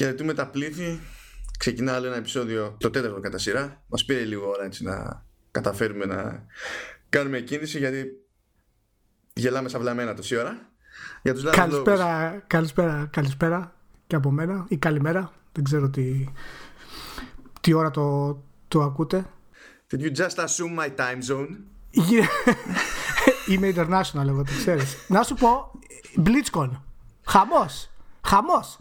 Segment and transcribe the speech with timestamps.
[0.00, 1.00] Χαιρετούμε τα πλήθη.
[1.58, 3.82] Ξεκινά άλλο ένα επεισόδιο, το τέταρτο κατά σειρά.
[3.86, 6.46] Μας πήρε λίγο ώρα έτσι να καταφέρουμε να
[7.08, 8.06] κάνουμε κίνηση γιατί
[9.32, 10.70] γελάμε σαν βλαμμένα τόση ώρα.
[11.22, 13.74] Για τους καλησπέρα, καλησπέρα, καλησπέρα
[14.06, 15.32] και από μένα ή καλημέρα.
[15.52, 16.28] Δεν ξέρω τι,
[17.60, 18.38] τι ώρα το,
[18.68, 19.26] το ακούτε.
[19.90, 21.48] Did you just assume my time zone?
[23.50, 24.96] Είμαι international εγώ, το ξέρεις.
[25.08, 25.70] να σου πω,
[26.16, 26.70] BlitzCon.
[27.22, 27.90] Χαμός.
[28.20, 28.78] Χαμός.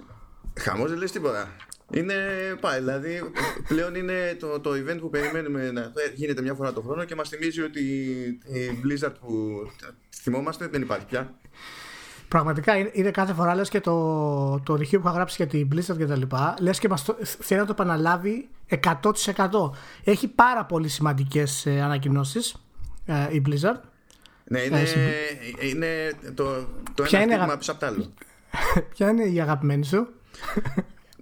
[0.60, 1.56] Χαμός δεν λες τίποτα.
[1.92, 2.16] Είναι
[2.60, 3.22] πάει, δηλαδή
[3.68, 7.30] πλέον είναι το, το event που περιμένουμε να γίνεται μια φορά το χρόνο και μας
[7.30, 7.80] θυμίζει ότι
[8.44, 9.62] η Blizzard που
[10.16, 11.34] θυμόμαστε δεν υπάρχει πια.
[12.28, 15.98] Πραγματικά είναι κάθε φορά λες και το, το ρηχείο που είχα γράψει για την Blizzard
[15.98, 19.12] και τα λοιπά λες και μας το, θέλει να το επαναλάβει 100%
[20.04, 22.56] έχει πάρα πολύ σημαντικές ε, ανακοινώσεις
[23.06, 23.80] ε, η Blizzard
[24.50, 27.58] ναι, είναι, ε, είναι το, το ένα είναι αγα...
[27.58, 28.14] πίσω από το άλλο.
[28.94, 30.08] Ποια είναι η αγαπημένη σου;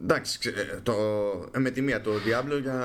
[0.02, 0.40] Εντάξει,
[0.84, 0.94] το,
[1.58, 2.82] με τη μία το Diablo για,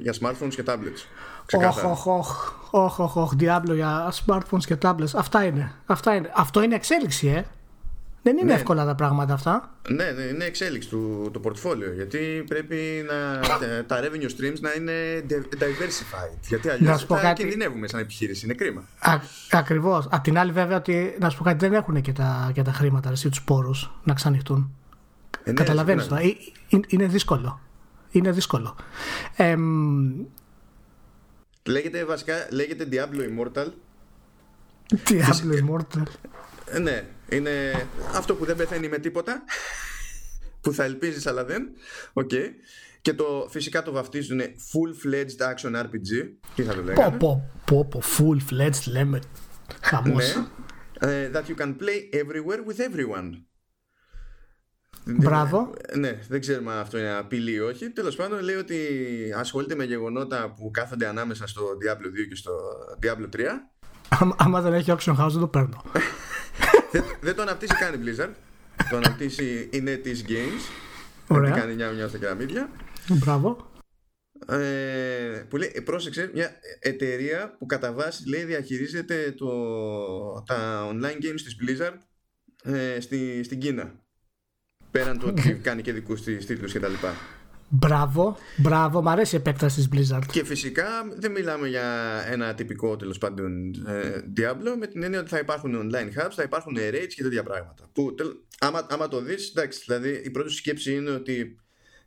[0.00, 1.04] για smartphones και tablets.
[1.52, 2.08] Όχι, όχι,
[2.70, 5.14] όχι, όχι, όχι, Diablo για smartphones και tablets.
[5.14, 5.72] Αυτά είναι.
[5.86, 6.32] Αυτά είναι.
[6.34, 7.44] Αυτό είναι εξέλιξη, ε.
[8.22, 8.54] Δεν είναι ναι.
[8.54, 9.74] εύκολα τα πράγματα αυτά.
[9.88, 11.94] Ναι, ναι, είναι εξέλιξη του το portfolio.
[11.94, 13.40] Γιατί πρέπει να,
[13.86, 15.24] τα revenue streams να είναι
[15.58, 16.38] diversified.
[16.48, 17.42] Γιατί αλλιώς θα κάτι...
[17.42, 18.44] κινδυνεύουμε σαν επιχείρηση.
[18.44, 18.82] Είναι κρίμα.
[19.50, 20.06] Ακριβώς.
[20.10, 22.72] Απ' την άλλη, βέβαια, ότι να σου πω κάτι, δεν έχουν και τα, και τα
[22.72, 24.76] χρήματα, εσύ, τους πόρους να ξανοιχτούν.
[25.44, 26.14] Ε, ναι, Καταλαβαίνεις το.
[26.14, 26.36] Ε,
[26.86, 27.60] είναι δύσκολο.
[28.10, 28.76] Είναι δύσκολο.
[29.36, 29.56] Ε,
[31.64, 33.66] λέγεται βασικά λέγεται Diablo Immortal.
[35.08, 36.02] Diablo Immortal.
[36.66, 39.44] Ε, ναι, είναι αυτό που δεν πεθαίνει με τίποτα.
[40.60, 41.68] που θα ελπίζεις αλλά δεν.
[42.12, 42.46] Okay.
[43.00, 46.30] Και το, φυσικά το βαφτίζουν full-fledged action RPG.
[46.54, 49.20] Τι θα το λέγανε; Πω, πω, πω, full-fledged λέμε.
[49.82, 50.36] Χαμός.
[50.36, 50.46] Ναι.
[51.00, 53.51] Uh, that you can play everywhere with everyone.
[55.04, 55.72] Μπράβο.
[55.96, 57.90] Ναι, δεν ξέρουμε αν αυτό είναι απειλή ή όχι.
[57.90, 58.76] Τέλος πάντων, λέει ότι
[59.36, 62.52] ασχολείται με γεγονότα που κάθονται ανάμεσα στο Diablo 2 και στο
[63.02, 63.40] Diablo 3.
[64.36, 65.82] Άμα δεν έχει auction house, δεν το παίρνω.
[66.92, 68.30] δεν, δεν το αναπτύσσει καν η Blizzard.
[68.90, 70.62] το αναπτύσσει η NetEase Games.
[71.26, 71.50] Ωραία.
[71.50, 72.70] κάνει μια μια στα κεραμίδια.
[73.08, 73.70] Μπράβο.
[74.48, 79.48] Ε, που λέει, πρόσεξε, μια εταιρεία που κατά βάση λέει διαχειρίζεται το,
[80.46, 81.98] τα online games της Blizzard
[82.72, 84.01] ε, στη, στην Κίνα.
[84.92, 86.92] Πέραν του ότι κάνει και δικούς της τίτλους κτλ.
[87.68, 90.22] Μπράβο, μπράβο, μου αρέσει η επέκταση της Blizzard.
[90.32, 90.86] Και φυσικά
[91.18, 91.84] δεν μιλάμε για
[92.28, 96.42] ένα τυπικό τέλος πάντων ε, Diablo με την έννοια ότι θα υπάρχουν online hubs, θα
[96.42, 97.88] υπάρχουν raids και τέτοια πράγματα.
[97.92, 98.14] Που
[98.58, 101.56] άμα, άμα το δεις, εντάξει, δηλαδή η πρώτη σκέψη είναι ότι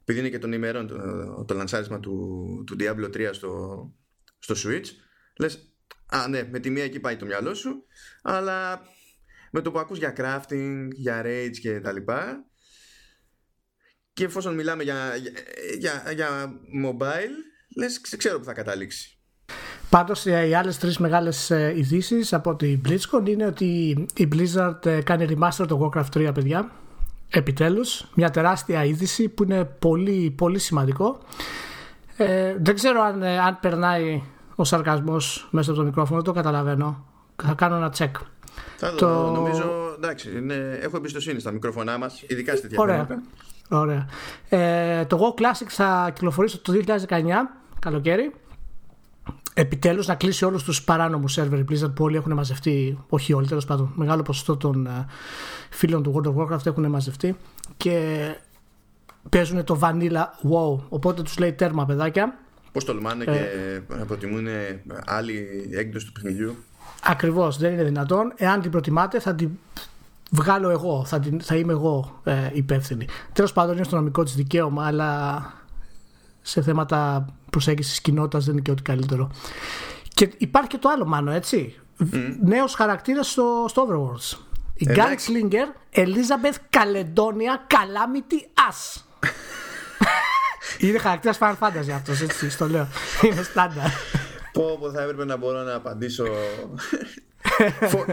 [0.01, 3.91] επειδή είναι και των ημερών το, το λανσάρισμα του, του Diablo 3 στο,
[4.39, 4.85] στο Switch,
[5.37, 5.75] λες,
[6.05, 7.85] Α, ναι, με τη μία εκεί πάει το μυαλό σου,
[8.21, 8.81] αλλά
[9.51, 12.45] με το που ακούς για crafting, για raids και τα λοιπά,
[14.15, 14.95] και εφόσον μιλάμε για,
[15.79, 16.53] για, για
[16.85, 17.35] mobile,
[17.77, 19.17] λες ξέρω που θα καταλήξει.
[19.89, 23.65] Πάντως ε, οι άλλες τρεις μεγάλες ε, ειδήσεις από την BlizzCon είναι ότι
[24.15, 26.71] η Blizzard ε, κάνει remaster το Warcraft 3 παιδιά.
[27.29, 31.19] Επιτέλους, μια τεράστια είδηση που είναι πολύ, πολύ σημαντικό.
[32.17, 34.23] Ε, δεν ξέρω αν, αν περνάει
[34.55, 37.05] ο σαρκασμός μέσα από το μικρόφωνο, δεν το καταλαβαίνω.
[37.43, 38.11] Θα κάνω ένα check.
[38.77, 39.31] Θα το, το...
[39.31, 43.07] νομίζω, εντάξει, είναι, έχω εμπιστοσύνη στα μικρόφωνά μας, ειδικά στη διαφορά.
[43.69, 44.07] Ωραία.
[44.49, 47.23] Ε, το Go Classic θα κυκλοφορήσει το 2019,
[47.79, 48.33] καλοκαίρι.
[49.53, 52.97] Επιτέλους να κλείσει όλους τους παράνομους σερβερ Blizzard που όλοι έχουν μαζευτεί.
[53.09, 53.91] Όχι όλοι, τέλος πάντων.
[53.95, 55.05] Μεγάλο ποσοστό των ε,
[55.69, 57.35] φίλων του World of Warcraft έχουν μαζευτεί
[57.77, 58.25] και
[59.29, 60.79] παίζουν το Vanilla WoW.
[60.89, 62.37] Οπότε τους λέει τέρμα, παιδάκια.
[62.71, 64.47] Πώς τολμάνε ε, και προτιμούν
[65.05, 66.55] άλλη έκδοση του παιχνιδιού;
[67.03, 68.33] Ακριβώς, δεν είναι δυνατόν.
[68.35, 69.49] Εάν την προτιμάτε, θα την
[70.31, 73.07] βγάλω εγώ, θα, θα είμαι εγώ ε, υπεύθυνη.
[73.33, 75.41] Τέλος πάντων, είναι στο νομικό της δικαίωμα, αλλά
[76.41, 79.31] σε θέματα προσέγγισης κοινότητας δεν είναι και ό,τι καλύτερο.
[80.13, 81.75] Και υπάρχει και το άλλο, μάνο, έτσι.
[81.99, 82.35] Mm.
[82.43, 84.37] Νέος χαρακτήρας στο, στο Overwatch.
[84.73, 89.01] Η Gunslinger Elizabeth Καλεντόνια Calamity Ass.
[90.87, 92.87] είναι χαρακτήρας Final Fantasy αυτός, έτσι, στο λέω.
[93.21, 93.89] Είναι στάνταρ.
[94.53, 96.25] Πω, πω θα έπρεπε να μπορώ να απαντήσω
[97.91, 98.05] φω,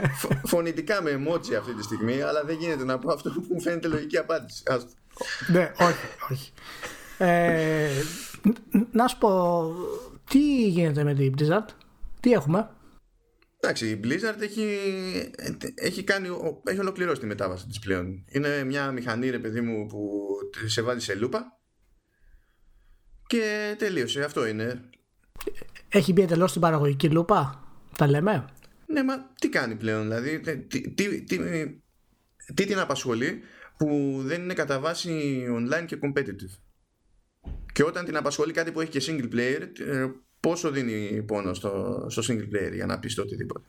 [0.44, 3.88] φωνητικά με εμότσι αυτή τη στιγμή, αλλά δεν γίνεται να πω αυτό που μου φαίνεται
[3.88, 4.62] λογική απάντηση.
[5.52, 6.52] ναι, όχι, όχι.
[7.18, 7.90] Ε,
[8.92, 9.64] να σου πω,
[10.30, 11.66] τι γίνεται με την Blizzard,
[12.20, 12.70] τι έχουμε;
[13.64, 14.78] Εντάξει, η Blizzard έχει,
[15.74, 16.28] έχει, κάνει,
[16.64, 18.24] έχει ολοκληρώσει τη μετάβαση της πλέον.
[18.28, 20.28] Είναι μια μηχανή, ρε παιδί μου, που
[20.66, 21.58] σε βάζει σε λούπα
[23.26, 24.24] και τελείωσε.
[24.24, 24.80] Αυτό είναι.
[25.88, 27.64] Έχει μπει εντελώς στην παραγωγική λούπα,
[27.96, 28.44] τα λέμε;
[28.92, 31.38] Ναι, μα τι κάνει πλέον, δηλαδή, τι, τι, τι,
[32.54, 33.40] τι την απασχολεί
[33.76, 36.58] που δεν είναι κατά βάση online και competitive.
[37.72, 40.06] Και όταν την απασχολεί κάτι που έχει και single player, ε,
[40.40, 43.64] πόσο δίνει πόνο στο, στο single player για να πεις το οτιδήποτε;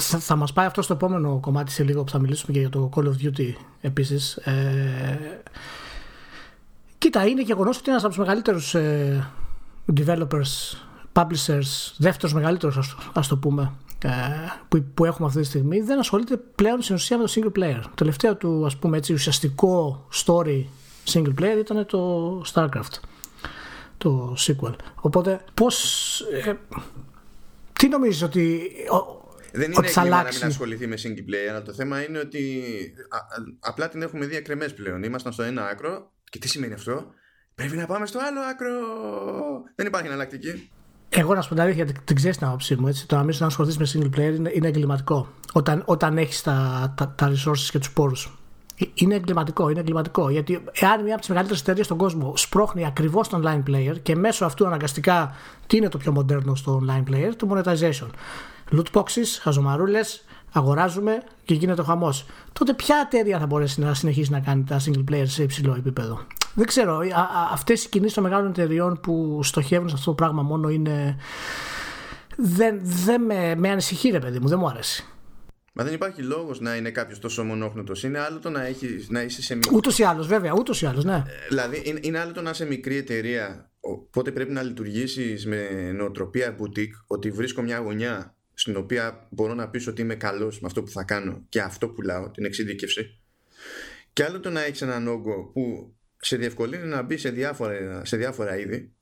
[0.00, 2.68] Θα, θα μας πάει αυτό στο επόμενο κομμάτι σε λίγο που θα μιλήσουμε και για
[2.68, 4.36] το Call of Duty επίσης.
[4.36, 5.42] Ε,
[6.98, 9.30] κοίτα, είναι γεγονός ότι ένας από τους μεγαλύτερους ε,
[9.96, 10.76] developers,
[11.12, 13.87] publishers, δεύτερος μεγαλύτερος, ας το πούμε, ε,
[14.68, 17.80] που, που έχουμε αυτή τη στιγμή, δεν ασχολείται πλέον στην ουσία με το single player.
[17.82, 20.64] Το τελευταίο του ας πούμε έτσι ουσιαστικό story
[21.04, 23.00] single player ήταν το StarCraft
[23.98, 24.74] το sequel.
[24.94, 26.54] Οπότε πώς ε,
[27.72, 28.70] τι νομίζεις ότι
[29.52, 32.62] δεν είναι έγκλημα να μην ασχοληθεί με single player, αλλά το θέμα είναι ότι
[33.60, 35.02] απλά την έχουμε δει εκκρεμές πλέον.
[35.02, 37.12] Ήμασταν στο ένα άκρο και τι σημαίνει αυτό;
[37.58, 38.70] Πρέπει να πάμε στο άλλο άκρο.
[39.74, 40.70] Δεν υπάρχει εναλλακτική.
[41.08, 42.88] Εγώ να σου πω την αλήθεια, την ξέρεις την άποψή μου.
[42.88, 43.06] Έτσι.
[43.06, 45.28] Το να μην να ασχοληθεί με single player είναι, είναι εγκληματικό.
[45.52, 48.38] Όταν, όταν έχεις τα, τα, τα resources και τους πόρους.
[48.78, 50.30] Ε, είναι εγκληματικό, είναι εγκληματικό.
[50.30, 54.16] Γιατί εάν μια από τις μεγαλύτερες εταιρείες στον κόσμο σπρώχνει ακριβώς τον online player και
[54.16, 55.34] μέσω αυτού αναγκαστικά
[55.66, 58.08] τι είναι το πιο μοντέρνο στο online player, το monetization.
[58.72, 62.26] Loot boxes, χαζομαρούλες, αγοράζουμε και γίνεται ο χαμός.
[62.52, 66.20] Τότε ποια εταιρεία θα μπορέσει να συνεχίσει να κάνει τα single player σε υψηλό επίπεδο;
[66.58, 67.00] Δεν ξέρω.
[67.52, 71.16] Αυτές οι κινήσεις των μεγάλων εταιρεών που στοχεύουν σε αυτό το πράγμα μόνο είναι.
[72.36, 75.04] Δεν, δεν με, με ανησυχεί, ρε παιδί μου, δεν μου αρέσει.
[75.72, 78.02] Μα δεν υπάρχει λόγος να είναι κάποιος τόσο μονόχνοτος.
[78.02, 79.74] Είναι άλλο το να, έχεις, να είσαι σε μικρή.
[79.74, 81.14] Ούτως ή άλλως, βέβαια, ούτως ή άλλως, ναι.
[81.14, 83.70] Ε, δηλαδή, είναι, είναι άλλο το να είσαι μικρή εταιρεία.
[83.80, 87.04] Οπότε πρέπει να λειτουργήσεις με νοοτροπία boutique.
[87.06, 90.90] Ότι βρίσκω μια γωνιά στην οποία μπορώ να πείσω ότι είμαι καλός με αυτό που
[90.90, 93.20] θα κάνω και αυτό πουλάω, την εξειδίκευση.
[94.12, 98.16] Και άλλο το να έχεις έναν όγκο που σε διευκολύνει να μπει σε διάφορα, σε
[98.16, 98.92] διάφορα είδη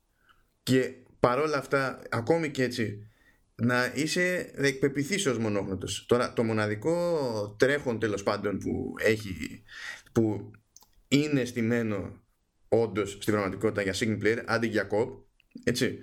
[0.63, 3.07] και παρόλα αυτά ακόμη και έτσι
[3.55, 6.05] να είσαι εκπεπιθής ως μονόχνοτος.
[6.05, 9.63] Τώρα το μοναδικό τρέχον τέλος πάντων που έχει
[10.11, 10.51] που
[11.07, 12.21] είναι στημένο
[12.67, 15.09] όντως στην πραγματικότητα για single player αντί για cop
[15.63, 15.99] έτσι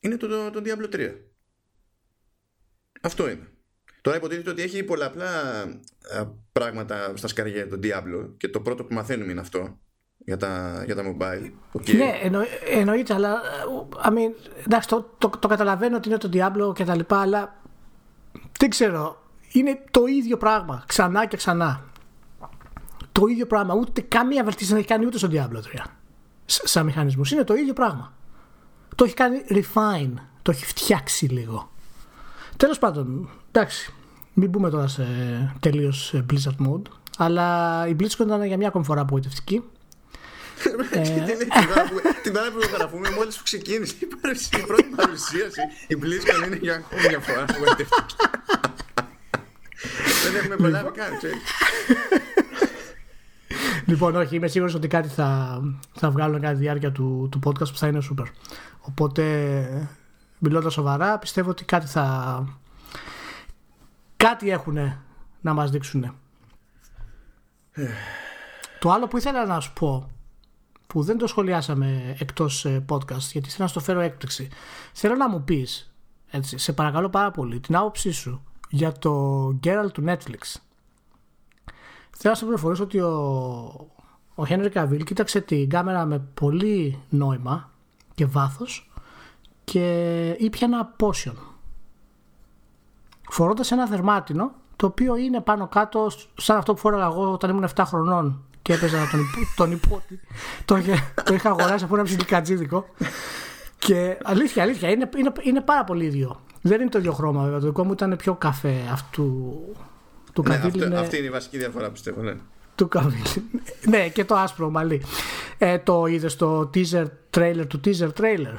[0.00, 1.14] είναι το, το, το Diablo 3
[3.00, 3.48] αυτό είναι.
[4.00, 5.64] Τώρα υποτίθεται ότι έχει πολλαπλά
[6.52, 9.80] πράγματα στα σκαριά το Diablo και το πρώτο που μαθαίνουμε είναι αυτό
[10.24, 11.50] για τα, για τα mobile.
[11.78, 11.96] Okay.
[11.96, 12.40] Ναι, εννο,
[12.70, 13.40] εννοείται, αλλά
[14.04, 17.60] I mean, εντάξει, το, το, το, καταλαβαίνω ότι είναι το Diablo και τα λοιπά, αλλά
[18.58, 19.22] δεν ξέρω.
[19.52, 21.84] Είναι το ίδιο πράγμα, ξανά και ξανά.
[23.12, 23.74] Το ίδιο πράγμα.
[23.74, 25.84] Ούτε καμία βελτίωση δεν έχει κάνει ούτε στο Diablo 3.
[26.44, 27.22] Σαν μηχανισμό.
[27.32, 28.12] Είναι το ίδιο πράγμα.
[28.94, 30.14] Το έχει κάνει refine.
[30.42, 31.70] Το έχει φτιάξει λίγο.
[32.56, 33.94] Τέλος πάντων, εντάξει.
[34.32, 35.06] Μην μπούμε τώρα σε
[35.60, 36.82] τελείως Blizzard mode.
[37.18, 39.62] Αλλά η Blizzard ήταν για μια ακόμη φορά απογοητευτική.
[40.90, 41.00] Ε.
[42.22, 44.06] Την ώρα που το γραφούμε, μόλις που ξεκίνησε η
[44.66, 48.14] πρώτη παρουσίαση, η BlizzCon είναι για ακόμη μια φορά απογοητευτική.
[50.24, 51.12] Δεν έχουμε προλάβει καν,
[53.86, 55.60] Λοιπόν, όχι, είμαι σίγουρος ότι κάτι θα,
[55.92, 58.26] θα βγάλω κατά τη διάρκεια του, του podcast που θα είναι super.
[58.80, 59.88] Οπότε,
[60.38, 62.44] μιλώντας σοβαρά, πιστεύω ότι κάτι θα.
[64.16, 65.02] Κάτι έχουν
[65.40, 66.14] να μας δείξουν.
[68.78, 70.13] το άλλο που ήθελα να σου πω
[70.86, 74.48] που δεν το σχολιάσαμε εκτός ε, podcast γιατί θέλω να στο φέρω έκπληξη.
[74.92, 75.94] Θέλω να μου πεις,
[76.30, 80.60] έτσι, σε παρακαλώ πάρα πολύ, την άποψή σου για το Geralt του Netflix.
[82.16, 83.10] Θέλω να σε πληροφορήσω ότι ο,
[84.34, 87.70] ο Henry Cavill κοίταξε την κάμερα με πολύ νόημα
[88.14, 88.90] και βάθος
[89.64, 91.34] και ήπια ένα potion.
[93.30, 97.68] Φορώντας ένα δερμάτινο το οποίο είναι πάνω κάτω σαν αυτό που φόραγα εγώ όταν ήμουν
[97.74, 99.20] 7 χρονών και έπαιζα να τον,
[99.56, 100.20] τον υπότι.
[100.64, 100.82] το,
[101.24, 102.88] το είχα αγοράσει από ένα ψιλικατζίδικο.
[103.78, 106.40] Και αλήθεια, αλήθεια, είναι, είναι, είναι πάρα πολύ ίδιο.
[106.60, 107.58] Δεν είναι το ίδιο χρώμα βέβαια.
[107.58, 109.54] Το δικό μου ήταν πιο καφέ αυτού
[110.32, 110.98] του ναι, αυτό, είναι...
[110.98, 112.34] Αυτή είναι η βασική διαφορά πιστεύω, ναι.
[112.74, 113.22] Του καβίλη.
[113.88, 115.02] ναι, και το άσπρο μαλλί.
[115.58, 117.04] Ε, το είδες στο teaser
[117.36, 118.56] trailer του teaser trailer;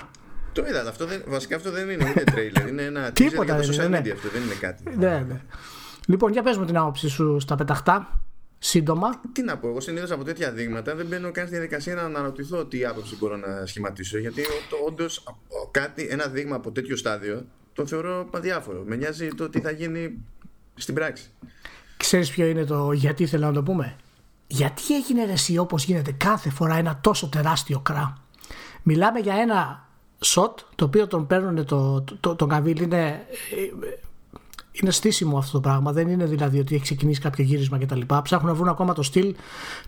[0.53, 3.67] Το είδα, αυτό δεν, βασικά αυτό δεν είναι ούτε trailer, είναι ένα teaser για το
[3.67, 3.99] social ναι.
[3.99, 4.83] media αυτό, δεν είναι κάτι.
[4.97, 5.41] Ναι, ναι.
[6.07, 8.19] Λοιπόν, για πες μου την άποψη σου στα πεταχτά
[8.65, 9.21] σύντομα.
[9.31, 12.65] Τι να πω, εγώ συνήθως από τέτοια δείγματα δεν μπαίνω καν στη διαδικασία να αναρωτηθώ
[12.65, 14.17] τι άποψη μπορώ να σχηματίσω.
[14.17, 14.41] Γιατί
[14.87, 15.23] όντως
[15.71, 18.83] κάτι, ένα δείγμα από τέτοιο στάδιο το θεωρώ αδιάφορο.
[18.85, 20.23] Με νοιάζει το τι θα γίνει
[20.75, 21.29] στην πράξη.
[21.97, 23.95] Ξέρεις ποιο είναι το γιατί θέλω να το πούμε;
[24.47, 28.17] Γιατί έγινε εσύ όπως γίνεται κάθε φορά ένα τόσο τεράστιο κρά;
[28.83, 29.87] Μιλάμε για ένα
[30.25, 34.04] shot το οποίο τον παίρνουν το, το, το, τον καβίλ είναι ε,
[34.81, 35.91] είναι στήσιμο αυτό το πράγμα.
[35.91, 38.01] Δεν είναι δηλαδή ότι έχει ξεκινήσει κάποιο γύρισμα κτλ.
[38.23, 39.35] Ψάχνουν να βρουν ακόμα το στυλ,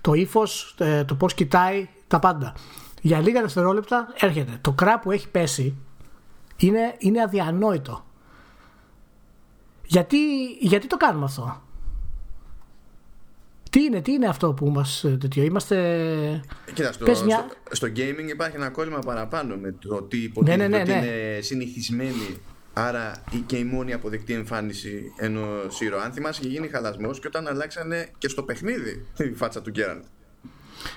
[0.01, 2.55] το ύφος, ε, το πώς κοιτάει, τα πάντα.
[3.01, 4.57] Για λίγα δευτερόλεπτα έρχεται.
[4.61, 5.75] Το κρά που έχει πέσει
[6.57, 8.05] είναι, είναι αδιανόητο.
[9.85, 10.17] Γιατί,
[10.59, 11.61] γιατί το κάνουμε αυτό;
[13.69, 15.75] Τι είναι, τι είναι αυτό που μας τέτοιο, είμαστε...
[16.73, 17.25] Κοίτα, στο, στο,
[17.71, 21.05] στο, gaming υπάρχει ένα κόλλημα παραπάνω με το ότι υποτίθεται ναι, ναι, ναι, ναι.
[21.05, 22.37] είναι συνηθισμένοι
[22.79, 23.11] Άρα
[23.45, 26.03] και η μόνη αποδεκτή εμφάνιση ενός ήρωα.
[26.03, 30.03] Αν θυμάσαι, είχε γίνει χαλασμός και όταν αλλάξανε και στο παιχνίδι τη φάτσα του Γκέραλτ.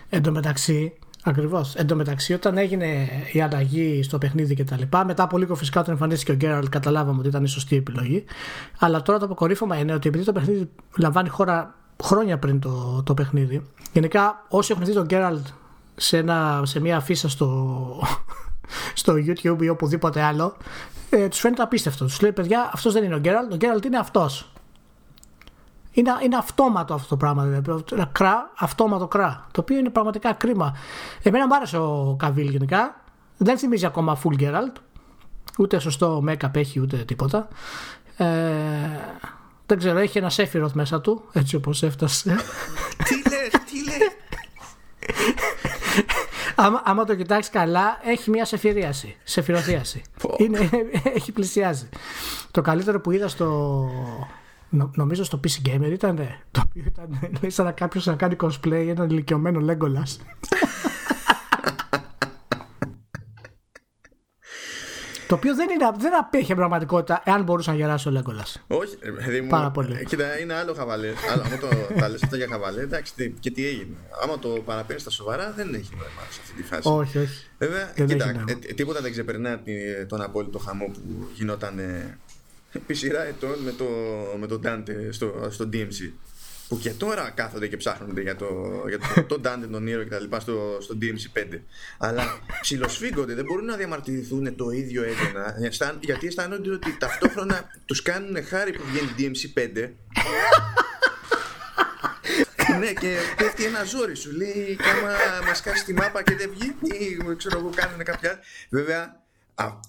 [0.08, 0.92] Εν τω μεταξύ,
[1.24, 1.74] Ακριβώς.
[1.74, 5.54] Εν τω μεταξύ, όταν έγινε η αλλαγή στο παιχνίδι και τα λοιπά, μετά από λίγο
[5.54, 8.24] φυσικά όταν εμφανίστηκε ο Γκέραλτ, καταλάβαμε ότι ήταν η σωστή επιλογή.
[8.78, 13.14] Αλλά τώρα το αποκορύφωμα είναι ότι επειδή το παιχνίδι λαμβάνει χώρα χρόνια πριν το, το
[13.14, 15.46] παιχνίδι, γενικά όσοι έχουν δει τον Γκέραλτ
[15.96, 16.24] σε,
[16.62, 18.02] σε μια αφίσα στο,
[19.00, 20.56] στο YouTube ή οπουδήποτε άλλο,
[21.10, 22.04] ε, τους φαίνεται απίστευτο.
[22.04, 24.52] Τους λέει, παιδιά, αυτός δεν είναι ο Γκέραλτ, ο Γκέραλτ είναι αυτός.
[25.92, 27.44] Είναι, είναι αυτόματο αυτό το πράγμα.
[27.44, 27.84] Δηλαδή.
[28.12, 29.46] Κρά, αυτόματο κρά.
[29.50, 30.76] Το οποίο είναι πραγματικά κρίμα.
[31.22, 33.00] Εμένα μου άρεσε ο Καβίλ γενικά.
[33.36, 34.72] Δεν θυμίζει ακόμα full Geralt.
[35.58, 37.48] Ούτε σωστό make-up έχει ούτε τίποτα.
[38.16, 38.26] Ε,
[39.66, 42.36] δεν ξέρω, έχει ένα Σέφυροθ μέσα του, έτσι όπως έφτασε.
[43.04, 44.10] τι λες, τι λες;
[46.60, 49.16] άμα, άμα το κοιτάξεις καλά, έχει μια σεφυρίαση.
[49.22, 50.02] Σεφυροθίαση.
[50.36, 50.70] Είναι,
[51.14, 51.88] έχει πλησιάζει.
[52.50, 53.88] Το καλύτερο που είδα στο,
[54.94, 56.16] νομίζω στο PC Gamer ήταν
[56.50, 60.16] το οποίο ήταν σαν να κάποιος να κάνει cosplay έναν ηλικιωμένο Legolas
[65.30, 68.46] Το οποίο δεν, είναι, δεν απέχει πραγματικότητα εάν μπορούσε να γεράσει ο Λέγκολα.
[68.66, 69.48] Όχι, δηλαδή μου.
[69.48, 69.96] Πάρα πολύ.
[70.00, 71.12] Ε, κοίτα, είναι άλλο χαβαλέ.
[71.32, 71.68] άμα το
[71.98, 73.96] τα λες αυτά για χαβαλέ, εντάξει, και τι έγινε.
[74.22, 76.88] Άμα το παραπέρει στα σοβαρά, δεν έχει νόημα σε αυτή τη φάση.
[76.88, 77.46] Όχι, όχι.
[77.58, 79.60] Βέβαια, κοίτα, ε, τίποτα δεν ξεπερνά
[80.06, 81.80] τον απόλυτο χαμό που γινόταν
[82.72, 83.86] επί σειρά ετών με, το,
[84.40, 86.12] με τον Dante στο, στο DMC
[86.70, 88.46] που και τώρα κάθονται και ψάχνονται για, το,
[88.88, 91.58] για το, τον Dante, τον ήρωα και τα λοιπά στο, στο DMC5
[91.98, 95.54] αλλά ψιλοσφίγγονται, δεν μπορούν να διαμαρτυρηθούν το ίδιο έντονα
[96.00, 99.90] γιατί αισθάνονται ότι ταυτόχρονα τους κάνουν χάρη που βγαίνει DMC5
[102.78, 104.36] ναι, και πέφτει ένα ζόρι σου.
[104.36, 105.12] Λέει, κάμα
[105.46, 108.38] μας κάσει τη μάπα και δεν βγει, ή ξέρω εγώ, κάνουν κάποια.
[108.70, 109.19] Βέβαια,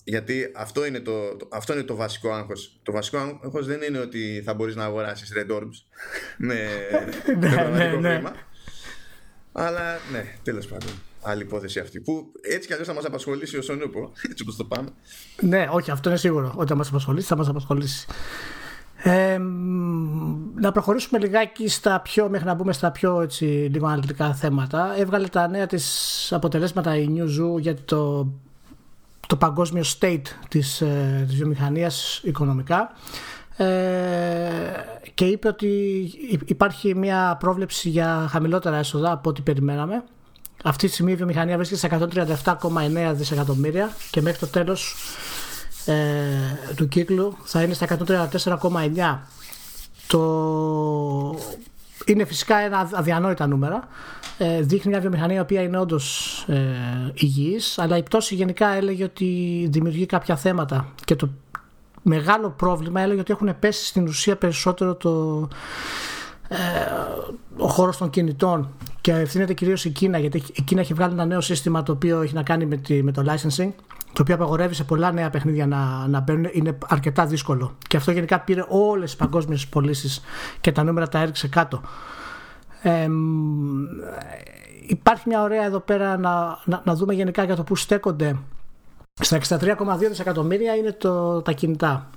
[0.03, 1.11] γιατί αυτό είναι το,
[1.49, 2.79] αυτό είναι το βασικό άγχος.
[2.83, 6.03] Το βασικό άγχος δεν είναι ότι θα μπορείς να αγοράσεις Red Orbs
[6.37, 6.55] με,
[7.39, 8.21] με ναι, ναι, ναι.
[9.51, 10.89] Αλλά ναι, τέλος πάντων.
[11.21, 11.99] Άλλη υπόθεση αυτή.
[11.99, 14.11] Που έτσι κι αλλιώς θα μας απασχολήσει ο Σονούπο.
[14.29, 14.89] Έτσι όπως το πάμε.
[15.41, 16.53] Ναι, όχι, αυτό είναι σίγουρο.
[16.55, 18.07] Ότι θα μας απασχολήσει, θα μας απασχολήσει.
[19.03, 19.37] Ε,
[20.55, 24.95] να προχωρήσουμε λιγάκι στα πιο, μέχρι να μπούμε στα πιο έτσι, λίγο αναλυτικά θέματα.
[24.97, 28.31] Έβγαλε τα νέα της αποτελέσματα η New Zoo για το
[29.31, 32.91] το παγκόσμιο state της, ε, της βιομηχανίας οικονομικά
[33.57, 33.65] ε,
[35.13, 35.67] και είπε ότι
[36.45, 40.03] υπάρχει μια πρόβλεψη για χαμηλότερα έσοδα από ό,τι περιμέναμε.
[40.63, 42.09] Αυτή τη στιγμή η βιομηχανία βρίσκεται σε
[42.43, 44.95] 137,9 δισεκατομμύρια και μέχρι το τέλος
[45.85, 45.93] ε,
[46.75, 49.19] του κύκλου θα είναι στα 134,9
[50.07, 50.21] το
[52.05, 53.87] είναι φυσικά ένα αδιανόητα νούμερα.
[54.43, 56.61] Ε, δείχνει μια βιομηχανία η οποία είναι όντως ε,
[57.13, 59.25] υγιής, αλλά η πτώση γενικά έλεγε ότι
[59.71, 60.93] δημιουργεί κάποια θέματα.
[61.05, 61.29] Και το
[62.01, 65.47] μεγάλο πρόβλημα έλεγε ότι έχουν πέσει στην ουσία περισσότερο το,
[66.47, 66.57] ε,
[67.57, 68.69] ο χώρος των κινητών
[69.01, 72.21] και ευθύνεται κυρίως η Κίνα γιατί η Κίνα έχει βγάλει ένα νέο σύστημα το οποίο
[72.21, 73.71] έχει να κάνει με, τη, με το licensing
[74.13, 77.75] το οποίο απαγορεύει σε πολλά νέα παιχνίδια να, να μπαίνουν, είναι αρκετά δύσκολο.
[77.87, 80.21] Και αυτό γενικά πήρε όλες τις παγκόσμιες πωλήσεις
[80.61, 81.81] και τα νούμερα τα έριξε κάτω.
[82.81, 83.07] Ε,
[84.87, 88.37] υπάρχει μια ωραία εδώ πέρα να, να, να, δούμε γενικά για το που στέκονται.
[89.21, 92.09] Στα 63,2 δισεκατομμύρια είναι το, τα κινητά.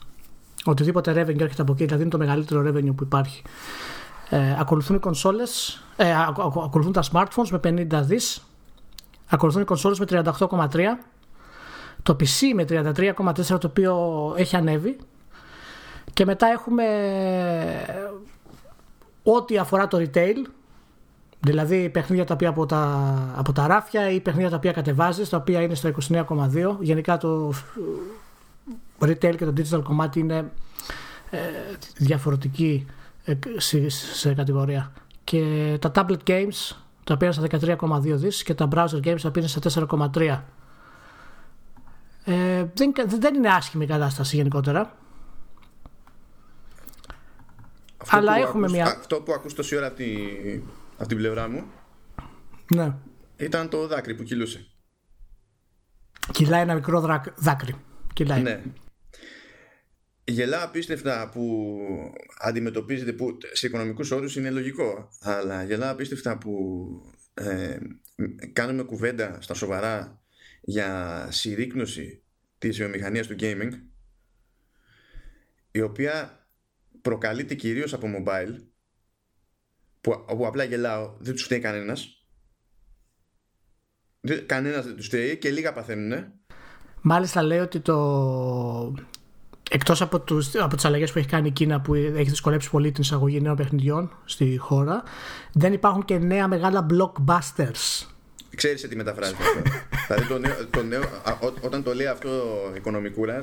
[0.64, 3.42] Οτιδήποτε revenue έρχεται από εκεί, δηλαδή είναι το μεγαλύτερο revenue που υπάρχει.
[4.30, 6.12] Ε, ακολουθούν οι κονσόλες, ε,
[6.64, 8.44] ακολουθούν τα smartphones με 50 δις,
[9.28, 10.98] ακολουθούν οι κονσόλες με 38,3
[12.04, 14.96] το PC με 33,4 το οποίο έχει ανέβει
[16.12, 16.84] και μετά έχουμε
[19.24, 20.36] ό,τι αφορά το retail
[21.40, 25.36] δηλαδή παιχνίδια τα οποία από τα, από τα ράφια ή παιχνίδια τα οποία κατεβάζεις τα
[25.36, 27.52] οποία είναι στο 29,2 γενικά το
[29.00, 30.50] retail και το digital κομμάτι είναι
[31.30, 31.38] ε,
[31.96, 32.86] διαφορετική
[33.24, 34.92] ε, σε, σε κατηγορία
[35.24, 39.28] και τα tablet games τα οποία είναι στα 13,2 δις και τα browser games τα
[39.28, 40.40] οποία είναι στα 4,3
[42.24, 44.96] ε, δεν, δεν είναι άσχημη η κατάσταση γενικότερα.
[48.04, 48.86] Αυτό Αλλά έχουμε μια.
[48.86, 50.16] Αυτό που ακούς τόση ώρα από, τη,
[50.96, 51.64] από την πλευρά μου.
[52.74, 52.94] Ναι.
[53.36, 54.66] Ήταν το δάκρυ που κυλούσε.
[56.32, 57.74] Κυλάει ένα μικρό δάκρυ.
[58.12, 58.42] Κυλάει.
[58.42, 58.62] Ναι.
[60.24, 61.76] Γελά απίστευτα που
[62.38, 66.86] αντιμετωπίζεται που σε οικονομικούς όρους είναι λογικό αλλά γελά απίστευτα που
[67.34, 67.78] ε,
[68.52, 70.22] κάνουμε κουβέντα στα σοβαρά
[70.60, 72.22] για συρρήκνωση
[72.58, 73.70] της βιομηχανίας του gaming
[75.70, 76.43] η οποία
[77.04, 78.54] προκαλείται κυρίως από mobile
[80.00, 82.26] που, όπου απλά γελάω, δεν τους φταίει κανένας.
[84.46, 86.32] Κανένας δεν τους φταίει και λίγα παθαίνουν.
[87.00, 88.94] Μάλιστα λέει ότι το.
[89.70, 92.92] Εκτός από, τους, από τις αλλαγές που έχει κάνει η Κίνα που έχει δυσκολέψει πολύ
[92.92, 95.02] την εισαγωγή νέων παιχνιδιών στη χώρα,
[95.52, 98.13] δεν υπάρχουν και νέα μεγάλα blockbusters.
[98.54, 99.62] Ξέρεις τι μεταφράζει αυτό.
[100.06, 101.02] δηλαδή το νέο, το νέο,
[101.60, 103.38] όταν το λέει αυτό ο οικονομικούρα,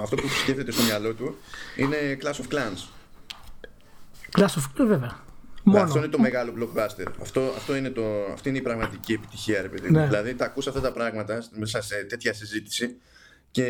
[0.00, 1.36] αυτό που σκέφτεται στο μυαλό του
[1.76, 2.88] είναι Clash of Clans.
[4.38, 5.24] Clash of Clans, βέβαια.
[5.62, 5.82] Μόνο.
[5.82, 7.06] Αυτό είναι το μεγάλο blockbuster.
[7.20, 9.90] Αυτό, αυτό είναι το, αυτή είναι η πραγματική επιτυχία, ρε παιδί.
[9.90, 10.04] Ναι.
[10.04, 12.96] Δηλαδή, τα ακούς αυτά τα πράγματα μέσα σε τέτοια συζήτηση
[13.50, 13.66] και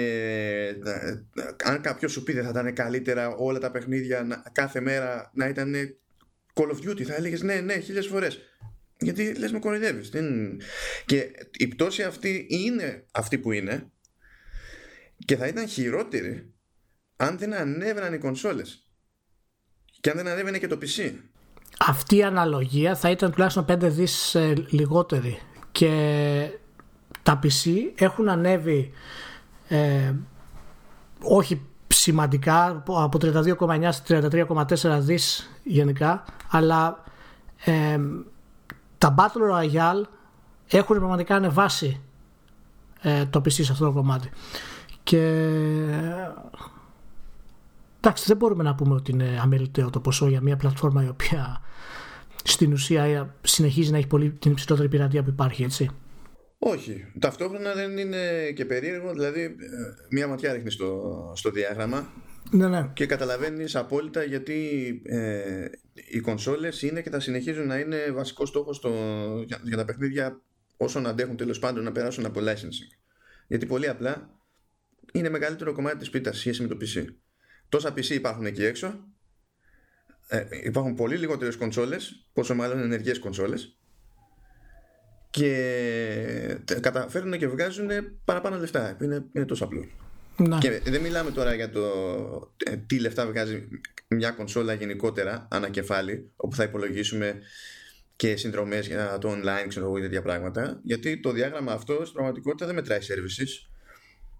[0.84, 1.22] ε,
[1.64, 5.74] αν κάποιος σου πει δεν θα ήταν καλύτερα όλα τα παιχνίδια κάθε μέρα να ήταν
[6.54, 8.40] Call of Duty, θα έλεγες ναι, ναι, χίλιες φορές.
[8.98, 10.10] Γιατί λες με κοροϊδεύεις.
[11.06, 13.90] Και η πτώση αυτή είναι αυτή που είναι
[15.24, 16.54] Και θα ήταν χειρότερη
[17.16, 18.90] Αν δεν ανέβαιναν οι κονσόλες
[20.00, 21.12] Και αν δεν ανέβαινε και το PC
[21.78, 25.38] αυτή η αναλογία θα ήταν τουλάχιστον 5 δις ε, λιγότερη.
[25.72, 26.50] Και
[27.22, 28.92] τα PC έχουν ανέβει
[29.68, 30.14] ε,
[31.20, 37.04] όχι σημαντικά από 32,9 σε 33,4 δις γενικά αλλά
[37.64, 38.00] ε,
[38.98, 40.02] τα Battle Royale
[40.68, 42.00] έχουν πραγματικά ανεβάσει
[43.02, 44.30] ε, το PC σε αυτό το κομμάτι
[45.02, 45.18] και
[47.98, 51.60] εντάξει δεν μπορούμε να πούμε ότι είναι αμεληταίο το ποσό για μια πλατφόρμα η οποία
[52.44, 55.90] στην ουσία συνεχίζει να έχει πολύ την υψηλότερη πειρατεία που υπάρχει, έτσι.
[56.58, 57.04] Όχι.
[57.18, 59.54] Ταυτόχρονα δεν είναι και περίεργο, δηλαδή ε,
[60.10, 62.08] μία ματιά ρίχνεις στο, στο διάγραμμα
[62.50, 62.90] ναι, ναι.
[62.92, 68.76] και καταλαβαίνεις απόλυτα γιατί ε, οι κονσόλες είναι και θα συνεχίζουν να είναι βασικό στόχος
[68.76, 68.90] στο,
[69.46, 70.40] για, για τα παιχνίδια
[70.76, 72.96] όσων αντέχουν τέλος πάντων να περάσουν από licensing.
[73.46, 74.30] Γιατί πολύ απλά
[75.12, 77.04] είναι μεγαλύτερο κομμάτι της πίτας σχέση με το PC.
[77.68, 79.04] Τόσα PC υπάρχουν εκεί έξω
[80.28, 83.76] ε, υπάρχουν πολύ λιγότερες κονσόλες, πόσο μάλλον ενεργές κονσόλες.
[85.30, 87.88] Και καταφέρουν και βγάζουν
[88.24, 88.96] παραπάνω λεφτά.
[89.02, 89.84] Είναι, είναι τόσο απλό.
[90.36, 90.58] Να.
[90.58, 91.82] Και δεν μιλάμε τώρα για το
[92.56, 93.68] ε, τι λεφτά βγάζει
[94.08, 97.40] μια κονσόλα γενικότερα ανακεφάλι, όπου θα υπολογίσουμε
[98.16, 100.80] και συνδρομές για το online, ξέρω εγώ, τέτοια πράγματα.
[100.82, 103.68] Γιατί το διάγραμμα αυτό στην πραγματικότητα δεν μετράει services.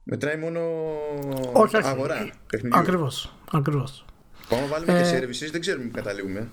[0.02, 0.60] Μετράει μόνο
[1.52, 2.30] όχι, αγορά.
[2.70, 3.34] Ακριβώς.
[3.52, 4.04] Ακριβώς.
[4.48, 6.48] Πάμε να βάλουμε ε, και services, δεν ξέρουμε που καταλήγουμε.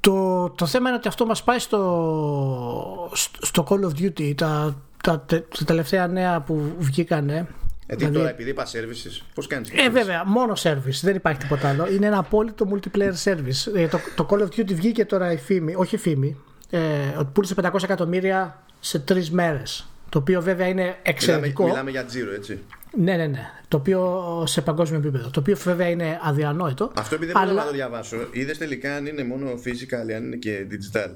[0.00, 5.24] Το, το θέμα είναι ότι αυτό μας πάει στο, στο Call of Duty τα, τα,
[5.26, 7.46] τα, τελευταία νέα που βγήκανε
[7.86, 11.68] ε, δηλαδή, τώρα επειδή είπα services, πώς κάνεις Ε βέβαια, μόνο service, δεν υπάρχει τίποτα
[11.68, 15.36] άλλο Είναι ένα απόλυτο multiplayer service ε, το, το Call of Duty βγήκε τώρα η
[15.36, 16.36] φήμη, όχι η φήμη
[16.70, 16.78] ε,
[17.18, 22.04] Ότι πούλησε 500 εκατομμύρια σε τρεις μέρες Το οποίο βέβαια είναι εξαιρετικό Μιλάμε, μιλάμε για
[22.04, 22.60] τζίρο έτσι
[22.96, 23.50] ναι, ναι, ναι.
[23.68, 25.30] Το οποίο σε παγκόσμιο επίπεδο.
[25.30, 26.92] Το οποίο βέβαια είναι αδιανόητο.
[26.96, 27.52] Αυτό επειδή δεν αλλά...
[27.52, 28.16] μπορώ να το διαβάσω.
[28.32, 31.10] Είδες τελικά αν είναι μόνο physical, αν είναι και digital;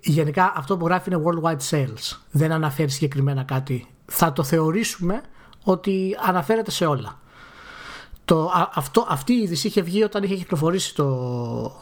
[0.00, 2.16] Γενικά αυτό που γράφει είναι worldwide sales.
[2.30, 3.86] Δεν αναφέρει συγκεκριμένα κάτι.
[4.06, 5.22] Θα το θεωρήσουμε
[5.64, 7.20] ότι αναφέρεται σε όλα.
[8.24, 11.78] Το, αυτό, αυτή η είδηση είχε βγει όταν είχε κυκλοφορήσει το,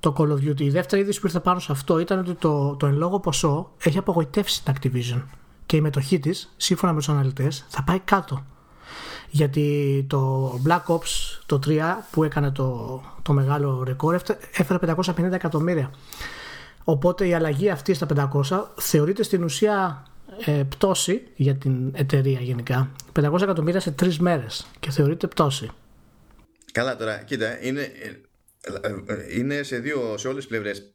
[0.00, 0.60] το Call of Duty.
[0.60, 3.70] Η δεύτερη είδηση που ήρθε πάνω σε αυτό ήταν ότι το, το εν λόγω ποσό
[3.78, 5.22] έχει απογοητεύσει την Activision
[5.66, 8.44] και η μετοχή της, σύμφωνα με τους αναλυτές, θα πάει κάτω.
[9.30, 14.14] Γιατί το Black Ops το 3 που έκανε το, το μεγάλο ρεκόρ
[14.52, 15.90] έφερε 550 εκατομμύρια.
[16.88, 20.06] Οπότε η αλλαγή αυτή στα 500 θεωρείται στην ουσία
[20.44, 22.92] ε, πτώση για την εταιρεία γενικά.
[23.20, 25.70] 500 εκατομμύρια σε τρεις μέρες και θεωρείται πτώση.
[26.72, 28.08] Καλά τώρα, κοίτα, είναι, ε,
[29.12, 30.94] ε, είναι σε, δύο, σε όλες τις πλευρές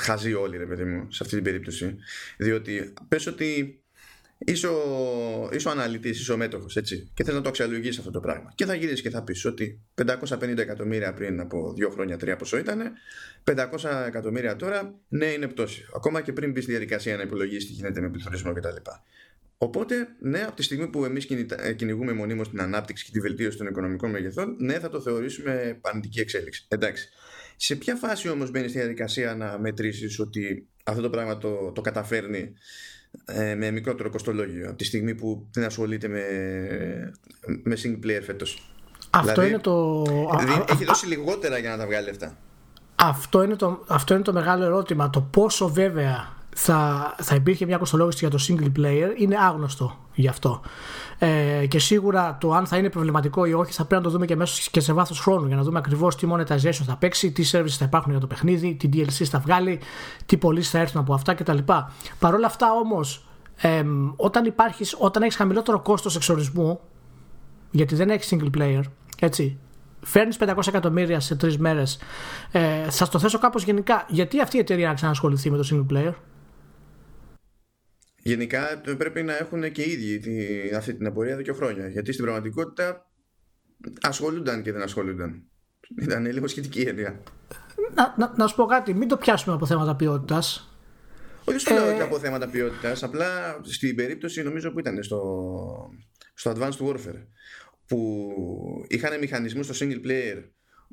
[0.00, 1.96] χαζοί όλοι ρε παιδί μου σε αυτή την περίπτωση.
[2.36, 3.80] Διότι πες ότι
[4.44, 8.10] είσαι ο, είσαι ο αναλυτής, είσαι ο μέτοχος έτσι, και θες να το αξιολογήσεις αυτό
[8.10, 12.16] το πράγμα και θα γυρίσεις και θα πεις ότι 550 εκατομμύρια πριν από δύο χρόνια
[12.16, 12.92] τρία ποσό ήταν
[13.44, 13.66] 500
[14.06, 18.00] εκατομμύρια τώρα ναι είναι πτώση ακόμα και πριν μπεις στη διαδικασία να υπολογίσεις τι γίνεται
[18.00, 18.76] με πληθωρισμό κτλ.
[19.62, 21.26] Οπότε, ναι, από τη στιγμή που εμείς
[21.56, 25.78] ε, κυνηγούμε μονίμως την ανάπτυξη και τη βελτίωση των οικονομικών μεγεθών, ναι, θα το θεωρήσουμε
[25.80, 26.64] πανητική εξέλιξη.
[26.68, 27.08] Εντάξει.
[27.56, 31.80] Σε ποια φάση όμως μπαίνεις στη διαδικασία να μετρήσεις ότι αυτό το πράγμα το, το
[31.80, 32.50] καταφέρνει ε,
[33.56, 36.22] με μικρότερο κοστολόγιο από τη στιγμή που δεν ασχολείται με,
[37.62, 38.72] με single player φέτος.
[39.10, 40.02] Αυτό δηλαδή, είναι το...
[40.38, 42.36] Δηλαδή, έχει δώσει λιγότερα για να τα βγάλει αυτά.
[42.94, 45.10] Αυτό είναι, το, αυτό είναι το μεγάλο ερώτημα.
[45.10, 50.28] Το πόσο βέβαια θα, θα υπήρχε μια κοστολόγηση για το single player είναι άγνωστο γι'
[50.28, 50.60] αυτό.
[51.18, 54.26] Ε, και σίγουρα το αν θα είναι προβληματικό ή όχι θα πρέπει να το δούμε
[54.26, 57.50] και μέσα και σε βάθος χρόνου για να δούμε ακριβώς τι monetization θα παίξει, τι
[57.52, 59.80] services θα υπάρχουν για το παιχνίδι, τι DLC θα βγάλει,
[60.26, 61.58] τι πωλήσει θα έρθουν από αυτά κτλ.
[62.18, 63.82] Παρ' όλα αυτά όμως, ε,
[64.16, 66.80] όταν, υπάρχεις, όταν έχεις χαμηλότερο κόστος εξορισμού,
[67.70, 68.82] γιατί δεν έχεις single player,
[69.20, 69.58] έτσι,
[70.00, 71.98] φέρνεις 500 εκατομμύρια σε τρεις μέρες.
[72.50, 74.04] Ε, θα το θέσω κάπως γενικά.
[74.08, 76.12] Γιατί αυτή η εταιρεία να ξανασχοληθεί με το single player;
[78.30, 81.88] Γενικά πρέπει να έχουν και οι ίδιοι αυτή την απορία εδώ και χρόνια.
[81.88, 83.10] Γιατί στην πραγματικότητα
[84.00, 85.42] ασχολούνταν και δεν ασχολούνταν.
[86.00, 87.22] Ήταν λίγο σχετική έννοια.
[87.94, 90.74] Να, να, να σου πω κάτι, μην το πιάσουμε από θέματα ποιότητας.
[91.44, 92.02] Όχι, σου λέω ε...
[92.02, 93.02] από θέματα ποιότητας.
[93.02, 95.20] Απλά στην περίπτωση νομίζω που ήταν στο,
[96.34, 97.26] στο Advanced Warfare
[97.86, 98.32] που
[98.88, 100.42] είχαν μηχανισμούς στο single player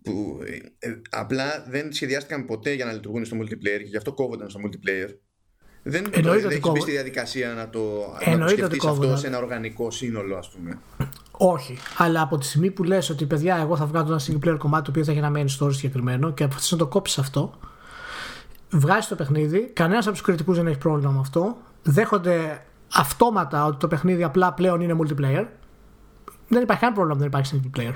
[0.04, 0.40] που
[0.80, 4.60] ε, απλά δεν σχεδιάστηκαν ποτέ για να λειτουργούν στο multiplayer και γι' αυτό κόβονταν στο
[4.66, 5.10] multiplayer.
[5.90, 7.80] Δεν έχεις μπει στη διαδικασία να το,
[8.26, 10.80] να το σκεφτείς αυτό σε ένα οργανικό σύνολο, ας πούμε.
[11.32, 11.78] Όχι.
[11.98, 14.84] Αλλά από τη στιγμή που λες ότι παιδιά, εγώ θα βγάλω ένα single player κομμάτι
[14.84, 17.54] το οποίο θα έχει ένα main story συγκεκριμένο και αποφασίσει να το κόψεις αυτό,
[18.70, 21.58] βγάζεις το παιχνίδι, κανένας από τους κριτικούς δεν έχει πρόβλημα με αυτό.
[21.84, 25.46] Δέχονται αυτόματα ότι το παιχνίδι απλά πλέον είναι multiplayer.
[26.48, 27.94] Δεν υπάρχει κανένα πρόβλημα δεν υπάρχει single player.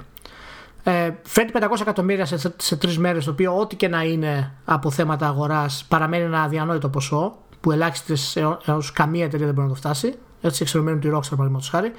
[0.84, 4.92] Ε, φέρνει 500 εκατομμύρια σε, σε τρεις μέρες, το οποίο ό,τι και να είναι από
[4.92, 9.80] θέματα αγοράς παραμένει ένα αδιανόητο ποσό, που ελάχιστες έω καμία εταιρεία δεν μπορεί να το
[9.80, 10.16] φτάσει.
[10.42, 11.92] Έτσι, εξαιρετικά τη Rockstar, παραδείγματος χάρη.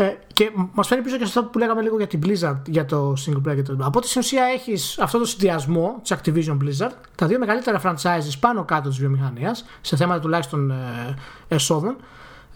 [0.00, 2.84] Ε, και μας φέρνει πίσω και σε αυτό που λέγαμε λίγο για την Blizzard, για
[2.84, 6.56] το single player και το Από τη στην ουσία έχεις αυτό το συνδυασμό της Activision
[6.62, 11.14] Blizzard, τα δύο μεγαλύτερα franchises πάνω κάτω της βιομηχανίας, σε θέματα τουλάχιστον ε,
[11.48, 11.96] εσόδων,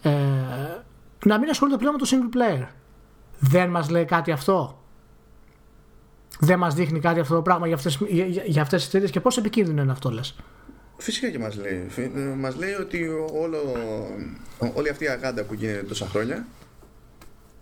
[0.01, 0.11] ε,
[1.25, 2.67] να μην ασχολούνται πλέον με το single player.
[3.39, 4.81] Δεν μας λέει κάτι αυτό;
[6.39, 9.19] Δεν μας δείχνει κάτι αυτό το πράγμα για αυτές για, για αυτές τις εταιρείες και
[9.19, 10.35] πόσο επικίνδυνο είναι αυτό, λες;
[11.03, 11.87] Φυσικά και μας λέει.
[12.37, 13.75] Μας λέει ότι όλο,
[14.73, 16.47] όλη αυτή η αγάντα που γίνεται τόσα χρόνια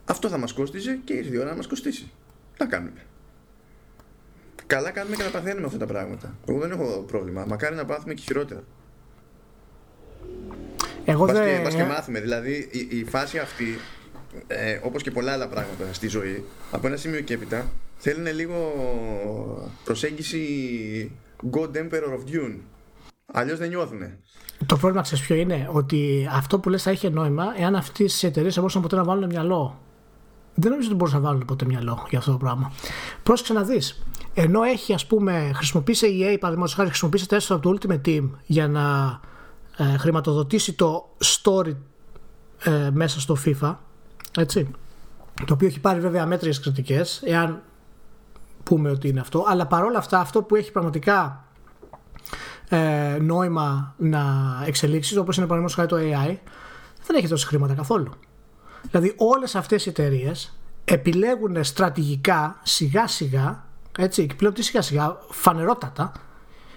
[0.05, 2.11] αυτό θα μας κόστιζε και ήρθε η ώρα να μας κοστίσει.
[2.57, 3.05] Τι κάνουμε.
[4.67, 6.35] Καλά κάνουμε και να παθαίνουμε αυτά τα πράγματα.
[6.47, 7.45] Εγώ δεν έχω πρόβλημα.
[7.45, 8.63] Μακάρι να πάθουμε και χειρότερα.
[11.05, 11.63] Εγώ δεν...
[11.63, 12.19] και, και μάθουμε.
[12.19, 13.79] Δηλαδή η, η φάση αυτή,
[14.47, 18.73] ε, όπως και πολλά άλλα πράγματα στη ζωή, από ένα σημείο και έπειτα, θέλουν λίγο
[19.83, 21.11] προσέγγιση
[21.51, 22.57] God Emperor of Dune.
[23.25, 23.99] Αλλιώς δεν νιώθουν.
[24.65, 28.25] Το πρόβλημα ξέρεις ποιο είναι, ότι αυτό που λες θα είχε νόημα εάν αυτέ οι
[28.25, 29.79] εταιρείες θα μπορούσαν ποτέ να βάλουν μυαλό
[30.55, 32.71] δεν νομίζω ότι μπορούσαν να βάλουν ποτέ μυαλό για αυτό το πράγμα.
[33.23, 34.03] Πρόσεξε να δεις.
[34.33, 38.29] Ενώ έχει, ας πούμε, χρησιμοποιήσει η EA, παραδείγματος χάρη, χρησιμοποιήσει τέσσερα από το Ultimate Team
[38.45, 39.19] για να
[39.77, 41.75] ε, χρηματοδοτήσει το story
[42.63, 43.75] ε, μέσα στο FIFA.
[44.37, 44.71] Έτσι.
[45.45, 47.61] Το οποίο έχει πάρει βέβαια μέτριε κριτικές, εάν
[48.63, 49.45] πούμε ότι είναι αυτό.
[49.47, 51.45] Αλλά παρόλα αυτά, αυτό που έχει πραγματικά
[52.73, 54.23] ε, νόημα να
[54.65, 56.37] εξελίξεις, όπως είναι παραδείγματος χάρη το AI,
[57.05, 58.11] δεν έχει τόσα χρήματα καθόλου.
[58.81, 63.63] Δηλαδή όλες αυτές οι εταιρείες επιλέγουν στρατηγικά σιγά σιγά
[63.97, 66.11] έτσι, και πλέον τι σιγά σιγά φανερότατα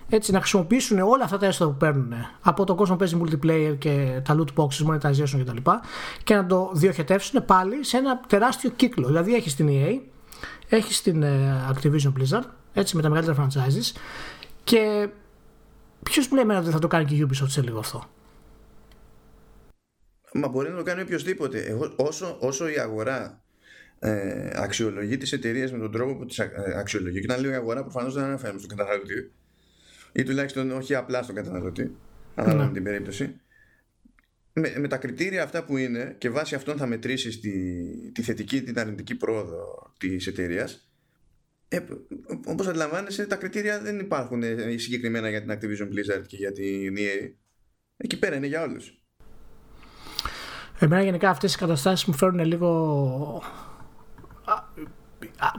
[0.09, 3.79] έτσι, να χρησιμοποιήσουν όλα αυτά τα έσοδα που παίρνουν από το κόσμο που παίζει multiplayer
[3.79, 5.57] και τα loot boxes, monetization κτλ.
[5.57, 5.79] Και,
[6.25, 9.07] και να το διοχετεύσουν πάλι σε ένα τεράστιο κύκλο.
[9.07, 9.99] Δηλαδή έχεις την EA,
[10.69, 13.97] έχεις την ε, Activision Blizzard, έτσι, με τα μεγαλύτερα franchises
[14.65, 15.09] και
[16.05, 18.11] ποιος μου λέει ότι θα το κάνει και η Ubisoft σε λίγο αυτό;
[20.33, 21.59] Μα μπορεί να το κάνει οποιοδήποτε.
[21.59, 23.45] Εγώ, όσο, όσο η αγορά
[23.99, 27.55] ε, αξιολογεί τις εταιρείες με τον τρόπο που τις ε, αξιολογεί, και όταν λέω η
[27.55, 29.33] αγορά προφανώς δεν αναφέρουμε στον καταναλωτή,
[30.13, 31.97] ή τουλάχιστον όχι απλά στον καταναλωτή,
[32.35, 33.41] ανάλογα με την περίπτωση.
[34.53, 37.53] Με, με τα κριτήρια αυτά που είναι και βάσει αυτών θα μετρήσεις τη,
[38.13, 40.89] τη θετική την αρνητική πρόοδο της εταιρείας.
[41.75, 41.85] Ε,
[42.47, 46.95] Όπως αντιλαμβάνεσαι, τα κριτήρια δεν υπάρχουν ε, συγκεκριμένα για την Activision Blizzard και για την
[46.97, 47.33] EA.
[47.97, 48.99] Εκεί πέρα είναι για όλους.
[50.79, 53.43] Εμένα γενικά αυτές οι καταστάσεις μου φέρουν λίγο...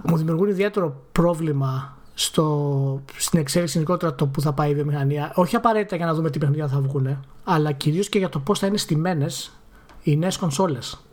[0.03, 5.31] μου δημιουργούν ιδιαίτερο πρόβλημα στο, στην εξέλιξη γενικότερα το που θα πάει η βιομηχανία.
[5.35, 8.59] Όχι απαραίτητα για να δούμε τι παιχνίδια θα βγουν, αλλά κυρίως και για το πώς
[8.59, 9.59] θα είναι στημένες
[10.03, 11.05] οι νέες κονσόλες.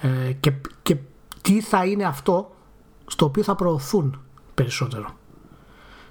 [0.00, 0.96] Ε, και, και
[1.42, 2.54] τι θα είναι αυτό
[3.06, 4.20] στο οποίο θα προωθούν
[4.54, 5.16] περισσότερο.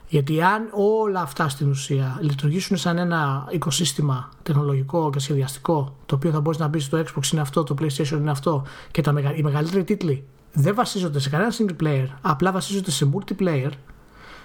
[0.07, 6.31] Γιατί αν όλα αυτά στην ουσία λειτουργήσουν σαν ένα οικοσύστημα τεχνολογικό και σχεδιαστικό, το οποίο
[6.31, 9.35] θα μπορείς να μπει στο Xbox είναι αυτό, το PlayStation είναι αυτό και τα μεγα...
[9.35, 13.69] οι μεγαλύτεροι τίτλοι δεν βασίζονται σε κανένα single player, απλά βασίζονται σε multiplayer,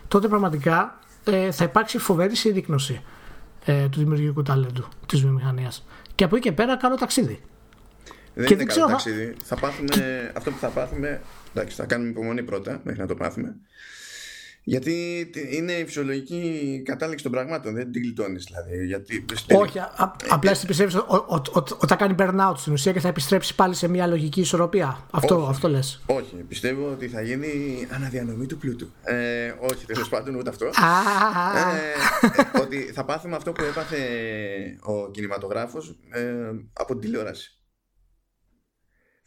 [0.08, 3.02] τότε πραγματικά ε, θα υπάρξει φοβερή συρρήκνωση
[3.64, 5.87] ε, του δημιουργικού ταλέντου της βιομηχανίας.
[6.14, 7.40] Και από εκεί και πέρα κάνω ταξίδι.
[8.34, 9.37] Δεν και είναι δεν καλό ταξίδι.
[9.44, 9.88] Θα πάθουμε,
[10.37, 11.20] αυτό που θα πάθουμε.
[11.54, 13.56] Εντάξει, θα κάνουμε υπομονή πρώτα μέχρι να το πάθουμε.
[14.62, 18.87] Γιατί είναι η φυσιολογική κατάληξη των πραγμάτων, δεν την γλιτώνεις δηλαδή.
[18.87, 19.24] Γιατί...
[19.52, 23.74] Όχι, α, απλά εσύ πιστεύεις ότι θα κάνει burnout στην ουσία και θα επιστρέψει πάλι
[23.74, 25.06] σε μια λογική ισορροπία.
[25.11, 26.02] Αυτό, όχι, αυτό λες.
[26.06, 27.48] Όχι, πιστεύω ότι θα γίνει
[27.90, 28.90] αναδιανομή του πλούτου.
[29.02, 30.66] Ε, όχι, τέλος πάντων ούτε αυτό.
[30.66, 30.70] ε,
[32.58, 33.98] ε, ότι θα πάθουμε αυτό που έπαθε
[34.80, 36.22] ο κινηματογράφος ε,
[36.72, 37.58] από την τηλεόραση.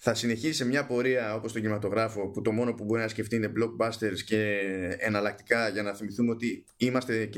[0.04, 3.36] Θα συνεχίσει σε μια πορεία όπως τον κινηματογράφο που το μόνο που μπορεί να σκεφτεί
[3.36, 4.60] είναι blockbusters και
[5.00, 7.30] εναλλακτικά για να θυμηθούμε ότι είμαστε,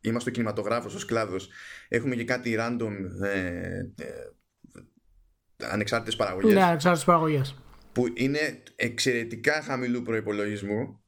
[0.00, 1.48] είμαστε ο κινηματογράφος ως κλάδος
[1.88, 4.12] έχουμε και κάτι random ε, ε,
[5.56, 6.52] ανεξάρτητες παραγωγές.
[6.52, 7.54] Ναι, ανεξάρτητες παραγωγές.
[7.92, 11.02] Που είναι εξαιρετικά χαμηλού προϋπολογισμού.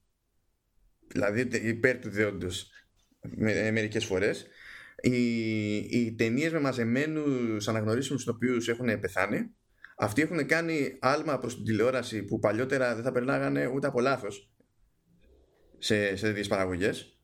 [1.07, 2.70] Δηλαδή υπέρ του δεόντος
[3.20, 4.46] με, μερικές φορές.
[5.01, 9.55] Οι, οι ταινίες με μαζεμένους αναγνωρίσιμους του οποίους έχουν πεθάνει
[9.96, 14.50] αυτοί έχουν κάνει άλμα προς την τηλεόραση που παλιότερα δεν θα περνάγανε ούτε από λάθος
[15.78, 17.20] σε, σε τέτοιες παραγωγές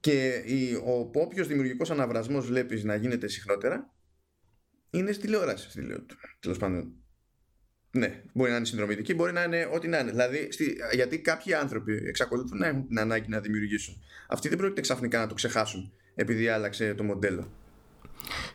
[0.00, 3.94] και η, ο όποιος δημιουργικός αναβρασμός βλέπεις να γίνεται συχνότερα
[4.90, 5.68] είναι στη τηλεόραση
[6.40, 7.04] τέλος πάντων
[7.96, 10.10] ναι, μπορεί να είναι συνδρομητική, μπορεί να είναι ό,τι να είναι.
[10.10, 14.02] Δηλαδή, στη, γιατί κάποιοι άνθρωποι εξακολουθούν να έχουν την ανάγκη να δημιουργήσουν.
[14.28, 17.52] Αυτοί δεν πρόκειται ξαφνικά να το ξεχάσουν επειδή άλλαξε το μοντέλο.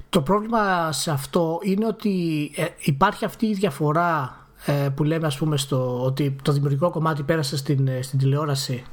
[0.10, 5.38] Το πρόβλημα σε αυτό είναι ότι ε, υπάρχει αυτή η διαφορά ε, που λέμε ας
[5.38, 8.84] πούμε στο ότι το δημιουργικό κομμάτι πέρασε στην, ε, στην τηλεόραση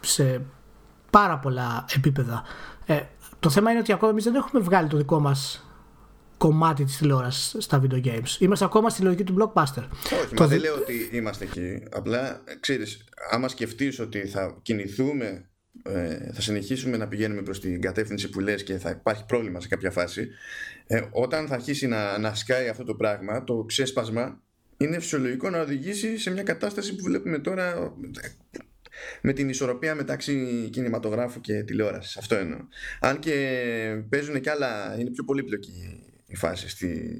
[0.00, 0.40] σε
[1.10, 2.42] πάρα πολλά επίπεδα.
[3.40, 5.64] το θέμα είναι ότι ακόμα εμείς δεν έχουμε βγάλει το δικό μας
[6.36, 8.38] κομμάτι της τηλεόρασης στα video games.
[8.38, 9.82] Είμαστε ακόμα στη λογική του blockbuster.
[10.22, 10.46] Όχι, το...
[10.46, 11.82] δεν λέω ότι είμαστε εκεί.
[11.92, 15.48] Απλά, ξέρεις, άμα σκεφτείς ότι θα κινηθούμε
[15.82, 19.68] ε, θα συνεχίσουμε να πηγαίνουμε προς την κατεύθυνση που λες και θα υπάρχει πρόβλημα σε
[19.68, 20.28] κάποια φάση
[20.86, 24.42] ε, όταν θα αρχίσει να, να σκάει αυτό το πράγμα το ξέσπασμα
[24.76, 27.94] είναι φυσιολογικό να οδηγήσει σε μια κατάσταση που βλέπουμε τώρα
[29.20, 32.16] με την ισορροπία μεταξύ κινηματογράφου και τηλεόρασης.
[32.16, 32.58] Αυτό εννοώ.
[33.00, 37.18] Αν και παίζουν και άλλα, είναι πιο πολύπλοκη η φάση στη,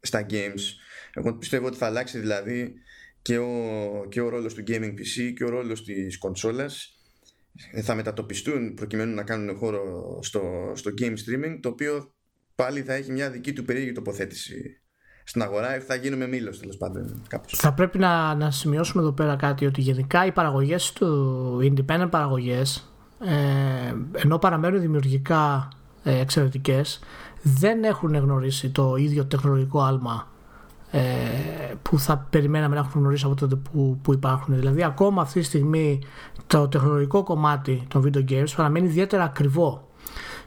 [0.00, 0.62] στα games.
[1.12, 2.74] Εγώ πιστεύω ότι θα αλλάξει δηλαδή
[3.22, 6.95] και ο, και ο ρόλος του gaming PC και ο ρόλος της κονσόλας
[7.82, 9.82] θα μετατοπιστούν προκειμένου να κάνουν χώρο
[10.22, 12.12] στο, στο game streaming το οποίο
[12.54, 14.80] πάλι θα έχει μια δική του περίεργη τοποθέτηση
[15.24, 17.52] στην αγορά θα γίνουμε μήλος τέλος πάντων κάπως.
[17.56, 22.92] Θα πρέπει να, να σημειώσουμε εδώ πέρα κάτι ότι γενικά οι παραγωγές του independent παραγωγές
[23.24, 25.68] ε, ενώ παραμένουν δημιουργικά
[26.02, 27.00] ε, εξαιρετικές
[27.42, 30.30] δεν έχουν γνωρίσει το ίδιο τεχνολογικό άλμα
[30.96, 34.54] ε, που θα περιμέναμε να έχουν γνωρίσει από τότε που, που υπάρχουν.
[34.56, 36.00] Δηλαδή ακόμα αυτή τη στιγμή
[36.46, 39.88] το τεχνολογικό κομμάτι των video games παραμένει ιδιαίτερα ακριβό.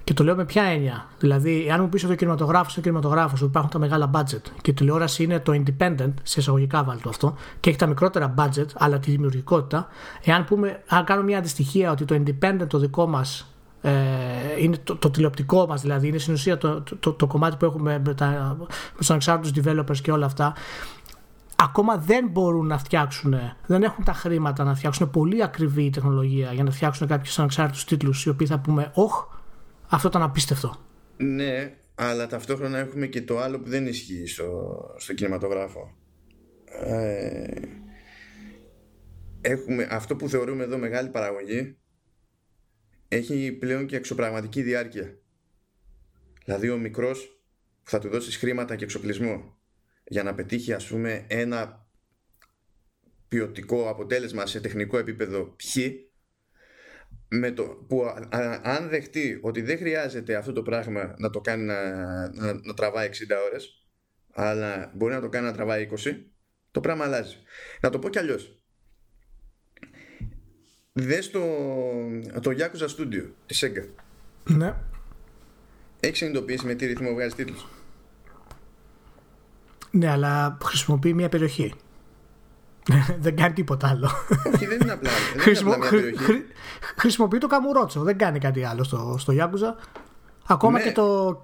[0.04, 1.06] Και το λέω με ποια έννοια.
[1.20, 4.42] Δηλαδή, αν μου πεις ότι ο κινηματογράφος είναι ο κινηματογράφος που υπάρχουν τα μεγάλα budget
[4.62, 8.34] και η τηλεόραση είναι το independent, σε εισαγωγικά βάλει το αυτό, και έχει τα μικρότερα
[8.38, 9.88] budget, αλλά τη δημιουργικότητα,
[10.24, 13.49] εάν πούμε, αν κάνω μια αντιστοιχία ότι το independent το δικό μας
[13.82, 13.92] ε,
[14.60, 18.02] είναι το, το τηλεοπτικό μας δηλαδή είναι στην ουσία το, το, το, κομμάτι που έχουμε
[18.06, 18.66] με, τα, με
[18.98, 20.56] τους ανεξάρτητους developers και όλα αυτά.
[21.56, 26.54] Ακόμα δεν μπορούν να φτιάξουν δεν έχουν τα χρήματα να φτιάξουν πολύ ακριβή η τεχνολογία
[26.54, 29.26] για να φτιάξουν κάποιους ανεξάρτητους τίτλους οι οποίοι θα πούμε όχ
[29.90, 30.76] αυτό ήταν απίστευτο
[31.18, 35.96] ναι αλλά ταυτόχρονα έχουμε και το άλλο που δεν ισχύει στο, στο κινηματογράφο.
[36.66, 37.62] Ε,
[39.42, 41.78] έχουμε αυτό που θεωρούμε εδώ μεγάλη παραγωγή
[43.10, 45.18] έχει πλέον και εξωπραγματική διάρκεια.
[46.46, 47.42] Δηλαδή ο μικρός
[47.84, 49.58] που θα του δώσεις χρήματα και εξοπλισμό
[50.04, 51.88] για να πετύχει ας πούμε ένα
[53.28, 55.62] ποιοτικό αποτέλεσμα σε τεχνικό επίπεδο π
[57.32, 58.06] με το, που
[58.64, 61.84] αν δεχτεί ότι δεν χρειάζεται αυτό το πράγμα να το κάνει να,
[62.34, 63.88] να, να τραβάει 60 ώρες
[64.34, 66.16] αλλά μπορεί να το κάνει να τραβάει 20
[66.72, 67.36] το πράγμα αλλάζει.
[67.82, 68.59] Να το πω κι αλλιώς
[71.00, 71.40] Δες το,
[72.42, 73.86] το Yakuza Studio τη Sega.
[74.44, 74.76] Ναι.
[76.00, 77.68] Έχεις συνειδητοποιήσει με τι ρυθμό βγάζει τίτλους.
[79.92, 81.74] Ναι, αλλά χρησιμοποιεί μια περιοχή.
[83.20, 84.10] δεν κάνει τίποτα άλλο.
[84.54, 85.10] Όχι, δεν είναι απλά.
[85.34, 85.74] Δεν Χρησιμο...
[85.74, 86.46] είναι απλά μια περιοχή.
[86.98, 88.02] Χρησιμοποιεί το καμουρότσο.
[88.02, 89.84] Δεν κάνει κάτι άλλο στο, στο Yakuza.
[90.48, 90.84] Ακόμα ναι.
[90.84, 91.42] και, το,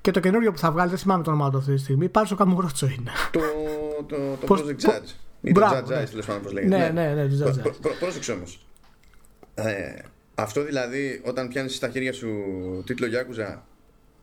[0.00, 2.26] και το καινούριο που θα βγάλει, δεν θυμάμαι το όνομά του αυτή τη στιγμή, πάλι
[2.26, 3.10] στο καμουρότσο είναι.
[3.30, 3.40] Το,
[4.06, 5.10] το, το Project Judge.
[5.40, 6.76] Ή το Judge Eyes, τέλος πάντων, πώ λέγεται.
[6.76, 8.66] Ναι, ναι, ναι, ναι, το Judge Πρόσεξε όμως.
[9.58, 9.94] Ε,
[10.34, 12.28] αυτό δηλαδή όταν πιάνεις στα χέρια σου
[12.86, 13.62] τίτλο Γιάκουζα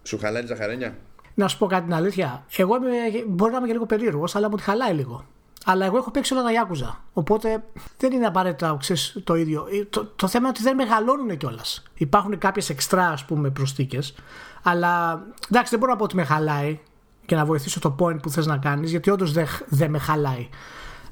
[0.04, 0.96] σου χαλάει τη ζαχαρένια;
[1.34, 2.46] Να σου πω κάτι την αλήθεια.
[2.56, 2.90] Εγώ είμαι,
[3.28, 5.26] μπορεί να είμαι και λίγο περίεργος, αλλά μου τη χαλάει λίγο.
[5.66, 7.04] Αλλά εγώ έχω παίξει όλα τα Γιάκουζα.
[7.14, 7.64] Οπότε
[7.98, 9.68] δεν είναι απαραίτητα ξέρεις, το ίδιο.
[9.72, 11.84] Ε, το, το θέμα είναι ότι δεν μεγαλώνουν κιόλας.
[11.94, 14.16] Υπάρχουν κάποιες εξτρά, ας πούμε, προσθήκες.
[14.64, 16.80] Αλλά εντάξει, δεν μπορώ να πω ότι με χαλάει
[17.26, 20.50] και να βοηθήσω το point που θες να κάνεις, γιατί όντως δεν δε με χαλάει.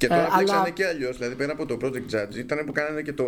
[0.02, 0.70] Και τώρα ε, αλλά...
[0.70, 1.16] και αλλιώς.
[1.16, 3.24] Δηλαδή πέρα από το Project Judge ήταν που κάνανε και το,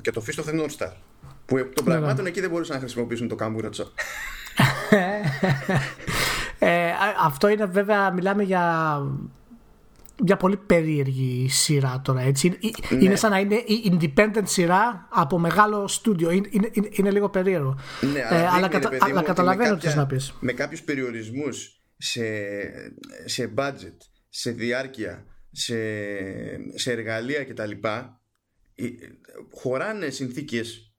[0.00, 0.92] και το Fist of the North Star.
[1.44, 2.28] Που των ναι, πραγμάτων ναι.
[2.28, 3.92] εκεί δεν μπορούσαν να χρησιμοποιήσουν το Καμπούρατσο.
[6.58, 6.90] ε,
[7.24, 8.96] αυτό είναι βέβαια, μιλάμε για
[10.24, 12.58] μια πολύ περίεργη σειρά τώρα έτσι.
[12.90, 13.04] Ναι.
[13.04, 16.30] Είναι σαν να είναι η independent σειρά από μεγάλο στούντιο.
[16.30, 17.78] Είναι, είναι, είναι λίγο περίεργο.
[18.12, 20.34] Ναι, αλλά, ε, αλλά, κατα, αλλά καταλαβαίνω τι να πεις.
[20.40, 22.22] Με κάποιους περιορισμούς σε,
[23.24, 23.96] σε budget,
[24.28, 25.74] σε διάρκεια, σε,
[26.74, 27.70] σε εργαλεία κτλ.
[29.50, 30.92] Χωράνε συνθήκες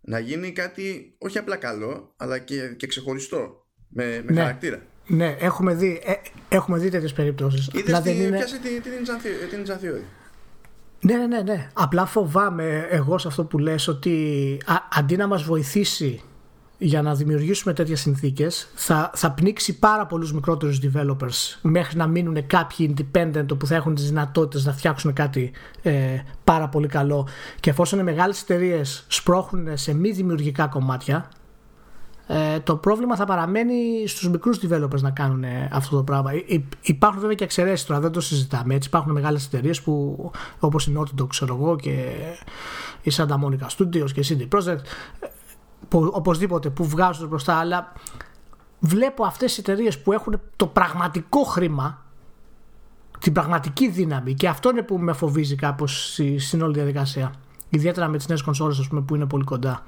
[0.00, 4.40] να γίνει κάτι όχι απλά καλό, αλλά και, και ξεχωριστό, με, με ναι.
[4.40, 4.82] χαρακτήρα.
[5.06, 6.12] Ναι, έχουμε δει, ε,
[6.48, 7.66] έχουμε δει τέτοιες περιπτώσεις.
[7.66, 8.36] Είδες δηλαδή τι, είναι...
[8.36, 10.02] πιάσε την, την, την
[11.00, 11.68] Ναι, ναι, ναι, ναι.
[11.72, 14.58] Απλά φοβάμαι εγώ σε αυτό που λες ότι
[14.90, 16.22] αντί να μας βοηθήσει
[16.78, 22.46] για να δημιουργήσουμε τέτοιες συνθήκες θα, θα πνίξει πάρα πολλούς μικρότερους developers μέχρι να μείνουν
[22.46, 27.28] κάποιοι independent που θα έχουν τις δυνατότητες να φτιάξουν κάτι ε, πάρα πολύ καλό
[27.60, 31.28] και εφόσον οι μεγάλες εταιρείες σπρώχνουν σε μη δημιουργικά κομμάτια
[32.28, 36.30] ε, το πρόβλημα θα παραμένει στους μικρούς developers να κάνουν ε, αυτό το πράγμα.
[36.82, 38.74] υπάρχουν βέβαια και εξαιρέσεις τώρα, δεν το συζητάμε.
[38.74, 41.90] Έτσι, υπάρχουν μεγάλες εταιρείες που όπως η Naughty Dog ξέρω εγώ και
[43.02, 44.80] η Santa Monica Studios και η CD Projekt
[45.88, 47.92] που, οπωσδήποτε που βγάζουν μπροστά αλλά
[48.78, 52.06] βλέπω αυτές οι εταιρείες που έχουν το πραγματικό χρήμα
[53.20, 57.34] την πραγματική δύναμη και αυτό είναι που με φοβίζει κάπως στην όλη διαδικασία.
[57.68, 59.84] Ιδιαίτερα με τις νέες κονσόλες πούμε, που είναι πολύ κοντά.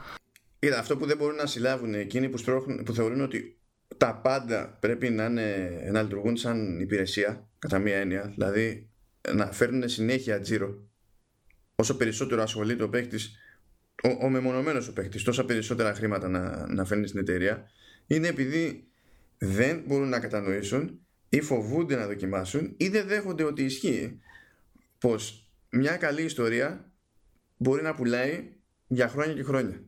[0.59, 2.43] Είδα, αυτό που δεν μπορούν να συλλάβουν εκείνοι που,
[2.85, 3.59] που θεωρούν ότι
[3.97, 8.89] τα πάντα πρέπει να, είναι, να λειτουργούν σαν υπηρεσία κατά μία έννοια δηλαδή
[9.35, 10.79] να φέρνουν συνέχεια τζίρο.
[11.75, 13.37] Όσο περισσότερο ασχολείται ο παίχτης
[14.03, 17.71] ο, ο μεμονωμένος ο παίχτης τόσα περισσότερα χρήματα να, να φέρνει στην εταιρεία
[18.07, 18.89] είναι επειδή
[19.39, 24.21] δεν μπορούν να κατανοήσουν ή φοβούνται να δοκιμάσουν ή δεν δέχονται ότι ισχύει
[24.99, 26.93] πως μια καλή ιστορία
[27.57, 28.53] μπορεί να πουλάει
[28.87, 29.83] για χρόνια και χρόνια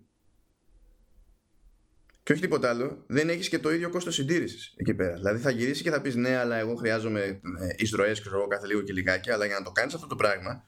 [2.31, 5.15] και όχι τίποτα άλλο, δεν έχεις και το ίδιο κόστος συντήρησης εκεί πέρα.
[5.15, 7.41] Δηλαδή θα γυρίσει και θα πεις ναι, αλλά εγώ χρειάζομαι ε,
[7.77, 9.31] εισρωέ και εγώ κάθε λίγο και λιγάκι.
[9.31, 10.65] Αλλά για να το κάνεις αυτό το πράγμα,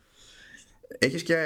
[0.99, 1.37] έχεις και,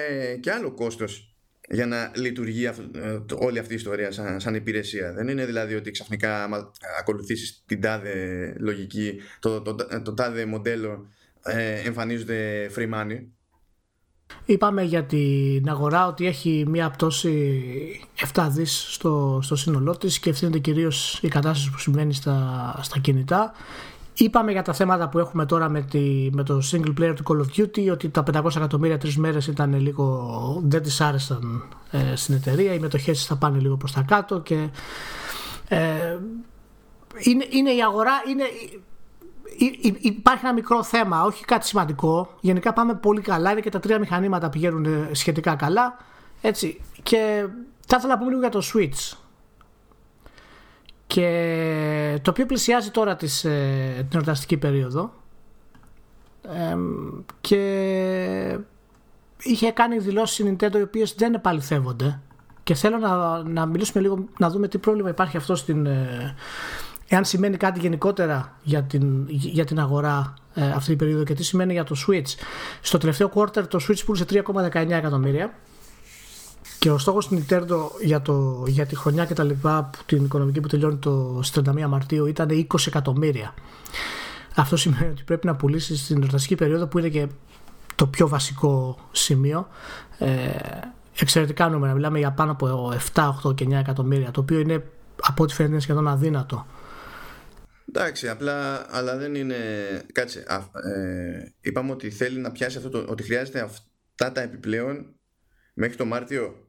[0.40, 1.35] και άλλο κόστος
[1.68, 5.12] για να λειτουργεί αυτό, ε, όλη αυτή η ιστορία σαν, σαν υπηρεσία.
[5.12, 10.46] Δεν είναι δηλαδή ότι ξαφνικά άμα ακολουθήσεις την τάδε λογική, το, το, το, το τάδε
[10.46, 11.06] μοντέλο
[11.42, 13.24] ε, εμφανίζονται free money.
[14.44, 17.60] Είπαμε για την αγορά ότι έχει μία πτώση
[18.34, 22.98] 7 δις στο, στο σύνολό της και ευθύνεται κυρίως η κατάσταση που συμβαίνει στα, στα
[22.98, 23.52] κινητά.
[24.18, 27.40] Είπαμε για τα θέματα που έχουμε τώρα με, τη, με το single player του Call
[27.40, 30.62] of Duty ότι τα 500 εκατομμύρια τρεις μέρες ήταν λίγο.
[30.64, 32.74] δεν τη άρεσαν ε, στην εταιρεία.
[32.74, 34.68] Οι μετοχές θα πάνε λίγο προς τα κάτω και.
[35.68, 36.18] Ε,
[37.18, 38.12] είναι, είναι η αγορά.
[38.30, 38.44] Είναι,
[40.00, 42.34] υπάρχει ένα μικρό θέμα, όχι κάτι σημαντικό.
[42.40, 43.50] Γενικά πάμε πολύ καλά.
[43.50, 45.96] Είναι και τα τρία μηχανήματα πηγαίνουν σχετικά καλά.
[46.40, 46.80] Έτσι.
[47.02, 47.46] Και
[47.86, 49.16] θα ήθελα να πούμε λίγο για το Switch
[51.06, 55.12] και το οποίο πλησιάζει τώρα της, ε, την εορταστική περίοδο.
[57.40, 58.58] Και
[59.42, 62.20] είχε κάνει δηλώσεις η Nintendo οι οποίες δεν επαληθεύονται.
[62.62, 66.34] Και θέλω να, να μιλήσουμε λίγο να δούμε τι πρόβλημα υπάρχει αυτό στην ε,
[67.08, 71.44] εάν σημαίνει κάτι γενικότερα για την, για την αγορά ε, αυτή την περίοδο και τι
[71.44, 72.34] σημαίνει για το Switch.
[72.80, 75.54] Στο τελευταίο quarter το Switch πούλησε 3,19 εκατομμύρια
[76.78, 80.60] και ο στόχος του Nintendo για, το, για τη χρονιά και τα λοιπά, την οικονομική
[80.60, 83.54] που τελειώνει το 31 Μαρτίου, ήταν 20 εκατομμύρια.
[84.54, 87.26] Αυτό σημαίνει ότι πρέπει να πουλήσει στην εορταστική περίοδο που είναι και
[87.94, 89.68] το πιο βασικό σημείο.
[90.18, 90.28] Ε,
[91.20, 91.92] εξαιρετικά νούμερα.
[91.94, 94.84] Μιλάμε για πάνω από 7, 8 και 9 εκατομμύρια, το οποίο είναι
[95.22, 96.66] από ό,τι φαίνεται σχεδόν αδύνατο.
[97.88, 99.56] Εντάξει, απλά, αλλά δεν είναι.
[100.12, 100.44] Κάτσε.
[100.84, 103.04] ε, είπαμε ότι θέλει να πιάσει αυτό το.
[103.08, 105.14] ότι χρειάζεται αυτά τα επιπλέον
[105.74, 106.65] μέχρι το Μάρτιο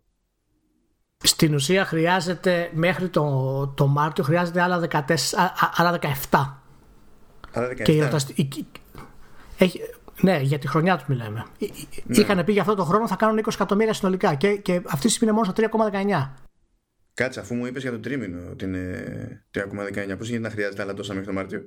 [1.23, 4.97] στην ουσία χρειάζεται μέχρι το, το Μάρτιο χρειάζεται άλλα, 14,
[5.75, 5.99] άλλα
[6.29, 6.55] 17.
[7.51, 7.83] Άλλα 17.
[7.83, 8.09] Και
[9.57, 9.81] έχει,
[10.21, 11.45] ναι, για τη χρονιά τους μιλάμε.
[12.05, 12.17] Ναι.
[12.17, 15.11] Είχαν πει για αυτό το χρόνο θα κάνουν 20 εκατομμύρια συνολικά και, και αυτή τη
[15.11, 15.89] στιγμή είναι μόνο στο
[16.27, 16.29] 3,19.
[17.13, 20.93] Κάτσε, αφού μου είπες για το τρίμηνο ότι είναι 3,19, πώς γίνεται να χρειάζεται άλλα
[20.93, 21.61] τόσα μέχρι το Μάρτιο;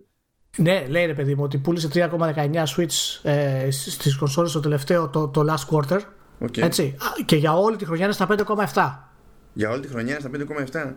[0.57, 5.29] Ναι, λέει ρε παιδί μου ότι πούλησε 3,19 Switch ε, στις κονσόλες το τελευταίο, το,
[5.29, 6.01] το last quarter.
[6.41, 6.59] Okay.
[6.59, 6.97] Έτσι.
[7.25, 8.27] Και για όλη τη χρονιά είναι στα
[8.75, 9.10] 5,7.
[9.53, 10.31] Για όλη τη χρονιά στα
[10.73, 10.93] 5,7.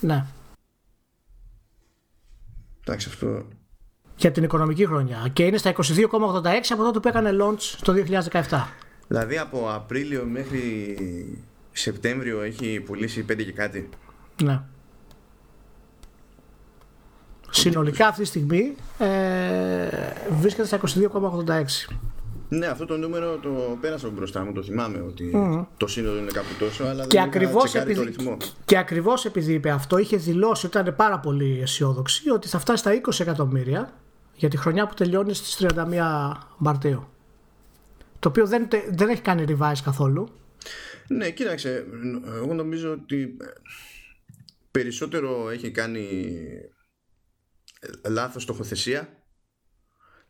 [0.00, 0.24] Ναι.
[2.86, 3.46] Εντάξει, αυτό.
[4.16, 5.30] Για την οικονομική χρονιά.
[5.32, 5.80] Και είναι στα 22,86
[6.70, 7.92] από τότε που έκανε launch το
[8.30, 8.64] 2017.
[9.08, 10.96] Δηλαδή από Απρίλιο μέχρι
[11.72, 13.88] Σεπτέμβριο έχει πουλήσει 5 και κάτι.
[14.42, 14.60] Ναι.
[17.50, 19.88] Συνολικά αυτή τη στιγμή ε,
[20.40, 20.80] βρίσκεται στα
[21.46, 21.94] 22,86.
[22.48, 25.30] Ναι, αυτό το νούμερο το πέρασα μπροστά μου, το θυμάμαι ότι
[25.76, 28.36] το σύνολο είναι κάπου τόσο, αλλά και δεν ακριβώς επειδή, το ρυθμό.
[28.64, 32.78] Και ακριβώς επειδή είπε αυτό, είχε δηλώσει ότι ήταν πάρα πολύ αισιόδοξη ότι θα φτάσει
[32.78, 33.92] στα 20 εκατομμύρια
[34.34, 37.08] για τη χρονιά που τελειώνει στις 31 Μαρτίου.
[38.18, 40.28] Το οποίο δεν, δεν έχει κάνει revise καθόλου.
[41.08, 41.86] Ναι, κοίταξε,
[42.34, 43.36] εγώ νομίζω ότι
[44.70, 46.08] περισσότερο έχει κάνει
[48.08, 49.08] λάθος στοχοθεσία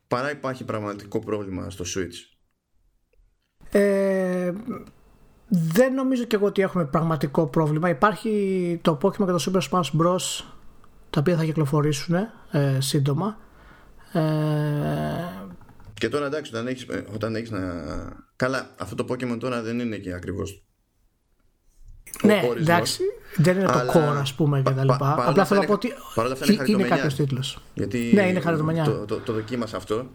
[0.08, 2.36] παρά υπάρχει πραγματικό πρόβλημα στο Switch.
[3.70, 4.52] Ε,
[5.48, 7.88] δεν νομίζω και εγώ ότι έχουμε πραγματικό πρόβλημα.
[7.88, 10.44] Υπάρχει το Pokemon και το Super Smash Bros.
[11.10, 12.14] τα οποία θα κυκλοφορήσουν
[12.50, 13.38] ε, σύντομα.
[14.12, 14.20] Ε,
[15.94, 17.60] και τώρα εντάξει, όταν έχεις, ε, όταν έχεις να...
[18.36, 20.65] Καλά, αυτό το Pokemon τώρα δεν είναι και ακριβώς
[22.22, 23.02] ναι, εντάξει,
[23.36, 25.24] δεν είναι το core, ας πούμε και τα λοιπά.
[25.26, 25.92] Απλά θέλω να πω ότι
[26.50, 27.58] είναι, είναι κάποιο τίτλος.
[27.74, 28.84] Γιατί ναι, είναι χαριτομανιά.
[28.84, 30.06] Το, το, το δοκίμασα αυτό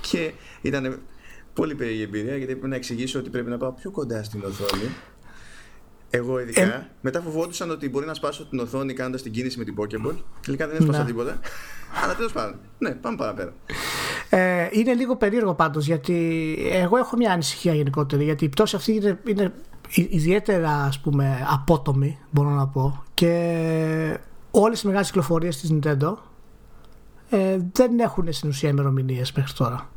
[0.00, 0.32] και
[0.62, 1.00] ήταν
[1.54, 4.90] πολύ περίεργη εμπειρία γιατί πρέπει να εξηγήσω ότι πρέπει να πάω πιο κοντά στην οθόνη.
[6.10, 6.62] Εγώ ειδικά.
[6.62, 10.16] Ε, μετά φοβόντουσαν ότι μπορεί να σπάσω την οθόνη κάνοντας την κίνηση με την Pokéball.
[10.44, 11.38] Τελικά δεν έσπασα τίποτα.
[12.04, 12.58] Αλλά τέλος πάντων.
[12.78, 13.52] Ναι, πάμε παραπέρα.
[14.30, 18.24] Ε, είναι λίγο περίεργο πάντως γιατί εγώ έχω μια ανησυχία γενικότερη.
[18.24, 19.52] Γιατί η πτώση αυτή είναι, είναι
[19.94, 24.18] ιδιαίτερα ας πούμε απότομη μπορώ να πω και
[24.50, 26.14] όλες οι μεγάλες κυκλοφορίες της Nintendo
[27.30, 29.88] ε, δεν έχουν στην ουσία ημερομηνίες μέχρι τώρα.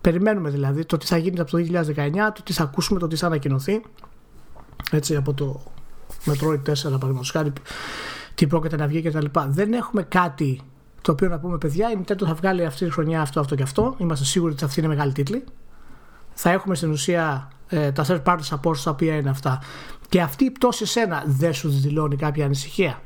[0.00, 3.16] Περιμένουμε δηλαδή το τι θα γίνει από το 2019, το τι θα ακούσουμε, το τι
[3.16, 3.82] θα ανακοινωθεί
[4.90, 5.60] έτσι από το
[6.26, 7.52] Metroid 4 παραδείγματος χάρη
[8.34, 9.26] τι πρόκειται να βγει κτλ.
[9.48, 10.60] Δεν έχουμε κάτι
[11.00, 13.62] το οποίο να πούμε παιδιά η Nintendo θα βγάλει αυτή τη χρονιά αυτό, αυτό και
[13.62, 15.44] αυτό είμαστε σίγουροι ότι αυτή είναι μεγάλη τίτλη
[16.42, 19.62] θα έχουμε στην ουσία ε, τα third party supports τα οποία είναι αυτά.
[20.08, 23.02] Και αυτή η πτώση σένα δεν σου δηλώνει κάποια ανησυχία.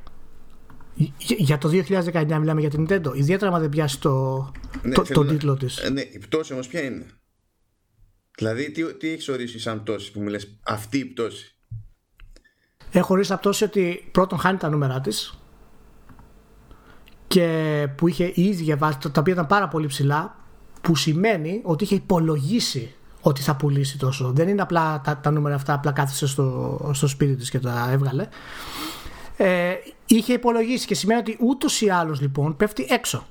[1.19, 3.15] Για το 2019 μιλάμε για την Nintendo.
[3.15, 5.79] Ιδιαίτερα αν δεν πιάσει το, ναι, το, το τίτλο της.
[5.79, 7.07] Ε, ναι, η πτώση όμως ποια είναι;
[8.37, 11.55] Δηλαδή, τι, τι έχεις ορίσει σαν πτώση που μου λες, αυτή η πτώση;
[12.93, 15.39] Έχω ορίσει σαν πτώση ότι πρώτον χάνει τα νούμερα της
[17.27, 20.37] και που είχε ήδη διαβάσει, τα οποία ήταν πάρα πολύ ψηλά,
[20.81, 22.95] που σημαίνει ότι είχε υπολογίσει
[23.27, 24.33] ότι θα πουλήσει τόσο.
[24.35, 27.89] Δεν είναι απλά τα, τα νούμερα αυτά, απλά κάθισε στο, στο σπίτι της και τα
[27.91, 28.29] έβγαλε.
[29.37, 29.73] Ε,
[30.07, 33.27] είχε υπολογίσει και σημαίνει ότι ούτως ή άλλως λοιπόν πέφτει έξω.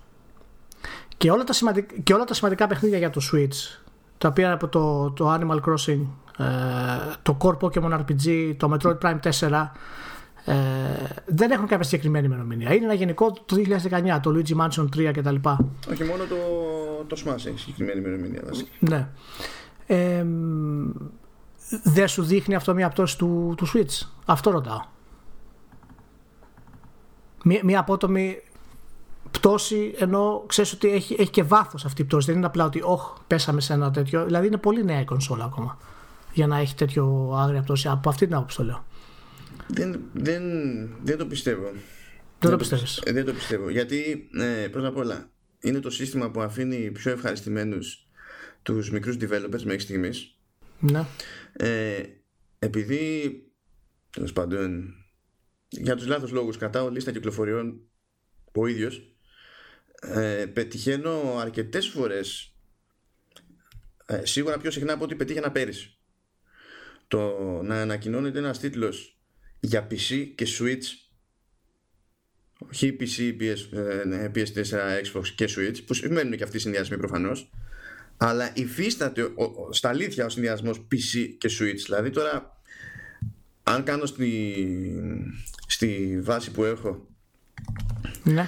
[1.17, 3.79] Και όλα, τα σημαντικά, και όλα τα σημαντικά παιχνίδια για το Switch,
[4.17, 5.99] τα οποία από το, το Animal Crossing,
[6.37, 6.43] ε,
[7.21, 9.19] το Core Pokemon RPG, το Metroid Prime
[9.49, 9.69] 4,
[10.45, 10.53] ε,
[11.25, 12.73] δεν έχουν κάποια συγκεκριμένη ημερομηνία.
[12.73, 15.35] Είναι ένα γενικό το 2019, το Luigi Mansion 3 κτλ.
[15.91, 16.35] Όχι, μόνο το,
[17.07, 18.41] το Smash έχει συγκεκριμένη ημερομηνία.
[18.79, 19.07] Ναι
[19.85, 20.25] ε,
[21.83, 24.07] δεν σου δείχνει αυτό μια πτώση του, του Switch.
[24.25, 24.81] Αυτό ρωτάω.
[27.43, 28.41] Μια, μια απότομη
[29.31, 32.27] πτώση ενώ ξέρεις ότι έχει, έχει και βάθος αυτή η πτώση.
[32.27, 34.25] Δεν είναι απλά ότι όχ πέσαμε σε ένα τέτοιο.
[34.25, 35.77] Δηλαδή είναι πολύ νέα η κονσόλα ακόμα
[36.33, 37.87] για να έχει τέτοιο άγρια πτώση.
[37.87, 38.85] Από αυτή την άποψη το λέω.
[39.67, 40.43] Δεν, δεν,
[41.03, 41.71] δεν το πιστεύω.
[42.39, 43.01] Δεν, το πιστεύεις.
[43.05, 43.69] Δεν το πιστεύω.
[43.69, 45.29] Γιατί ε, πρώτα απ' όλα
[45.59, 48.02] είναι το σύστημα που αφήνει πιο ευχαριστημένους
[48.63, 50.35] τους μικρούς developers μέχρι στιγμής
[50.79, 51.05] ναι.
[51.53, 52.03] ε,
[52.59, 53.43] επειδή
[54.09, 54.93] τέλος πάντων
[55.69, 57.81] για τους λάθος λόγους κρατάω λίστα κυκλοφοριών
[58.53, 59.15] ο ίδιος
[60.01, 62.53] ε, πετυχαίνω αρκετές φορές
[64.05, 65.97] ε, σίγουρα πιο συχνά από ό,τι πετύχαινα πέρυσι
[67.07, 69.17] το να ανακοινώνεται ένας τίτλος
[69.59, 70.83] για PC και Switch
[72.69, 73.69] όχι PC, PS, ες,
[74.35, 77.49] PS4, Xbox και Switch που σημαίνουν και αυτοί οι συνδυασμοί προφανώς
[78.25, 79.31] αλλά υφίσταται
[79.69, 81.81] στα αλήθεια ο συνδυασμός PC και Switch.
[81.85, 82.57] Δηλαδή τώρα,
[83.63, 84.55] αν κάνω στη,
[85.67, 87.05] στη βάση που έχω
[88.23, 88.47] ναι.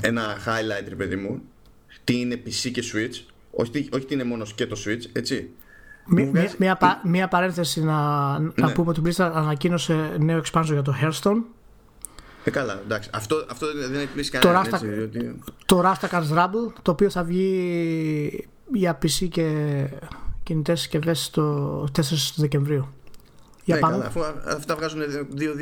[0.00, 1.42] ένα highlight, ρε παιδί μου,
[2.04, 5.50] τι είναι PC και Switch, όχι, όχι τι είναι μόνος και το Switch, έτσι.
[6.06, 8.50] Μία, μία, μία παρένθεση να, ναι.
[8.56, 11.42] να πούμε ότι η Blizzard ανακοίνωσε νέο expansion για το Hearthstone.
[12.44, 13.10] Ε, καλά, εντάξει.
[13.12, 14.70] Αυτό, αυτό δεν εκπλήσει κανέναν.
[14.70, 15.38] Το, Rasta, διότι...
[15.66, 19.88] το Rasta Rumble, το οποίο θα βγει για PC και
[20.42, 22.02] κινητές συσκευές το 4
[22.36, 22.88] Δεκεμβρίου.
[23.64, 25.00] Για ναι, καλά, αφού αυτά βγάζουν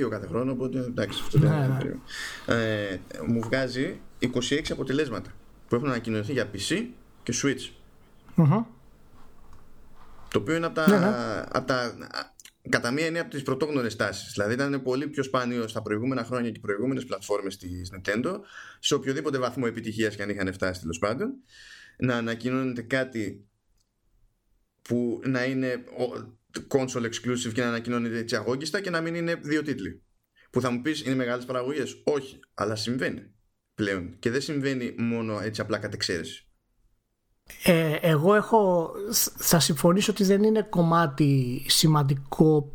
[0.05, 2.55] 2-2 κάθε χρόνο, οπότε εντάξει, αυτό ναι, ναι.
[2.55, 5.31] Ε, μου βγάζει 26 αποτελέσματα
[5.69, 6.85] που έχουν ανακοινωθεί για PC
[7.23, 7.71] και Switch.
[8.37, 8.65] Mm-hmm.
[10.31, 11.45] Το οποίο είναι από τα, ναι, ναι.
[11.49, 11.95] Από τα
[12.69, 14.33] κατά μία είναι από τις πρωτόγνωρες τάσεις.
[14.33, 18.41] Δηλαδή ήταν πολύ πιο σπάνιο στα προηγούμενα χρόνια και οι προηγούμενες πλατφόρμες της Nintendo
[18.79, 21.33] σε οποιοδήποτε βαθμό επιτυχίας και αν είχαν φτάσει τέλος πάντων
[22.01, 23.49] να ανακοινώνεται κάτι
[24.83, 25.85] που να είναι
[26.69, 30.03] console exclusive και να ανακοινώνεται έτσι αγώγιστα και να μην είναι δύο τίτλοι.
[30.51, 33.23] Που θα μου πεις είναι μεγάλες παραγωγές; Όχι, αλλά συμβαίνει
[33.75, 34.17] πλέον.
[34.19, 36.45] Και δεν συμβαίνει μόνο έτσι απλά κατ' εξαίρεση.
[37.65, 38.91] Ε, εγώ έχω,
[39.37, 42.73] θα συμφωνήσω ότι δεν είναι κομμάτι σημαντικό,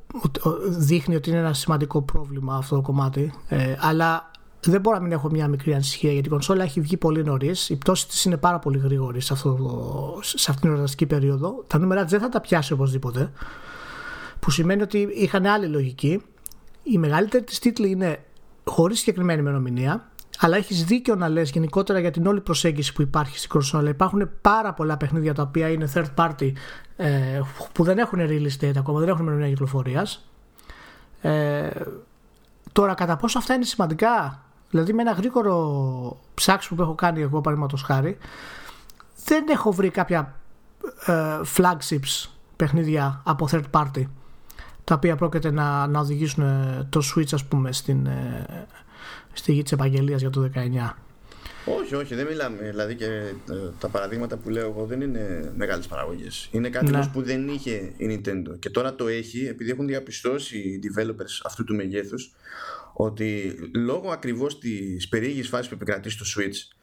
[0.67, 4.31] δείχνει ότι είναι ένα σημαντικό πρόβλημα αυτό το κομμάτι, ε, αλλά
[4.71, 7.69] δεν μπορώ να μην έχω μια μικρή ανησυχία γιατί η κονσόλα έχει βγει πολύ νωρίς.
[7.69, 9.57] Η πτώση της είναι πάρα πολύ γρήγορη σε, αυτό,
[10.21, 11.63] σε αυτήν την εορταστική περίοδο.
[11.67, 13.31] Τα νούμερα δεν θα τα πιάσει οπωσδήποτε.
[14.39, 16.21] Που σημαίνει ότι είχαν άλλη λογική.
[16.83, 18.23] Η μεγαλύτερη της τίτλη είναι
[18.63, 20.09] χωρίς συγκεκριμένη ημερομηνία.
[20.39, 23.89] αλλά έχεις δίκιο να λες γενικότερα για την όλη προσέγγιση που υπάρχει στην κονσόλα.
[23.89, 26.51] Υπάρχουν πάρα πολλά παιχνίδια τα οποία είναι third party
[26.95, 27.41] ε,
[27.73, 30.29] που δεν έχουν release date ακόμα, δεν έχουν ημερομηνία κυκλοφορίας.
[31.21, 31.69] Ε,
[32.71, 37.41] τώρα, κατά πόσο αυτά είναι σημαντικά, δηλαδή με ένα γρήγορο ψάξιμο που έχω κάνει εγώ,
[37.41, 38.17] παραδείγματος χάρη,
[39.25, 40.35] δεν έχω βρει κάποια
[41.05, 44.05] ε, flagships παιχνίδια από third party
[44.85, 48.45] τα οποία πρόκειται να, να οδηγήσουν ε, το Switch ας πούμε στην, ε,
[49.33, 50.59] στη γη της επαγγελίας για το 19.
[51.65, 52.57] Όχι, όχι, δεν μιλάμε.
[52.61, 56.49] Δηλαδή και ε, τα παραδείγματα που λέω εγώ δεν είναι μεγάλες παραγωγές.
[56.51, 57.09] Είναι κάτι ναι.
[57.13, 58.59] που δεν είχε η Nintendo.
[58.59, 62.31] Και τώρα το έχει επειδή έχουν διαπιστώσει οι developers αυτού του μεγέθους
[62.97, 66.75] ότι λόγω ακριβώς της περίεργης φάσης που επικρατεί στο Switch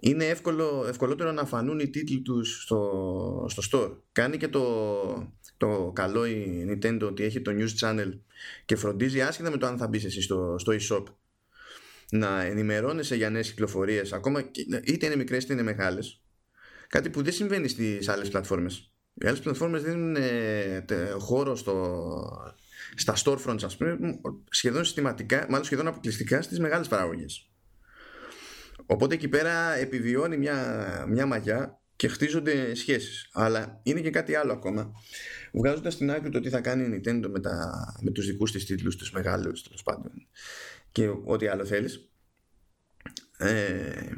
[0.00, 3.96] είναι εύκολο, ευκολότερο να φανούν οι τίτλοι τους στο, στο store.
[4.12, 8.18] Κάνει και το, το καλό η Nintendo ότι έχει το news channel
[8.64, 11.04] και φροντίζει άσχετα με το αν θα μπεις εσύ στο, στο e-shop
[12.10, 14.50] να ενημερώνεσαι για νέες κυκλοφορίες ακόμα
[14.84, 16.22] είτε είναι μικρές είτε είναι μεγάλες
[16.88, 20.84] κάτι που δεν συμβαίνει στις άλλες πλατφόρμες οι άλλες πλατφόρμες δίνουν ε,
[21.18, 21.74] χώρο στο,
[22.96, 23.98] στα storefronts ας πούμε
[24.50, 27.52] σχεδόν συστηματικά μάλλον σχεδόν αποκλειστικά στις μεγάλες παραγωγές.
[28.86, 33.28] Οπότε εκεί πέρα επιβιώνει μια, μια μαγιά και χτίζονται σχέσεις.
[33.32, 34.92] Αλλά είναι και κάτι άλλο ακόμα.
[35.52, 38.64] Βγάζοντας στην άκρη το τι θα κάνει η Nintendo με, τα, με τους δικούς της
[38.64, 40.12] τίτλους τους μεγάλους τέλος πάντων
[40.92, 42.10] και ό,τι άλλο θέλεις
[43.38, 44.12] ε,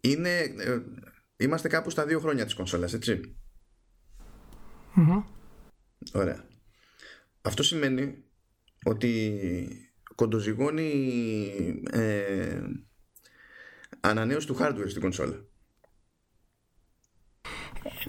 [0.00, 0.82] είναι ε,
[1.36, 3.36] είμαστε κάπου στα δύο χρόνια της κονσόλας έτσι.
[6.12, 6.45] Ωραία
[7.46, 8.24] αυτό σημαίνει
[8.84, 9.40] ότι
[10.14, 12.60] κοντοζυγώνει ε,
[14.00, 15.44] ανανέωση του hardware στην κονσόλα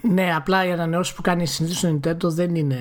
[0.02, 2.80] ναι, απλά η ανανεώση που κάνει συνήθως το Nintendo δεν είναι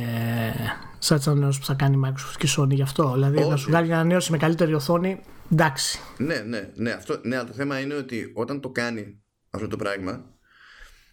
[0.98, 3.12] σαν τις ανανεώσεις που θα κάνει η Microsoft και η Sony γι' αυτό.
[3.12, 5.20] Δηλαδή να σου βγάλει μια ανανέωση με καλύτερη οθόνη,
[5.52, 6.00] εντάξει.
[6.18, 6.90] Ναι, ναι, ναι.
[6.90, 10.24] Αυτό, ναι, το θέμα είναι ότι όταν το κάνει αυτό το πράγμα,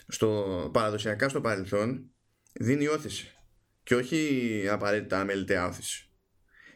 [0.08, 2.12] στο, παραδοσιακά στο παρελθόν,
[2.54, 3.33] δίνει όθηση.
[3.84, 6.08] Και όχι απαραίτητα αμεληταία όθηση.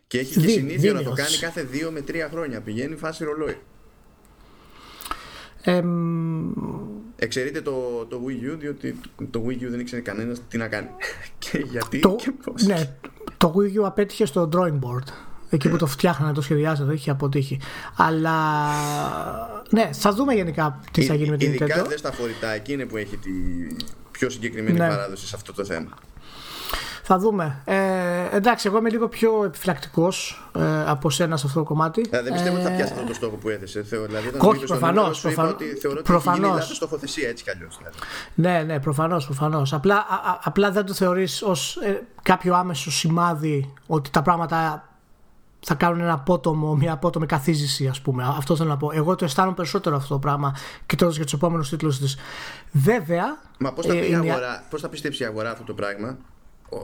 [0.08, 2.62] Και έχει και συνήθεια να το κάνει κάθε δύο με τρία χρόνια.
[2.62, 3.58] Πηγαίνει φάση ρολόι.
[5.64, 5.84] Ε,
[7.16, 9.00] Εξαιρείται το, το Wii U διότι
[9.30, 10.90] το Wii U δεν ήξερε κανένας τι να κάνει
[11.40, 12.64] και γιατί το, και πώς.
[12.64, 12.96] Ναι,
[13.38, 15.14] το Wii U απέτυχε στο drawing board
[15.50, 17.60] εκεί που το φτιάχνανε, το σχεδιάζανε, είχε αποτύχει.
[17.96, 18.34] Αλλά
[19.70, 21.62] ναι, θα δούμε γενικά τι θα γίνει με την Nintendo.
[21.62, 23.32] Ειδικά δε στα φορητά, εκεί είναι που έχει τη
[24.12, 24.88] πιο συγκεκριμένη ναι.
[24.88, 25.98] παράδοση σε αυτό το θέμα.
[27.10, 27.62] Θα δούμε.
[27.66, 32.06] Ε, εντάξει, εγώ είμαι λίγο πιο επιφυλακτικός ε, από σένα σε αυτό το κομμάτι.
[32.10, 33.80] Ε, δεν πιστεύω ότι θα πιάσει αυτό το στόχο που έθεσε.
[33.80, 35.22] Δηλαδή, Όχι, προφανώς.
[35.22, 35.56] Προφανώς.
[35.82, 36.60] Θεωρώ ότι προφανώς.
[36.60, 37.78] έχει στοχοθεσία έτσι κι αλλιώς.
[37.78, 37.98] Δηλαδή.
[38.34, 39.26] Ναι, ναι, προφανώς.
[39.26, 39.74] Προφανώς.
[39.74, 44.90] Απλά, α, απλά δεν το θεωρείς ως ε, κάποιο άμεσο σημάδι ότι τα πράγματα
[45.60, 48.24] θα κάνουν ένα απότομο, μια απότομη καθίζηση, ας πούμε.
[48.38, 48.92] Αυτό θέλω να πω.
[48.94, 50.56] Εγώ το αισθάνομαι περισσότερο αυτό το πράγμα
[50.86, 52.18] κοιτώντας για τους επόμενους τίτλους της.
[52.72, 53.40] Βέβαια.
[53.58, 56.18] Μα πώς θα, ε, αγορά, πώς θα πιστέψει η αγορά αυτό το πράγμα;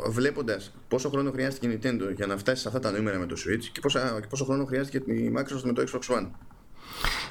[0.09, 3.35] Βλέποντας πόσο χρόνο χρειάστηκε η Nintendo για να φτάσει σε αυτά τα νούμερα με το
[3.37, 6.27] Switch και, πόσα, και πόσο χρόνο χρειάστηκε η Microsoft με το Xbox One.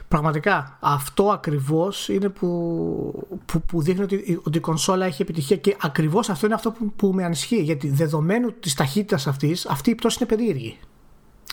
[0.08, 5.76] Πραγματικά αυτό ακριβώς είναι που, που, που δείχνει ότι, ότι η κονσόλα έχει επιτυχία και
[5.80, 9.94] ακριβώς αυτό είναι αυτό που, που με ανισχύει γιατί δεδομένου της ταχύτητας αυτής αυτή η
[9.94, 10.78] πτώση είναι περίεργη.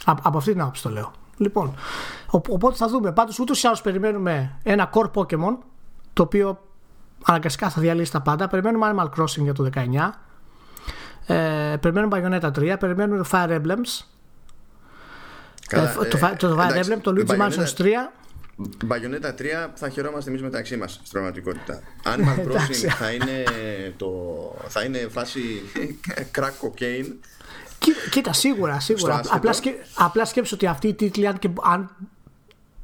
[0.05, 1.11] Από αυτή την άποψη το λέω.
[1.37, 1.73] Λοιπόν
[2.29, 3.11] οπότε θα δούμε.
[3.11, 5.57] Πάντως ούτως ή άλλως περιμένουμε ένα core Pokemon
[6.13, 6.59] το οποίο
[7.23, 8.47] αναγκαστικά θα διαλύσει τα πάντα.
[8.47, 9.79] Περιμένουμε Animal Crossing για το 19
[11.29, 14.05] ε, περιμένουμε Bayonetta 3, περιμένουμε το Fire Emblems.
[15.67, 17.85] Καλά, ε, το, ε, το, Fire Emblem, το Luigi Mansion 3.
[18.87, 21.81] Bayonetta 3 θα χαιρόμαστε εμείς μεταξύ μας στην πραγματικότητα.
[22.03, 23.43] Animal Crossing θα είναι,
[23.97, 24.11] το,
[24.67, 25.41] θα είναι φάση
[26.35, 27.13] crack cocaine.
[28.09, 29.21] Κοίτα, σίγουρα, σίγουρα.
[29.29, 31.95] Απλά, σκέ, απλά σκέψω ότι αυτοί οι τίτλοι, αν και, αν,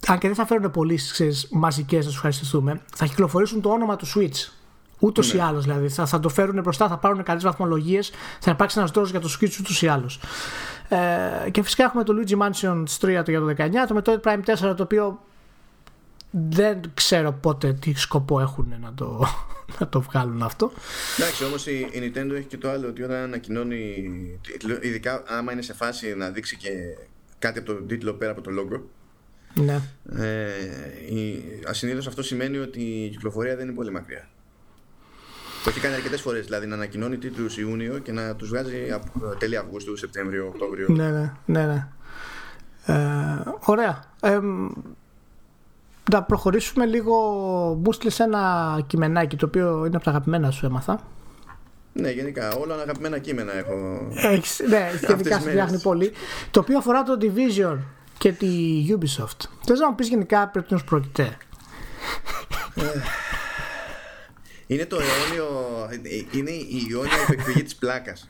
[0.07, 4.07] αν και δεν θα φέρουν πωλήσει μαζικές να του ευχαριστηθούμε, θα κυκλοφορήσουν το όνομα του
[4.15, 4.49] Switch.
[4.99, 5.39] Ούτως ναι.
[5.39, 5.89] ή άλλως δηλαδή.
[5.89, 9.29] Θα, θα το φέρουν μπροστά, θα πάρουν καλές βαθμολογίες, θα υπάρξει ένας δρόμο για το
[9.39, 10.19] Switch ούτω ή άλλως.
[10.89, 14.69] Ε, και φυσικά έχουμε το Luigi Mansion 3 το για το 19, το Metroid Prime
[14.69, 15.19] 4 το οποίο
[16.49, 19.25] δεν ξέρω πότε τι σκοπό έχουν να το,
[19.79, 20.71] να το βγάλουν αυτό.
[21.17, 24.05] Εντάξει, όμως η, η Nintendo έχει και το άλλο ότι όταν ανακοινώνει,
[24.81, 26.69] ειδικά άμα είναι σε φάση να δείξει και
[27.39, 28.79] κάτι από τον τίτλο πέρα από το logo.
[29.53, 29.79] Ναι.
[30.19, 30.49] Ε,
[31.67, 34.29] Ασυνήθως αυτό σημαίνει ότι η κυκλοφορία δεν είναι πολύ μακριά.
[35.65, 36.45] Το έχει κάνει αρκετές φορές.
[36.45, 38.87] Δηλαδή να ανακοινώνει τίτλους Ιούνιο και να τους βγάζει
[39.37, 40.87] τέλη Αυγούστου, Σεπτέμβριο, Οκτώβριο.
[40.89, 41.65] Ναι, ναι, ναι.
[41.65, 41.87] ναι.
[42.85, 42.95] Ε,
[43.59, 44.03] ωραία.
[44.21, 44.39] Ε,
[46.11, 47.15] να προχωρήσουμε λίγο.
[47.79, 50.99] Μπούστλε ένα κειμενάκι το οποίο είναι από τα αγαπημένα σου, έμαθα.
[51.93, 52.53] Ναι, γενικά.
[52.53, 54.07] Όλα αγαπημένα κείμενα έχω.
[54.15, 56.11] Έχεις, ναι, σχετικά σε πολύ.
[56.51, 57.77] Το οποίο αφορά το Division
[58.17, 58.47] και τη
[58.89, 59.47] Ubisoft.
[59.65, 61.37] Θες να μου πεις γενικά πρέπει να πρόκειται;
[64.67, 65.47] Είναι το αιώνιο,
[66.31, 68.29] είναι η αιώνια επεκφυγή της πλάκας.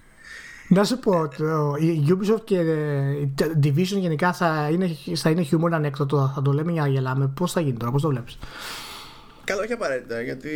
[0.67, 3.33] Να σου πω, το, η Ubisoft και η
[3.63, 7.31] Division γενικά θα είναι, θα είναι χιούμορ ανέκδοτο, θα το λέμε για να γελάμε.
[7.35, 8.37] Πώς θα γίνει τώρα, πώς το βλέπεις;
[9.43, 10.49] Καλά, όχι απαραίτητα, γιατί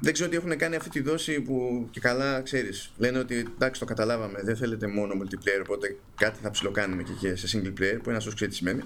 [0.00, 2.92] δεν ξέρω τι έχουν κάνει αυτή τη δόση που και καλά ξέρεις.
[2.96, 7.36] Λένε ότι εντάξει, το καταλάβαμε, δεν θέλετε μόνο multiplayer, οπότε κάτι θα ψιλοκάνουμε και, και
[7.36, 8.82] σε single player, που ένα όσο ξέρει τι σημαίνει.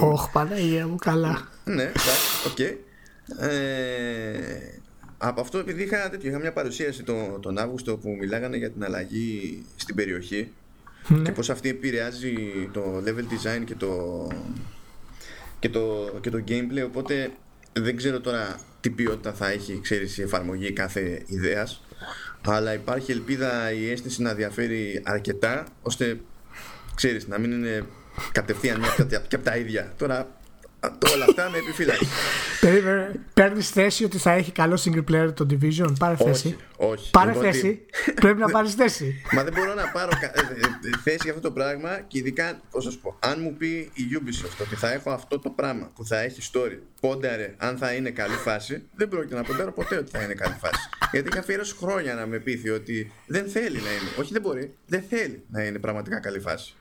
[0.00, 1.48] Όχι, Παναγία μου, καλά.
[1.64, 2.58] ναι, εντάξει, οκ.
[2.58, 2.76] Ε,
[5.22, 8.84] από αυτό, επειδή είχα, τέτοιο, είχα μια παρουσίαση τον, τον Αύγουστο που μιλάγανε για την
[8.84, 10.52] αλλαγή στην περιοχή
[11.08, 11.22] ναι.
[11.22, 12.34] και πώς αυτή επηρεάζει
[12.72, 14.26] το level design και το,
[15.58, 17.30] και το, και το gameplay, οπότε
[17.72, 21.84] δεν ξέρω τώρα τι ποιότητα θα έχει ξέρεις, η εφαρμογή κάθε ιδέας
[22.46, 26.20] αλλά υπάρχει ελπίδα η αίσθηση να διαφέρει αρκετά ώστε
[26.94, 27.84] ξέρεις να μην είναι
[28.32, 30.39] κατευθείαν μια και από τα ίδια τώρα
[31.14, 32.08] όλα αυτά με επιφύλαξη
[33.34, 36.56] Παίρνεις θέση ότι θα έχει καλό single player το Division; Πάρε θέση.
[36.76, 37.10] Όχι.
[37.10, 37.86] Πάρε θέση.
[38.14, 39.22] Πρέπει να πάρεις θέση.
[39.32, 42.84] Μα δεν μπορώ να πάρω ε, ε, θέση για αυτό το πράγμα και ειδικά, πώς
[42.84, 46.20] σα πω, αν μου πει η Ubisoft ότι θα έχω αυτό το πράγμα που θα
[46.20, 50.22] έχει story, πόνταρε αν θα είναι καλή φάση, δεν πρόκειται να ποντάρω ποτέ ότι θα
[50.22, 50.88] είναι καλή φάση.
[51.10, 54.10] Γιατί είχα αφιερώσει χρόνια να με πείθει ότι δεν θέλει να είναι.
[54.18, 54.74] Όχι, δεν μπορεί.
[54.86, 56.74] Δεν θέλει να είναι πραγματικά καλή φάση.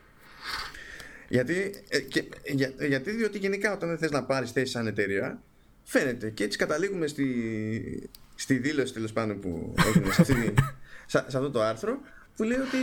[1.30, 5.42] Γιατί, ε, και, για, γιατί διότι γενικά όταν δεν θες να πάρεις θέση σαν εταιρεία
[5.84, 6.30] φαίνεται.
[6.30, 10.54] Και έτσι καταλήγουμε στη, στη δήλωση τέλος πάντων που έγινε σε, αυτή,
[11.06, 12.00] σε, αυτό το άρθρο
[12.36, 12.78] που λέει ότι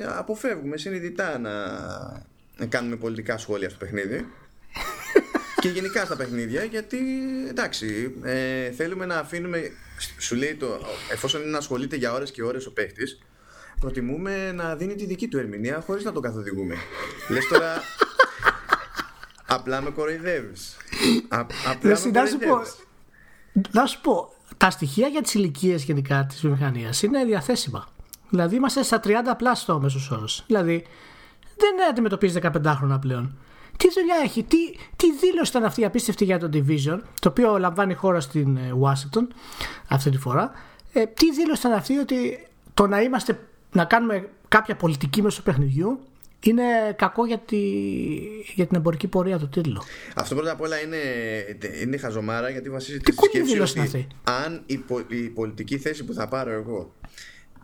[0.00, 1.52] ε, αποφεύγουμε συνειδητά να,
[2.56, 4.26] να κάνουμε πολιτικά σχόλια στο παιχνίδι.
[5.60, 6.98] Και γενικά στα παιχνίδια γιατί
[7.48, 9.70] εντάξει ε, θέλουμε να αφήνουμε
[10.18, 10.80] σου λέει το
[11.12, 13.22] εφόσον είναι να ασχολείται για ώρες και ώρες ο παίχτης
[13.82, 16.74] προτιμούμε να δίνει τη δική του ερμηνεία χωρίς να τον καθοδηγούμε.
[17.30, 17.82] Λες τώρα
[19.46, 20.76] απλά με κοροϊδεύεις.
[21.28, 22.76] απλά με κοροϊδεύεις.
[23.70, 27.88] Να σου πω, τα στοιχεία για τις ηλικίες γενικά της βιομηχανίας είναι διαθέσιμα.
[28.28, 30.44] Δηλαδή είμαστε στα 30 πλάσια στο μέσος όρος.
[30.46, 30.86] Δηλαδή
[31.56, 33.36] δεν αντιμετωπίζεις 15 χρόνια πλέον.
[33.76, 34.56] Τι δουλειά έχει, τι,
[34.96, 38.72] τι δήλωση ήταν αυτή η απίστευτη για το Division, το οποίο λαμβάνει χώρα στην ε,
[38.82, 39.26] Washington
[39.88, 40.50] αυτή τη φορά.
[40.92, 43.38] Ε, τι δήλωση ήταν αυτή ότι το να είμαστε
[43.72, 46.00] να κάνουμε κάποια πολιτική μέσω παιχνιδιού
[46.40, 46.62] είναι
[46.96, 47.60] κακό για, τη,
[48.54, 49.82] για την εμπορική πορεία του τίτλου.
[50.14, 50.96] Αυτό πρώτα απ' όλα είναι,
[51.82, 56.50] είναι χαζομάρα γιατί βασίζεται στη σκέψη ότι αν η, η πολιτική θέση που θα πάρω
[56.50, 56.94] εγώ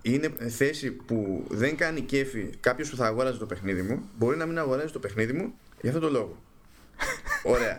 [0.02, 4.46] είναι θέση που δεν κάνει κέφι κάποιος που θα αγόραζε το παιχνίδι μου, μπορεί να
[4.46, 6.36] μην αγοράζει το παιχνίδι μου για αυτόν τον λόγο.
[7.54, 7.78] Ωραία.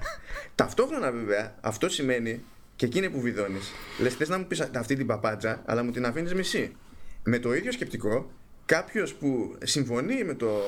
[0.55, 2.43] Ταυτόχρονα βέβαια αυτό σημαίνει
[2.75, 3.71] και εκείνη που βιδώνεις.
[3.99, 6.75] Λες, θες να μου πεις αυτή την παπάτσα, αλλά μου την αφήνεις μισή.
[7.23, 8.31] Με το ίδιο σκεπτικό,
[8.65, 10.61] κάποιος που συμφωνεί με το,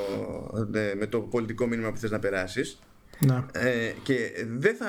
[0.74, 2.80] ε, με το πολιτικό μήνυμα που θες να περάσεις
[3.20, 3.46] ναι.
[3.54, 4.88] ε, και δεν θα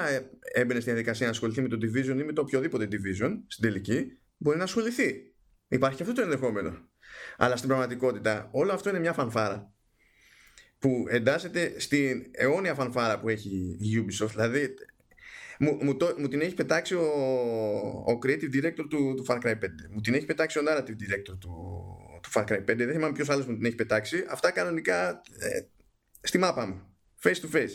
[0.53, 4.19] έμπαινε στη διαδικασία να ασχοληθεί με το division ή με το οποιοδήποτε division στην τελική,
[4.37, 5.15] μπορεί να ασχοληθεί.
[5.69, 6.89] Υπάρχει αυτό το ενδεχόμενο.
[7.37, 9.73] Αλλά στην πραγματικότητα όλο αυτό είναι μια φανφάρα
[10.79, 14.31] που εντάσσεται στην αιώνια φανφάρα που έχει η Ubisoft.
[14.31, 14.75] Δηλαδή
[15.59, 17.07] μου, μου, το, μου την έχει πετάξει ο,
[18.07, 19.55] ο creative director του, του Far Cry 5.
[19.91, 21.51] Μου την έχει πετάξει ο narrative director του,
[22.23, 22.65] του Far Cry 5.
[22.65, 24.25] Δεν θυμάμαι ποιος άλλος μου την έχει πετάξει.
[24.29, 25.61] Αυτά κανονικά ε,
[26.21, 26.83] στη μάπα μου.
[27.23, 27.71] Face to face.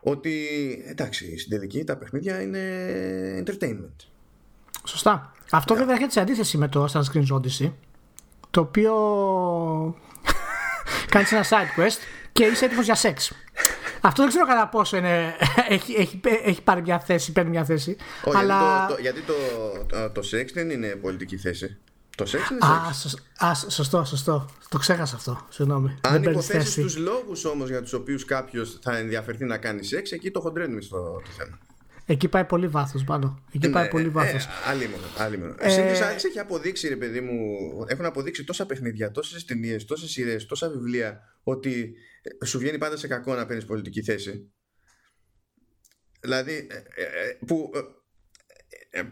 [0.00, 0.48] Ότι
[0.86, 3.96] εντάξει, στην τελική τα παιχνίδια είναι entertainment.
[4.84, 5.32] Σωστά.
[5.50, 5.78] Αυτό yeah.
[5.78, 7.72] βέβαια έρχεται σε αντίθεση με το Assassin's Creed Odyssey.
[8.50, 8.94] Το οποίο
[11.12, 11.98] κάνεις ένα side quest
[12.32, 13.32] και είσαι έτοιμος για σεξ.
[14.06, 15.36] Αυτό δεν ξέρω κατά πόσο είναι,
[15.68, 17.96] έχει, έχει, έχει πάρει μια θέση, παίρνει μια θέση.
[18.24, 18.86] Όχι, αλλά...
[18.86, 19.34] γιατί, το, γιατί το,
[19.86, 21.76] το, το, σεξ δεν είναι πολιτική θέση.
[22.16, 22.58] Το σεξ είναι
[22.92, 23.16] σεξ.
[23.38, 24.50] Α, α, σωστό, σωστό.
[24.68, 25.46] Το ξέχασα αυτό.
[25.48, 25.98] Συγγνώμη.
[26.00, 30.30] Αν υποθέσεις τους λόγους όμως για τους οποίους κάποιος θα ενδιαφερθεί να κάνει σεξ, εκεί
[30.30, 31.58] το χοντρένουμε στο το θέμα.
[32.06, 33.44] Εκεί πάει πολύ βάθος πάνω.
[33.52, 34.44] Εκεί ναι, πάει πολύ βάθος.
[34.44, 34.48] Ε,
[35.18, 35.54] άλλη μόνο.
[35.58, 37.56] Ε, έχει αποδείξει, ρε παιδί μου,
[37.88, 41.94] έχουν αποδείξει τόσα παιχνίδια, τόσες ταινίες, τόσες σειρές, τόσα βιβλία, ότι
[42.44, 44.52] σου βγαίνει πάντα σε κακό να παίρνεις πολιτική θέση.
[46.20, 47.70] Δηλαδή, ε, ε, που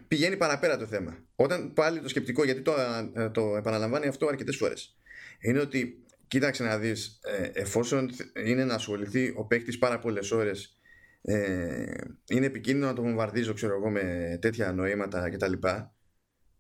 [0.09, 1.25] πηγαίνει παραπέρα το θέμα.
[1.35, 2.75] Όταν πάλι το σκεπτικό, γιατί το,
[3.33, 4.97] το επαναλαμβάνει αυτό αρκετές φορές,
[5.41, 7.21] είναι ότι κοίταξε να δεις,
[7.53, 8.11] εφόσον
[8.45, 10.77] είναι να ασχοληθεί ο παίκτης πάρα πολλές ώρες
[11.23, 11.95] ε,
[12.31, 15.53] είναι επικίνδυνο να το βομβαρδίζω ξέρω εγώ με τέτοια νοήματα κτλ.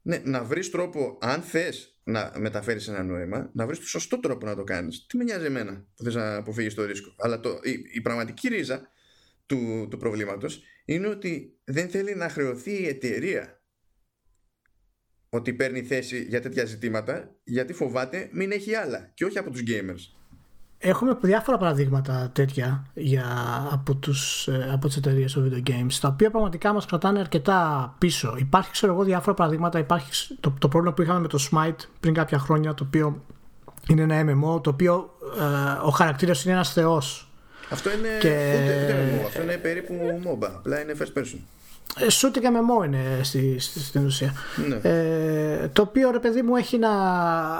[0.02, 4.46] Ναι, να βρεις τρόπο, αν θες να μεταφέρεις ένα νόημα, να βρεις το σωστό τρόπο
[4.46, 5.06] να το κάνεις.
[5.06, 7.14] Τι με νοιάζει εμένα που θες να αποφύγεις το ρίσκο.
[7.18, 8.88] Αλλά το, η, η πραγματική ρίζα
[9.46, 13.62] του, του προβλήματος είναι ότι δεν θέλει να χρεωθεί η εταιρεία
[15.28, 19.62] ότι παίρνει θέση για τέτοια ζητήματα γιατί φοβάται μην έχει άλλα και όχι από τους
[19.66, 20.21] gamers.
[20.84, 23.24] Έχουμε διάφορα παραδείγματα τέτοια για,
[23.72, 27.94] από, τους, ε, από τις εταιρείες των video games τα οποία πραγματικά μας κρατάνε αρκετά
[27.98, 28.34] πίσω.
[28.38, 32.14] Υπάρχει ξέρω εγώ διάφορα παραδείγματα, υπάρχει το, το πρόβλημα που είχαμε με το Smite πριν
[32.14, 33.22] κάποια χρόνια το οποίο
[33.88, 37.30] είναι ένα MMO το οποίο ε, ο χαρακτήρας είναι ένας θεός.
[37.70, 38.28] Αυτό είναι, και...
[38.28, 41.38] ούτε, ούτε MMO, αυτό είναι περίπου MOBA, απλά είναι first person.
[42.08, 44.34] Σούτι και μεμό είναι στη, στη, στην ουσία.
[44.68, 44.90] Ναι.
[44.90, 46.88] Ε, το οποίο ρε παιδί μου έχει να.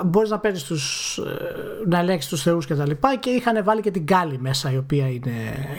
[0.04, 3.16] μπορείς να παίρνεις τους, ε, να ελέγξεις τους θεούς και τα λοιπά.
[3.16, 5.32] Και είχαν βάλει και την Κάλλη μέσα, η οποία είναι.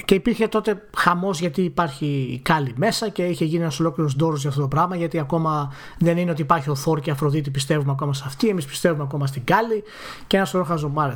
[0.06, 4.42] Και υπήρχε τότε χαμός γιατί υπάρχει η Κάλλη μέσα και είχε γίνει ένας ολόκληρος ντόρος
[4.42, 4.96] για αυτό το πράγμα.
[4.96, 8.48] Γιατί ακόμα δεν είναι ότι υπάρχει ο Θόρ και η Αφροδίτη πιστεύουμε ακόμα σε αυτή.
[8.48, 9.84] Εμείς πιστεύουμε ακόμα στην Κάλλη
[10.28, 11.14] και ένας σωρό χαζομάρε.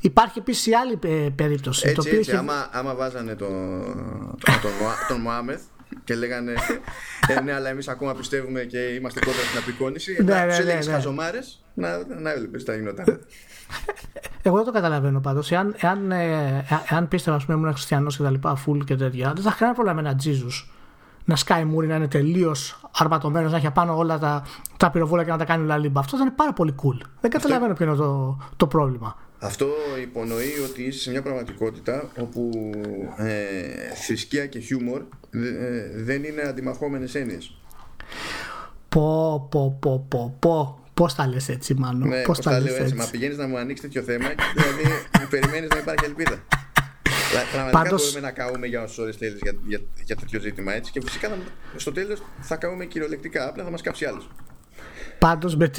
[0.00, 1.88] Υπάρχει επίσης άλλη ε, περίπτωση.
[1.88, 2.38] Έτσι, το έτσι, είχε...
[2.38, 3.48] άμα, άμα βάζανε τον,
[4.44, 4.70] τον, τον,
[5.08, 5.60] τον Μωάμεθ
[6.04, 6.52] και λέγανε
[7.36, 10.22] ε, ναι, αλλά εμείς ακόμα πιστεύουμε και είμαστε κόντρα στην απεικόνηση.
[10.24, 10.92] Ναι, ναι, τους ναι, έλεγες ναι.
[10.92, 13.04] χαζομάρες, να, να έβλεπες τι θα γινόταν.
[14.46, 15.52] Εγώ δεν το καταλαβαίνω πάντως.
[15.52, 19.32] Εάν, εάν, ε, εάν πίστευα, ας πούμε, ήμουν χριστιανός και τα λοιπά, φουλ και τέτοια,
[19.34, 20.48] δεν θα είχα κανένα πρόβλημα με ένα Τζίζου
[21.24, 24.42] να σκάει μούρι, να είναι τελείως αρματωμένος, να έχει απάνω όλα τα,
[24.76, 26.00] τα πυροβόλα και να τα κάνει λαλίμπα.
[26.00, 27.06] Αυτό θα είναι πάρα πολύ cool.
[27.20, 29.16] Δεν καταλαβαίνω ποιο είναι το, το πρόβλημα.
[29.44, 29.68] Αυτό
[30.02, 32.70] υπονοεί ότι είσαι σε μια πραγματικότητα όπου
[33.16, 35.40] ε, θρησκεία και χιούμορ ε,
[35.94, 37.56] δεν είναι αντιμαχόμενες έννοιες.
[38.88, 40.78] Πω, πω, πω, πω, πω.
[40.94, 42.08] Πώς τα λες έτσι, μάλλον.
[42.08, 42.94] Ναι, Πώς τα, τα λέω έτσι.
[42.94, 44.82] Μα πηγαίνεις να μου ανοίξεις τέτοιο θέμα και δηλαδή
[45.34, 46.42] περιμένεις να υπάρχει ελπίδα.
[47.52, 48.02] Πραγματικά Πάντως...
[48.02, 50.92] μπορούμε να καούμε για όσε ώρες θέλεις για, για, για, τέτοιο ζήτημα έτσι.
[50.92, 51.30] Και φυσικά
[51.76, 53.48] στο τέλος θα καούμε κυριολεκτικά.
[53.48, 54.28] Απλά θα μας κάψει άλλος.
[55.24, 55.70] Πάντως με,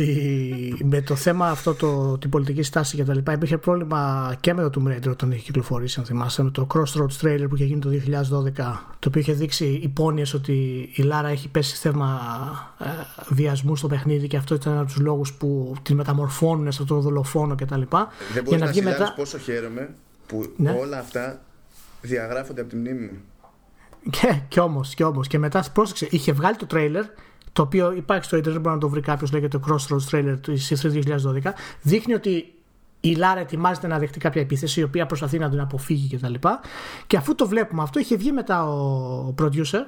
[0.83, 4.69] με το θέμα αυτό, το, την πολιτική στάση και τα λοιπά, υπήρχε πρόβλημα και με
[4.69, 7.79] το Tomb Raider όταν είχε κυκλοφορήσει, αν θυμάσαι, με το Crossroads trailer που είχε γίνει
[7.79, 8.53] το 2012,
[8.99, 10.53] το οποίο είχε δείξει υπόνοιες ότι
[10.93, 12.19] η Λάρα έχει πέσει θέμα
[12.79, 12.85] ε,
[13.29, 16.95] βιασμού στο παιχνίδι και αυτό ήταν ένα από τους λόγους που την μεταμορφώνουν σε αυτό
[16.95, 17.81] το δολοφόνο κτλ.
[18.33, 19.13] Δεν μπορείς να, να μετά...
[19.15, 19.89] πόσο χαίρομαι
[20.27, 20.71] που ναι.
[20.71, 21.41] όλα αυτά
[22.01, 23.21] διαγράφονται από τη μνήμη μου.
[24.09, 25.27] Και, και όμως, και όμως.
[25.27, 27.05] Και μετά, πρόσεξε, είχε βγάλει το τρέιλερ
[27.55, 31.03] το οποίο υπάρχει στο ίντερνετ, μπορεί να το βρει κάποιος, λέγεται Crossroads Trailer του E3
[31.43, 31.51] 2012.
[31.81, 32.53] Δείχνει ότι
[32.99, 36.33] η Λάρα ετοιμάζεται να δεχτεί κάποια επίθεση, η οποία προσπαθεί να την αποφύγει κτλ.
[36.33, 36.49] Και,
[37.07, 39.85] και αφού το βλέπουμε αυτό, είχε βγει μετά ο producer,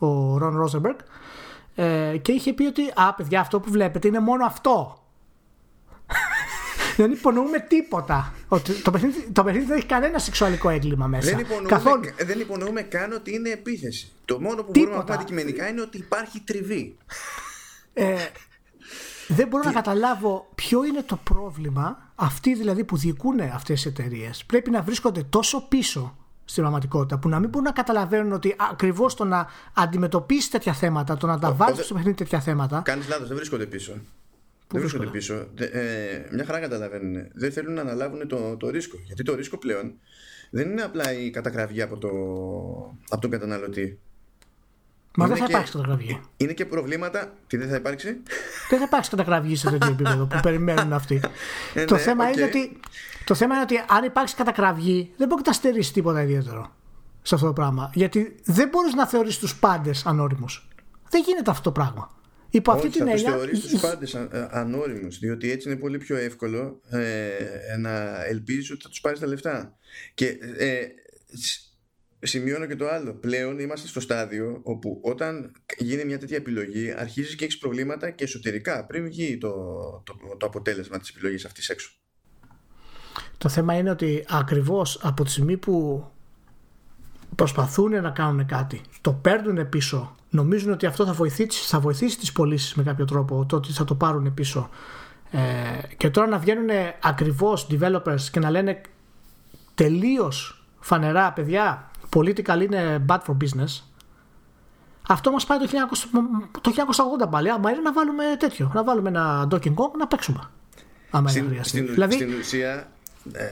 [0.00, 0.96] ο Ron Rosenberg,
[1.74, 4.98] ε, και είχε πει ότι Α, παιδιά, αυτό που βλέπετε είναι μόνο αυτό
[6.96, 8.34] δεν υπονοούμε τίποτα.
[8.48, 11.30] Ότι το, παιχνίδι, το παιχνίδι δεν έχει κανένα σεξουαλικό έγκλημα μέσα.
[11.30, 12.02] Δεν υπονοούμε, Καθόλου.
[12.24, 14.12] δεν υπονοούμε καν ότι είναι επίθεση.
[14.24, 14.80] Το μόνο που τίποτα.
[14.80, 16.96] μπορούμε να πούμε αντικειμενικά είναι ότι υπάρχει τριβή.
[17.92, 18.14] Ε,
[19.28, 24.44] δεν μπορώ να καταλάβω ποιο είναι το πρόβλημα αυτοί δηλαδή που διοικούν αυτές οι εταιρείες
[24.44, 29.14] πρέπει να βρίσκονται τόσο πίσω στην πραγματικότητα που να μην μπορούν να καταλαβαίνουν ότι ακριβώς
[29.14, 32.80] το να αντιμετωπίσει τέτοια θέματα, το να τα βάλει στο παιχνίδι τέτοια θέματα.
[32.80, 33.92] Κάνεις λάθος, δεν βρίσκονται πίσω
[34.68, 35.34] δεν βρίσκονται πίσω.
[35.54, 37.28] Ε, μια χαρά καταλαβαίνουν.
[37.32, 38.96] Δεν θέλουν να αναλάβουν το, το ρίσκο.
[39.06, 39.94] Γιατί το ρίσκο πλέον
[40.50, 42.08] δεν είναι απλά η καταγραφή από, το,
[43.08, 43.98] από τον καταναλωτή.
[45.16, 46.20] Μα δεν θα και, υπάρξει καταγραφή.
[46.36, 47.32] Είναι και προβλήματα.
[47.46, 48.22] Τι δεν θα υπάρξει;
[48.70, 51.20] Δεν θα υπάρξει καταγραφή σε τέτοιο επίπεδο που περιμένουν αυτοί.
[51.74, 52.80] Ε, το, ναι, θέμα είναι ότι,
[53.24, 56.74] το θέμα είναι ότι αν υπάρξει καταγραφή, δεν μπορεί να στερήσει τίποτα ιδιαίτερο
[57.22, 57.90] σε αυτό το πράγμα.
[57.94, 60.68] Γιατί δεν μπορείς να θεωρήσει τους πάντες ανώριμους.
[61.08, 62.10] Δεν γίνεται αυτό το πράγμα.
[62.56, 63.38] Υπό αυτή την έννοια.
[63.38, 64.14] Θα τους του πάντες
[64.50, 69.26] ανώριμους, διότι έτσι είναι πολύ πιο εύκολο ε, να ελπίζεις ότι θα τους πάρεις τα
[69.26, 69.78] λεφτά.
[70.14, 70.26] Και
[70.56, 70.86] ε,
[72.20, 73.14] σημειώνω και το άλλο.
[73.14, 78.24] Πλέον είμαστε στο στάδιο όπου όταν γίνει μια τέτοια επιλογή, αρχίζεις και έχεις προβλήματα και
[78.24, 79.52] εσωτερικά πριν βγει το,
[80.04, 81.90] το, το αποτέλεσμα της επιλογής αυτής έξω.
[83.38, 86.04] Το θέμα είναι ότι ακριβώς από τη στιγμή που
[87.34, 92.32] προσπαθούν να κάνουν κάτι, το παίρνουν πίσω, νομίζουν ότι αυτό θα βοηθήσει, θα βοηθήσει τις
[92.32, 94.70] πωλήσεις με κάποιο τρόπο, το ότι θα το πάρουν πίσω.
[95.30, 95.38] Ε,
[95.96, 96.68] και τώρα να βγαίνουν
[97.02, 98.80] ακριβώς developers και να λένε
[99.74, 103.82] τελείως φανερά, παιδιά, political είναι bad for business.
[105.08, 106.72] Αυτό μας πάει το, 1900, το
[107.24, 107.50] 1980 πάλι.
[107.50, 110.50] Άμα είναι να βάλουμε τέτοιο, να βάλουμε ένα Donkey Kong να παίξουμε.
[111.10, 112.90] Άμα στην, είναι στην, δηλαδή, στην ουσία
[113.32, 113.44] ε,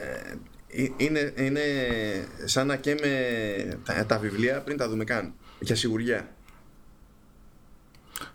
[0.97, 1.61] είναι, είναι
[2.45, 3.09] σαν να καίμε
[3.85, 5.33] τα, τα βιβλία πριν τα δούμε καν.
[5.59, 6.27] Για σιγουριά.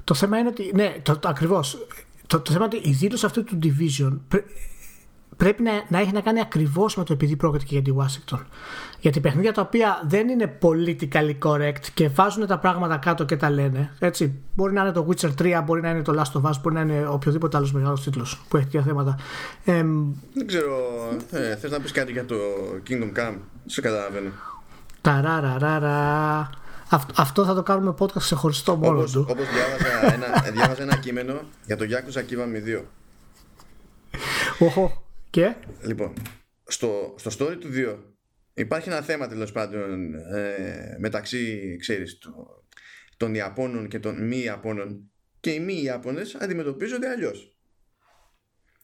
[0.04, 0.70] Το θέμα είναι ότι.
[0.74, 1.86] Ναι, το, το, ακριβώς.
[2.26, 4.18] Το, το θέμα είναι ότι η δήλωση αυτού του Division
[5.40, 8.40] πρέπει να, να έχει να κάνει ακριβώς με το επειδή πρόκειται και για τη Washington.
[9.00, 13.50] Γιατί παιχνίδια τα οποία δεν είναι politically correct και βάζουν τα πράγματα κάτω και τα
[13.50, 13.94] λένε.
[13.98, 16.74] Έτσι, μπορεί να είναι το Witcher 3, μπορεί να είναι το Last of Us, μπορεί
[16.74, 19.18] να είναι οποιοδήποτε άλλος μεγάλος τίτλος που έχει τέτοια θέματα.
[19.64, 19.84] Ε,
[20.34, 20.76] δεν ξέρω.
[21.30, 22.36] Ε, Θες να πεις κάτι για το
[22.88, 23.36] Kingdom Come.
[23.66, 24.30] Σε καταλαβαίνω.
[25.00, 26.50] Ταράραραρα.
[27.14, 29.26] Αυτό θα το κάνουμε podcast ξεχωριστό μόνο όπως, του.
[29.28, 32.82] Όπως διάβαζα ένα, διάβαζα ένα κείμενο για το Yakuza Kiwami 2.
[34.58, 35.04] Οχο.
[35.30, 36.12] Και; Λοιπόν,
[36.64, 37.96] στο, στο story του 2
[38.54, 42.64] υπάρχει ένα θέμα τέλος πάντων ε, μεταξύ ξέρεις, το,
[43.16, 45.10] των Ιαπώνων και των μη Ιαπώνων
[45.40, 47.56] και οι μη Ιάπωνες αντιμετωπίζονται αλλιώς.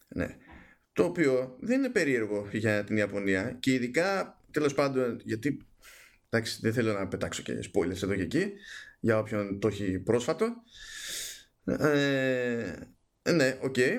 [0.08, 0.36] Ναι.
[0.92, 5.66] Το οποίο δεν είναι περίεργο για την Ιαπωνία και ειδικά τέλος πάντων γιατί
[6.36, 8.52] εντάξει δεν θέλω να πετάξω και spoilers εδώ και εκεί
[9.00, 10.46] για όποιον το έχει πρόσφατο
[11.64, 12.72] ε,
[13.32, 13.92] ναι, OK okay.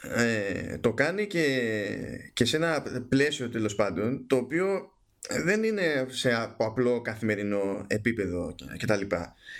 [0.00, 1.70] ε, το κάνει και,
[2.32, 4.92] και σε ένα πλαίσιο τέλος πάντων το οποίο
[5.44, 9.00] δεν είναι σε απλό καθημερινό επίπεδο κτλ.
[9.00, 9.06] Και,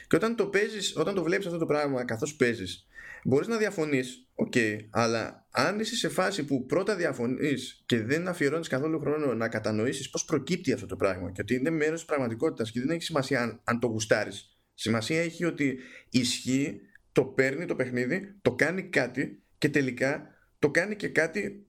[0.09, 2.87] και όταν το παίζεις, όταν το βλέπεις αυτό το πράγμα καθώς παίζεις
[3.25, 8.29] μπορείς να διαφωνείς, OK, okay, αλλά αν είσαι σε φάση που πρώτα διαφωνείς και δεν
[8.29, 12.05] αφιερώνεις καθόλου χρόνο να κατανοήσεις πώς προκύπτει αυτό το πράγμα και ότι είναι μέρος της
[12.05, 14.59] πραγματικότητας και δεν έχει σημασία αν, αν το γουστάρεις.
[14.75, 15.79] Σημασία έχει ότι
[16.11, 16.81] ισχύει,
[17.13, 21.67] το παίρνει το παιχνίδι, το κάνει κάτι και τελικά το κάνει και κάτι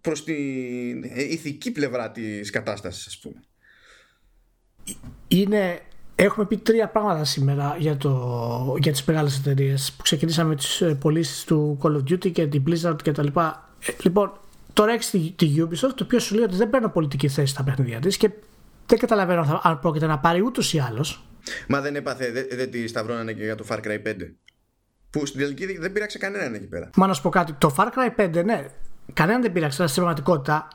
[0.00, 3.40] προς την ηθική πλευρά της κατάστασης ας πούμε.
[5.28, 5.80] Είναι
[6.22, 10.80] Έχουμε πει τρία πράγματα σήμερα για, το, για τις μεγάλες εταιρείες που ξεκινήσαμε με τις
[10.80, 13.68] ε, πωλήσεις του Call of Duty και την Blizzard και τα λοιπά.
[13.86, 14.32] Ε, λοιπόν,
[14.72, 17.62] τώρα έχεις τη, τη Ubisoft το οποίο σου λέει ότι δεν παίρνω πολιτική θέση στα
[17.62, 18.30] παιχνίδια της και
[18.86, 21.24] δεν καταλαβαίνω αν πρόκειται να πάρει ούτως ή άλλως.
[21.68, 24.14] Μα δεν έπαθε, δεν, δεν τη σταυρώνανε και για το Far Cry 5.
[25.10, 26.90] Που στην τελική δεν πείραξε κανέναν εκεί πέρα.
[26.96, 28.66] Μα να σου πω κάτι, το Far Cry 5, ναι,
[29.12, 30.68] κανέναν δεν πείραξε, στην πραγματικότητα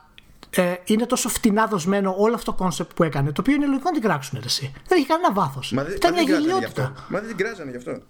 [0.50, 3.88] ε, είναι τόσο φτηνά δοσμένο όλο αυτό το concept που έκανε, το οποίο είναι λογικό
[3.88, 4.72] να την κράξουν εσύ.
[4.88, 5.72] Δεν έχει κανένα βάθος.
[5.94, 7.06] Ήταν μια γελοιότητα.
[7.08, 8.02] Μα δεν την κράζανε γι' αυτό.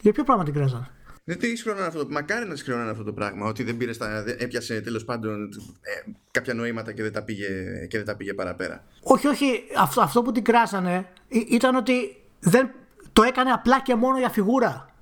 [0.00, 0.90] Για ποιο πράγμα την κράζανε;
[1.24, 2.06] Δεν τη χρεώνανε αυτό.
[2.10, 3.46] Μακάρι να της χρεώνανε αυτό το πράγμα.
[3.46, 5.48] Ότι δεν πήρε στα, έπιασε τέλος πάντων
[5.80, 7.46] ε, κάποια νοήματα και δεν, τα πήγε,
[7.88, 8.84] και δεν τα πήγε παραπέρα.
[9.02, 9.62] Όχι, όχι.
[9.78, 11.92] Αυτό, αυτό που την κράσανε ήταν ότι
[12.40, 12.70] δεν,
[13.12, 14.94] το έκανε απλά και μόνο για φιγούρα.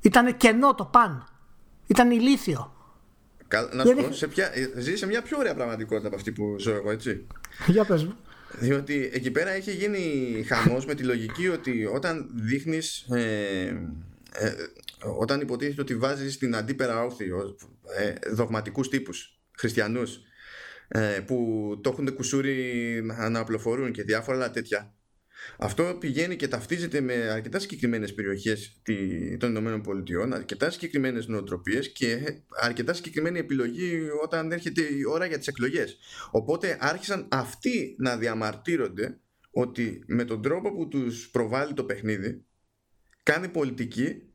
[0.00, 1.26] Ήταν κενό το παν.
[1.86, 2.72] Ήταν ηλίθιο.
[3.72, 6.74] Να σου πω, σε ποια, ζει σε μια πιο ωραία πραγματικότητα από αυτή που ζω
[6.74, 7.26] εγώ, έτσι.
[7.66, 8.16] Για πες μου.
[8.58, 13.64] Διότι εκεί πέρα έχει γίνει χαμός με τη λογική ότι όταν δείχνεις ε,
[14.32, 14.52] ε,
[15.18, 17.24] όταν υποτίθεται ότι βάζεις την αντίπερα όχθη
[17.98, 20.20] ε, δογματικούς τύπους χριστιανούς
[20.88, 21.36] ε, που
[21.82, 24.94] το έχουν κουσούρι να απλοφορούν και διάφορα άλλα τέτοια
[25.58, 28.80] αυτό πηγαίνει και ταυτίζεται με αρκετά συγκεκριμένες περιοχές
[29.38, 35.38] των Ηνωμένων Πολιτειών, αρκετά συγκεκριμένες νοοτροπίες και αρκετά συγκεκριμένη επιλογή όταν έρχεται η ώρα για
[35.38, 35.98] τις εκλογές.
[36.30, 39.18] Οπότε άρχισαν αυτοί να διαμαρτύρονται
[39.50, 42.44] ότι με τον τρόπο που τους προβάλλει το παιχνίδι
[43.22, 44.30] κάνει πολιτική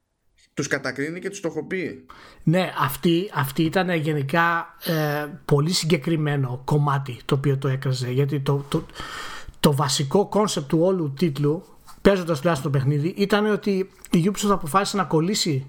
[0.53, 2.06] τους κατακρίνει και τους στοχοποιεί.
[2.43, 8.66] Ναι, αυτή, αυτή ήταν γενικά ε, πολύ συγκεκριμένο κομμάτι το οποίο το έκραζε γιατί το,
[8.70, 8.86] το,
[9.66, 11.63] το βασικό concept του όλου τίτλου,
[12.01, 15.66] παίζοντας τουλάχιστον το παιχνίδι, ήταν ότι η Ubisoft αποφάσισε να κολλήσει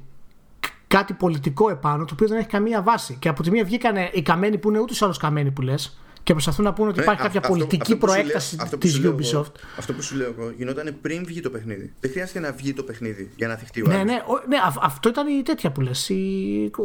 [0.86, 3.16] κάτι πολιτικό επάνω, το οποίο δεν έχει καμία βάση.
[3.18, 5.98] Και από τη μία βγήκανε οι καμένοι που είναι ούτως ή άλλως καμένοι που λες,
[6.22, 9.52] και προσπαθούν να πούνε ότι ναι, υπάρχει κάποια πολιτική προέκταση της Ubisoft.
[9.78, 11.94] αυτό που σου λέω εγώ γινόταν πριν βγει το παιχνίδι.
[12.00, 15.26] Δεν χρειάζεται να βγει το παιχνίδι για να θυχτεί ο ναι, ναι, ναι, αυτό ήταν
[15.38, 16.10] η τέτοια που λες.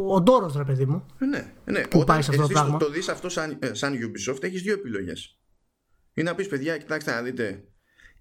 [0.09, 1.05] Ο ντόρος, ρε παιδί μου.
[1.17, 1.81] Ναι, ναι.
[1.81, 2.77] Που Όταν πάει σε αυτό το πράγμα.
[2.77, 5.35] το δεις αυτό σαν, ε, σαν Ubisoft, έχεις δύο επιλογές
[6.13, 7.63] ή να πεις παιδιά, κοιτάξτε να δείτε,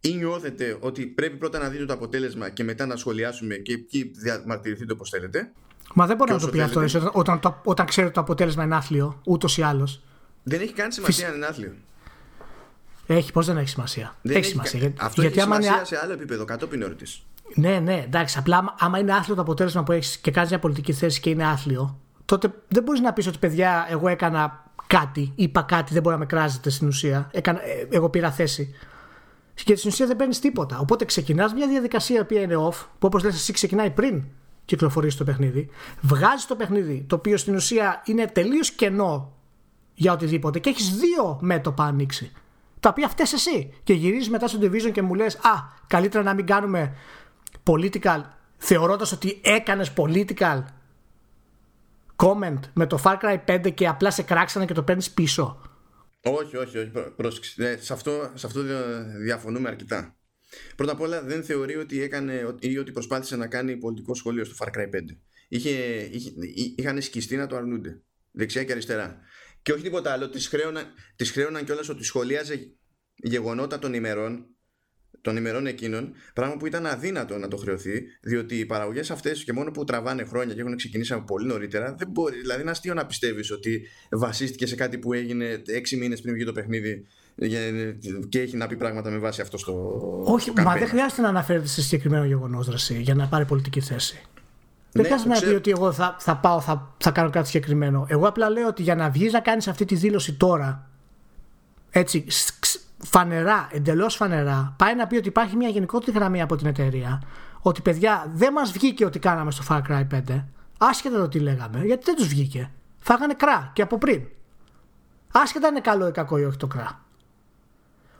[0.01, 4.11] ή νιώθετε ότι πρέπει πρώτα να δείτε το αποτέλεσμα και μετά να σχολιάσουμε και εκεί
[4.14, 5.53] διαμαρτυρηθείτε όπως θέλετε.
[5.95, 8.76] Μα δεν μπορεί να το πει αυτό όταν, όταν, όταν ξέρει ότι το αποτέλεσμα είναι
[8.76, 10.03] άθλιο, ούτως ή άλλως.
[10.43, 11.74] Δεν έχει καν σημασία αν είναι άθλιο.
[13.07, 14.16] Έχει, πώς δεν έχει σημασία.
[14.22, 14.93] Δεν έχει, σημασία.
[14.97, 15.84] Αυτό γιατί έχει σημασία είναι...
[15.84, 17.22] σε άλλο επίπεδο, κατόπιν ερωτής.
[17.55, 18.38] Ναι, ναι, εντάξει.
[18.38, 21.47] Απλά άμα είναι άθλιο το αποτέλεσμα που έχεις και κάνεις μια πολιτική θέση και είναι
[21.47, 26.14] άθλιο, τότε δεν μπορείς να πεις ότι παιδιά, εγώ έκανα κάτι, είπα κάτι, δεν μπορεί
[26.14, 27.30] να με κράζεται στην ουσία.
[27.32, 28.74] Έκανα, ε, εγώ πήρα θέση.
[29.55, 30.78] Και στην ουσία δεν παίρνεις τίποτα.
[30.78, 34.24] Οπότε ξεκινάς μια διαδικασία που είναι off, που όπως λες εσύ ξεκινάει πριν
[34.64, 35.68] κυκλοφορήσει το παιχνίδι.
[36.01, 39.32] Βγάζεις το παιχνίδι, το οποίο στην ουσία είναι τελείως κενό
[39.95, 42.32] για οτιδήποτε και έχεις δύο μέτωπα ανοίξει.
[42.80, 43.72] Τα οποία φταίει εσύ.
[43.82, 45.55] Και γυρίζεις μετά στο division και μου λες: Α,
[45.86, 46.95] καλύτερα να μην κάνουμε
[47.70, 48.20] political,
[48.57, 50.62] θεωρώντας ότι έκανες political
[52.21, 55.61] comment με το Far Cry 5 και απλά σε κράξανε και το παίρνεις πίσω.
[56.23, 56.91] Όχι, όχι, όχι.
[57.16, 57.62] Πρόσεξε.
[57.62, 58.62] Ναι, σε, αυτό, σε αυτό
[59.23, 60.16] διαφωνούμε αρκετά.
[60.77, 64.55] Πρώτα απ' όλα δεν θεωρεί ότι έκανε ή ότι προσπάθησε να κάνει πολιτικό σχόλιο στο
[64.59, 64.89] Far Cry 5.
[65.49, 65.71] Είχε,
[66.11, 66.33] είχε,
[66.77, 68.03] είχαν σκιστεί να το αρνούνται.
[68.31, 69.21] Δεξιά και αριστερά.
[69.62, 70.29] Και όχι τίποτα άλλο.
[70.29, 72.75] Τη χρέωναν, τις χρέωναν κιόλας ότι σχολίαζε
[73.14, 74.47] γεγονότα των ημερών
[75.21, 79.53] των ημερών εκείνων, πράγμα που ήταν αδύνατο να το χρεωθεί, διότι οι παραγωγές αυτές και
[79.53, 82.41] μόνο που τραβάνε χρόνια και έχουν ξεκινήσει από πολύ νωρίτερα, δεν μπορεί.
[82.41, 86.45] Δηλαδή, είναι αστείο να πιστεύεις ότι βασίστηκε σε κάτι που έγινε έξι μήνες πριν βγει
[86.45, 87.07] το παιχνίδι
[88.29, 90.01] και έχει να πει πράγματα με βάση αυτό στο.
[90.25, 94.21] Όχι, μα δεν χρειάζεται να αναφέρεται σε συγκεκριμένο γεγονός για να πάρει πολιτική θέση.
[94.93, 98.07] Δεν ναι, να πει ότι εγώ θα, θα πάω, θα, θα κάνω κάτι συγκεκριμένο.
[98.09, 100.91] Εγώ απλά λέω ότι για να βγεις να κάνεις αυτή τη δήλωση τώρα,
[101.91, 102.25] έτσι,
[103.05, 107.23] φανερά, εντελώς φανερά, πάει να πει ότι υπάρχει μια γενικότερη γραμμή από την εταιρεία.
[107.61, 110.45] Ότι παιδιά δεν μας βγήκε ότι κάναμε στο Far Cry 5,
[110.79, 112.71] άσχετα το τι λέγαμε, γιατί δεν τους βγήκε.
[112.99, 114.23] Φάγανε κρά και από πριν.
[115.33, 117.05] Άσχετα είναι καλό ή κακό ή όχι το κρά.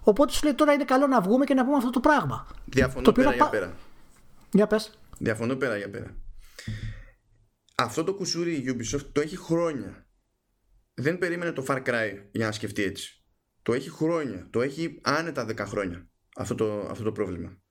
[0.01, 2.47] Οπότε σου λέει τώρα είναι καλό να βγούμε και να πούμε αυτό το πράγμα.
[2.65, 3.75] Διαφωνώ το πέρα για πέρα.
[4.53, 4.99] Για πες.
[5.19, 6.17] Διαφωνώ πέρα για πέρα.
[7.75, 10.07] Αυτό το κουσούρι η Ubisoft το έχει χρόνια.
[10.95, 13.20] Δεν περίμενε το Far Cry για να σκεφτεί έτσι.
[13.71, 14.49] Το έχει χρόνια.
[14.51, 17.63] Το έχει άνετα 10 χρόνια αυτό το, αυτό το πρόβλημα.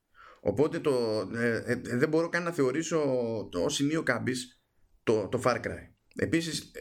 [0.42, 3.00] Οπότε το, ε, ε, δεν μπορώ καν να θεωρήσω
[3.52, 4.62] το, ως σημείο κάμπης
[5.04, 5.94] το, το Far Cry.
[6.16, 6.72] Επίσης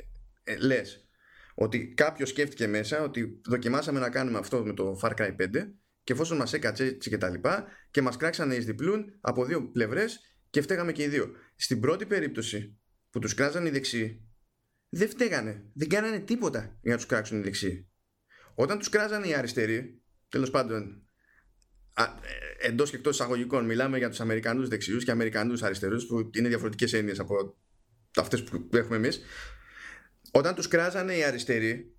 [0.43, 1.09] ε, λες
[1.55, 5.49] ότι κάποιος σκέφτηκε μέσα ότι δοκιμάσαμε να κάνουμε αυτό με το Far Cry 5
[6.05, 9.71] και εφόσον μας έκατσε έτσι και τα λοιπά και μας κράξανε εις διπλούν από δύο
[9.71, 11.31] πλευρές και φταίγαμε και οι δύο.
[11.57, 12.79] Στην πρώτη περίπτωση
[13.11, 14.29] που τους κράζανε οι δεξιοί
[14.89, 17.88] δεν φταίγανε, δεν κάνανε τίποτα για να τους κράξουν οι δεξιοί.
[18.61, 21.03] Όταν τους κράζανε οι αριστεροί, τέλος πάντων
[22.61, 26.93] εντός και εκτός εισαγωγικών, μιλάμε για τους Αμερικανούς δεξιούς και Αμερικανούς αριστερούς, που είναι διαφορετικές
[26.93, 27.57] έννοιες από
[28.17, 29.21] αυτές που έχουμε εμείς.
[30.31, 31.97] Όταν τους κράζανε οι αριστεροί,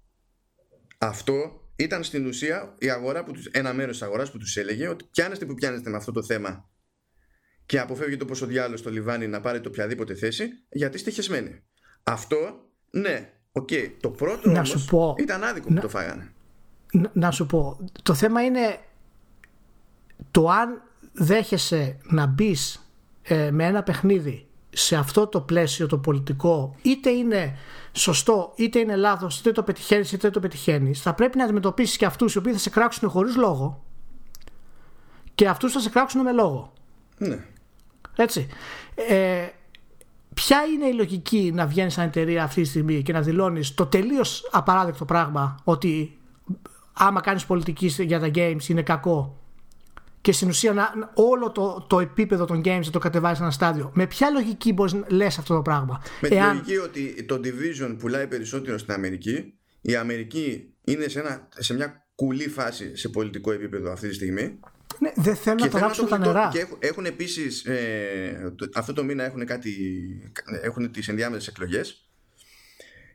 [0.98, 4.88] αυτό ήταν στην ουσία η αγορά που τους, ένα μέρος της αγοράς που τους έλεγε
[4.88, 6.70] ότι πιάνεστε που πιάνεστε με αυτό το θέμα
[7.66, 11.64] και αποφεύγετε όπως ο διάολος το λιβάνι να πάρετε οποιαδήποτε θέση γιατί είστε χεσμένοι.
[12.04, 13.68] Αυτό, ναι, OK.
[13.72, 13.92] Okay.
[14.00, 16.34] Το πρώτο να όμως πω, ήταν άδικο που το φάγανε.
[16.92, 18.80] Να, να σου πω, το θέμα είναι
[20.32, 20.82] το αν
[21.14, 22.90] δέχεσαι να μπεις
[23.22, 27.58] ε, με ένα παιχνίδι σε αυτό το πλαίσιο το πολιτικό είτε είναι
[27.92, 31.98] σωστό, είτε είναι λάθος, είτε το πετυχαίνεις, είτε δεν το πετυχαίνεις, θα πρέπει να αντιμετωπίσεις
[31.98, 33.84] και αυτούς οι οποίοι θα σε κράξουν χωρίς λόγο
[35.36, 36.74] και αυτούς θα σε κράξουν με λόγο.
[37.18, 37.46] Ναι.
[38.16, 38.48] Έτσι.
[38.96, 39.48] Ε,
[40.34, 43.86] ποια είναι η λογική να βγαίνεις σαν εταιρεία αυτή τη στιγμή και να δηλώνεις το
[43.86, 46.19] τελείως απαράδεκτο πράγμα ότι
[47.00, 49.40] άμα κάνεις πολιτική για τα games είναι κακό
[50.22, 53.52] και στην ουσία να, όλο το, το επίπεδο των games να το κατεβάζει σε ένα
[53.52, 53.92] στάδιο.
[53.94, 57.96] Με ποια λογική μπορείς να λες αυτό το πράγμα; Με τη λογική ότι το Division
[58.00, 59.54] πουλάει περισσότερο στην Αμερική.
[59.82, 64.60] Η Αμερική είναι σε, ένα, σε μια κουλή φάση σε πολιτικό επίπεδο αυτή τη στιγμή.
[65.00, 66.50] Ναι, δεν θέλουν να ράψουν τα νερά.
[66.54, 67.66] Και έχουν, έχουν επίσης.
[67.66, 69.72] Ε, αυτό το μήνα έχουν, κάτι,
[70.62, 72.10] έχουν τις ενδιάμεσες εκλογές.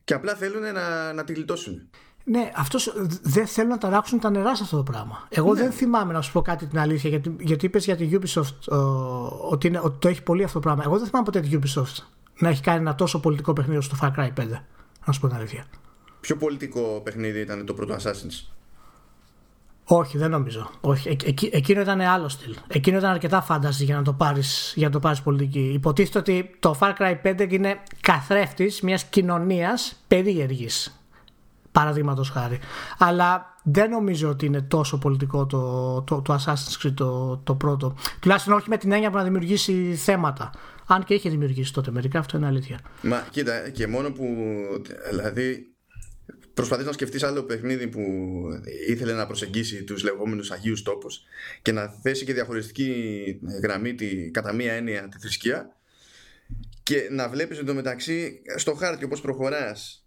[0.04, 1.90] Και απλά θέλουν να, να τη γλιτώσουν.
[2.26, 5.26] Ναι, αυτός δεν θέλουν να ταράξουν τα νερά σε αυτό το πράγμα.
[5.28, 5.60] Εγώ ναι.
[5.60, 8.74] δεν θυμάμαι να σου πω κάτι την αλήθεια, γιατί, γιατί είπες για την Ubisoft
[9.50, 10.82] ότι, είναι, ότι το έχει πολύ αυτό το πράγμα.
[10.86, 12.04] Εγώ δεν θυμάμαι ποτέ την Ubisoft
[12.38, 14.46] να έχει κάνει ένα τόσο πολιτικό παιχνίδι στο Far Cry 5.
[15.06, 15.66] Να σου πω την αλήθεια.
[16.20, 18.48] Πιο πολιτικό παιχνίδι ήταν το πρώτο Assassin's;
[19.84, 20.70] Όχι, δεν νομίζω.
[20.80, 21.08] Όχι.
[21.08, 21.16] Ε,
[21.50, 22.56] εκείνο ήταν άλλο στυλ.
[22.66, 25.70] Εκείνο ήταν αρκετά fantasy για να το πάρεις για να το πάρεις πολιτική.
[25.74, 31.03] Υποτίθεται ότι το Far Cry 5 είναι καθρέφτης μιας κοινωνίας περίεργης
[31.74, 32.58] παραδείγματος χάρη.
[32.98, 37.96] Αλλά δεν νομίζω ότι είναι τόσο πολιτικό το, το, το Assassin's Creed το, το πρώτο.
[38.20, 40.50] Τουλάχιστον όχι με την έννοια που να δημιουργήσει θέματα.
[40.86, 42.80] Αν και είχε δημιουργήσει τότε μερικά, αυτό είναι αλήθεια.
[43.02, 44.24] Μα κοίτα, και μόνο που.
[45.10, 45.74] Δηλαδή,
[46.54, 48.00] προσπαθείς να σκεφτείς άλλο παιχνίδι που
[48.88, 51.22] ήθελε να προσεγγίσει τους λεγόμενους Αγίους Τόπους
[51.62, 52.90] και να θέσει και διαχωριστική
[53.62, 55.76] γραμμή τη, κατά μία έννοια τη θρησκεία
[56.82, 60.03] και να βλέπεις εντωμεταξύ στο χάρτη όπως προχωράς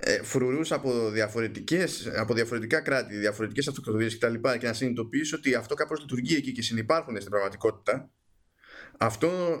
[0.00, 4.34] ε, φρουρούς από, διαφορετικές, από διαφορετικά κράτη, διαφορετικές αυτοκρατορίες κτλ.
[4.34, 8.10] Και, και να συνειδητοποιήσει ότι αυτό κάπως λειτουργεί εκεί και συνεπάρχουν στην πραγματικότητα.
[8.98, 9.60] Αυτό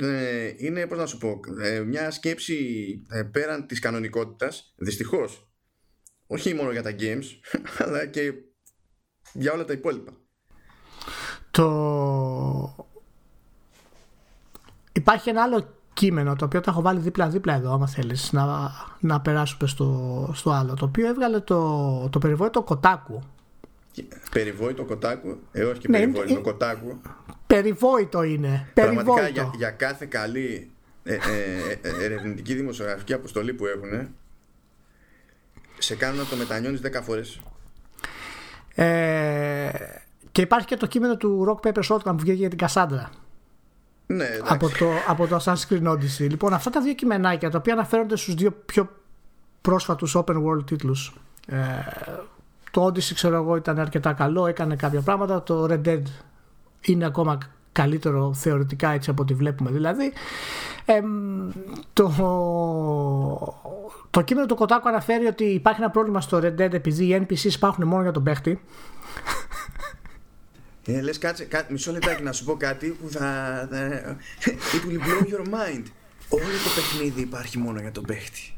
[0.00, 2.56] ε, είναι, πώς να σου πω, ε, μια σκέψη
[3.10, 5.50] ε, πέραν της κανονικότητας, δυστυχώς.
[6.26, 7.24] Όχι μόνο για τα games,
[7.84, 8.32] αλλά και
[9.32, 10.12] για όλα τα υπόλοιπα.
[11.50, 12.88] Το...
[14.92, 19.20] Υπάρχει ένα άλλο κείμενο το οποίο το έχω βάλει δίπλα-δίπλα εδώ άμα θέλεις να, να
[19.20, 23.22] περάσουμε στο, στο άλλο το οποίο έβγαλε το, το περιβόητο Κοτάκου.
[24.30, 27.00] Περιβόητο Κοτάκου; Ε όχι και ναι, περιβόητο είναι, Κοτάκου.
[27.46, 30.70] Περιβόητο είναι Πραγματικά για, για κάθε καλή
[31.02, 31.18] ε, ε,
[31.82, 34.08] ε, ερευνητική δημοσιογραφική αποστολή που έχουν
[35.78, 37.40] σε κάνουν να το μετανιώνεις 10 φορές.
[38.74, 39.70] Ε,
[40.32, 43.10] και υπάρχει και το κείμενο του Rock Paper Shotgun που βγήκε για την Κασάντρα
[44.12, 46.28] ναι, από, το, από το Assassin's Creed Odyssey.
[46.28, 48.88] Λοιπόν, αυτά τα δύο κειμενάκια τα οποία αναφέρονται στους δύο πιο
[49.60, 51.14] πρόσφατους open world τίτλους.
[51.46, 51.56] Ε,
[52.70, 55.42] το Odyssey ξέρω εγώ ήταν αρκετά καλό, έκανε κάποια πράγματα.
[55.42, 56.02] Το Red Dead
[56.80, 57.38] είναι ακόμα
[57.72, 60.12] καλύτερο θεωρητικά έτσι από ό,τι βλέπουμε δηλαδή.
[60.84, 61.00] Ε,
[61.92, 62.12] το,
[64.10, 67.54] το κείμενο του Κοτάκου αναφέρει ότι υπάρχει ένα πρόβλημα στο Red Dead επειδή οι NPCs
[67.54, 68.60] υπάρχουν μόνο για τον παίχτη
[70.96, 73.68] ε, λες κάτσε, κά, μισό λεπτάκι να σου πω κάτι που θα...
[74.74, 75.84] It will blow your mind.
[76.28, 78.54] Όλο το παιχνίδι υπάρχει μόνο για τον παίχτη.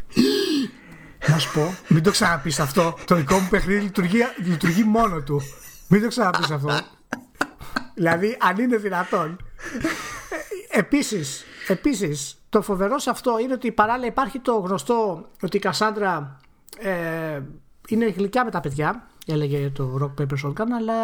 [1.28, 2.98] Να σου πω, μην το ξαναπείς αυτό.
[3.04, 5.40] Το δικό μου παιχνίδι λειτουργεί, λειτουργεί μόνο του.
[5.88, 6.80] Μην το ξαναπείς αυτό.
[7.94, 9.36] δηλαδή, αν είναι δυνατόν.
[10.70, 16.40] Επίσης, επίσης, το φοβερό σε αυτό είναι ότι παράλληλα υπάρχει το γνωστό ότι η Κασάντρα
[16.78, 17.40] ε,
[17.88, 20.94] είναι γλυκιά με τα παιδιά, έλεγε το Rock Paper Shotgun, αλλά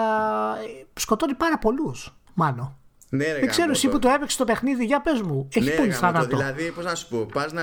[0.59, 2.77] ε, σκοτώνει πάρα πολλούς, μάλλον.
[3.11, 5.49] Ναι, ρε, Δεν ξέρω εσύ που το έπαιξες το παιχνίδι, για πες μου.
[5.53, 6.19] Έχει ναι, πολύ ρε, γάμο το.
[6.19, 6.37] θάνατο.
[6.37, 7.63] Δηλαδή, πώς να σου πω, πας να,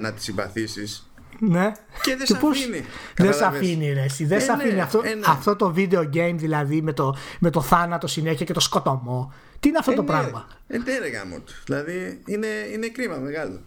[0.00, 1.72] να τη συμπαθήσεις Ναι.
[2.02, 2.76] και δεν Και σε πώς- αφήνει.
[3.14, 3.60] Δεν σε Κατάλαβες.
[3.60, 4.02] αφήνει, ρε.
[4.02, 4.24] εσύ.
[4.24, 5.24] Δεν Ε, σε ναι, αφήνει αυτό, ε, ναι.
[5.26, 9.32] αυτό το video game δηλαδή με το, με το θάνατο συνέχεια και το σκοτωμό.
[9.60, 11.52] Τι είναι αυτό Ε, το ναι, πράγμα; Ε, ναι, ρε γάμο του.
[11.64, 13.60] Δηλαδή, είναι, είναι κρίμα μεγάλο.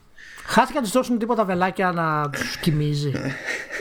[0.45, 3.11] Χάθηκα να τους δώσουν τίποτα βελάκια να τους κοιμίζει.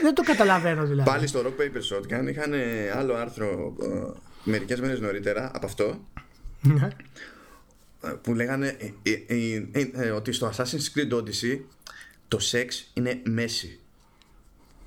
[0.01, 1.09] Δεν το καταλαβαίνω δηλαδή.
[1.09, 2.53] Πάλι στο Rock Paper Shotgun είχαν
[2.95, 5.99] άλλο άρθρο ε, μερικές μέρες νωρίτερα από αυτό
[6.61, 6.87] Ναι.
[8.03, 8.67] ε, που λέγανε
[9.03, 11.59] ε, ε, ε, ε, ε, ότι στο Assassin's Creed Odyssey
[12.27, 13.79] το σεξ είναι μέση.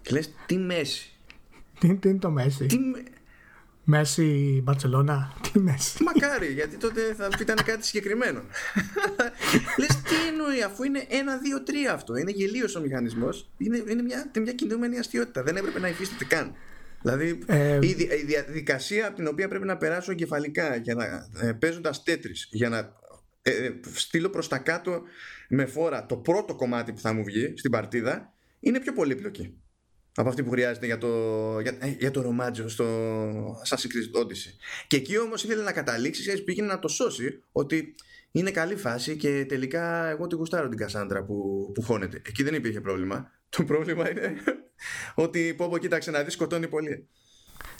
[0.02, 1.12] Και λες τι μέση;
[1.78, 3.02] τι, τι είναι το Μέση; Τι με-
[3.90, 5.32] Μέση Μπαρσελόνα.
[5.42, 8.40] Τι Μέση; Μακάρι, γιατί τότε θα ήταν κάτι συγκεκριμένο.
[9.78, 12.16] Λες τι εννοεί, αφού είναι 1, 2, 3 αυτό.
[12.16, 13.50] Είναι γελίος ο μηχανισμός.
[13.58, 15.42] Είναι, είναι μια, μια κινούμενη αστείωτα.
[15.42, 16.54] Δεν έπρεπε να υφίσταται καν.
[17.02, 21.28] Δηλαδή Ε, η, δι- η διαδικασία από την οποία πρέπει να περάσω εγκεφαλικά για να
[21.48, 22.78] ε, παίζοντας τέτρις, για να
[23.42, 25.02] ε, ε, στείλω προς τα κάτω
[25.48, 29.54] με φόρα το πρώτο κομμάτι που θα μου βγει στην παρτίδα είναι πιο πολύπλοκη
[30.18, 31.08] από αυτή που χρειάζεται για το,
[31.60, 32.84] για, ε, για το ρομάτζο στο
[33.64, 34.52] Assassin's Creed Odyssey.
[34.86, 37.94] Και εκεί όμως ήθελε να καταλήξει, ξέρεις, πήγαινε να το σώσει ότι
[38.30, 42.22] είναι καλή φάση και τελικά εγώ τη γουστάρω την Κασάντρα που, που χώνεται.
[42.26, 43.30] Εκεί δεν υπήρχε πρόβλημα.
[43.48, 44.34] Το πρόβλημα είναι
[45.24, 47.08] ότι πω πω κοίταξε να δεις σκοτώνει πολύ.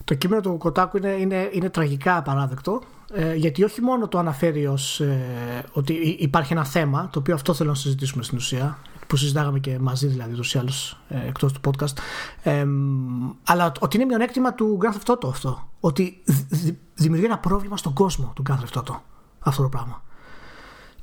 [0.05, 2.83] Το κείμενο του Κοτάκου είναι, είναι, είναι τραγικά απαράδεκτο
[3.13, 7.35] ε, γιατί όχι μόνο το αναφέρει ως ε, ότι υ- υπάρχει ένα θέμα το οποίο
[7.35, 8.79] αυτό θέλω να συζητήσουμε στην ουσία
[9.09, 11.93] που συζητάγαμε και μαζί δηλαδή τους ή άλλους ε, εκτός του podcast
[12.43, 12.67] ε,
[13.45, 17.77] αλλά ότι είναι μειονέκτημα του Grand Theft Auto αυτό ότι δη- δη- δημιουργεί ένα πρόβλημα
[17.77, 19.01] στον κόσμο του Grand Theft Auto
[19.39, 20.03] αυτό το πράγμα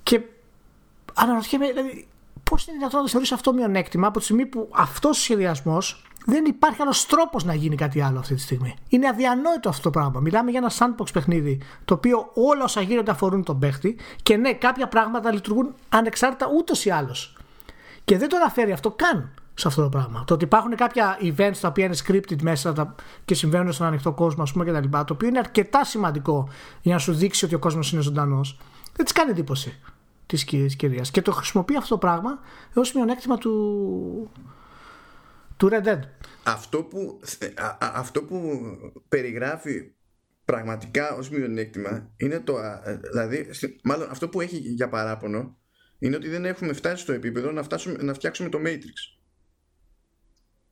[0.03, 0.21] και
[1.13, 2.07] αναρωτιέμαι δηλαδή,
[2.43, 6.03] πώς είναι δυνατόν να το θεωρήσει αυτό μειονέκτημα από τη στιγμή που αυτός ο σχεδιασμός
[6.25, 8.75] δεν υπάρχει άλλος τρόπος να γίνει κάτι άλλο αυτή τη στιγμή.
[8.89, 10.19] Είναι αδιανόητο αυτό το πράγμα.
[10.19, 14.53] Μιλάμε για ένα sandbox παιχνίδι το οποίο όλα όσα γίνονται αφορούν τον παίχτη και ναι,
[14.53, 17.34] κάποια πράγματα λειτουργούν ανεξάρτητα ούτως ή άλλως.
[18.05, 20.23] Και δεν το αναφέρει αυτό καν σε αυτό το πράγμα.
[20.27, 22.95] Το ότι υπάρχουν κάποια events τα οποία είναι scripted μέσα τα-
[23.25, 24.89] και συμβαίνουν στον ανοιχτό κόσμο, ας πούμε, κτλ.
[24.89, 26.49] Το οποίο είναι αρκετά σημαντικό
[26.81, 28.59] για να σου δείξει ότι ο κόσμος είναι ζωντανός.
[28.95, 29.79] Δεν της κάνει εντύπωση
[30.25, 30.43] της
[30.75, 31.11] κυρίας.
[31.11, 32.39] Και το χρησιμοποιεί αυτό το πράγμα
[32.73, 34.31] ως μειονέκτημα του.
[35.57, 35.99] του Red Dead.
[36.43, 37.19] Αυτό που,
[37.55, 38.59] α- α- αυτό που
[39.09, 39.91] περιγράφει
[40.45, 45.57] πραγματικά ως μειονέκτημα είναι το, α, ε, δηλαδή, στη- μάλλον αυτό που έχει για παράπονο
[45.99, 49.15] είναι ότι δεν έχουμε φτάσει στο επίπεδο να, φτάσουμε, να φτιάξουμε το Matrix.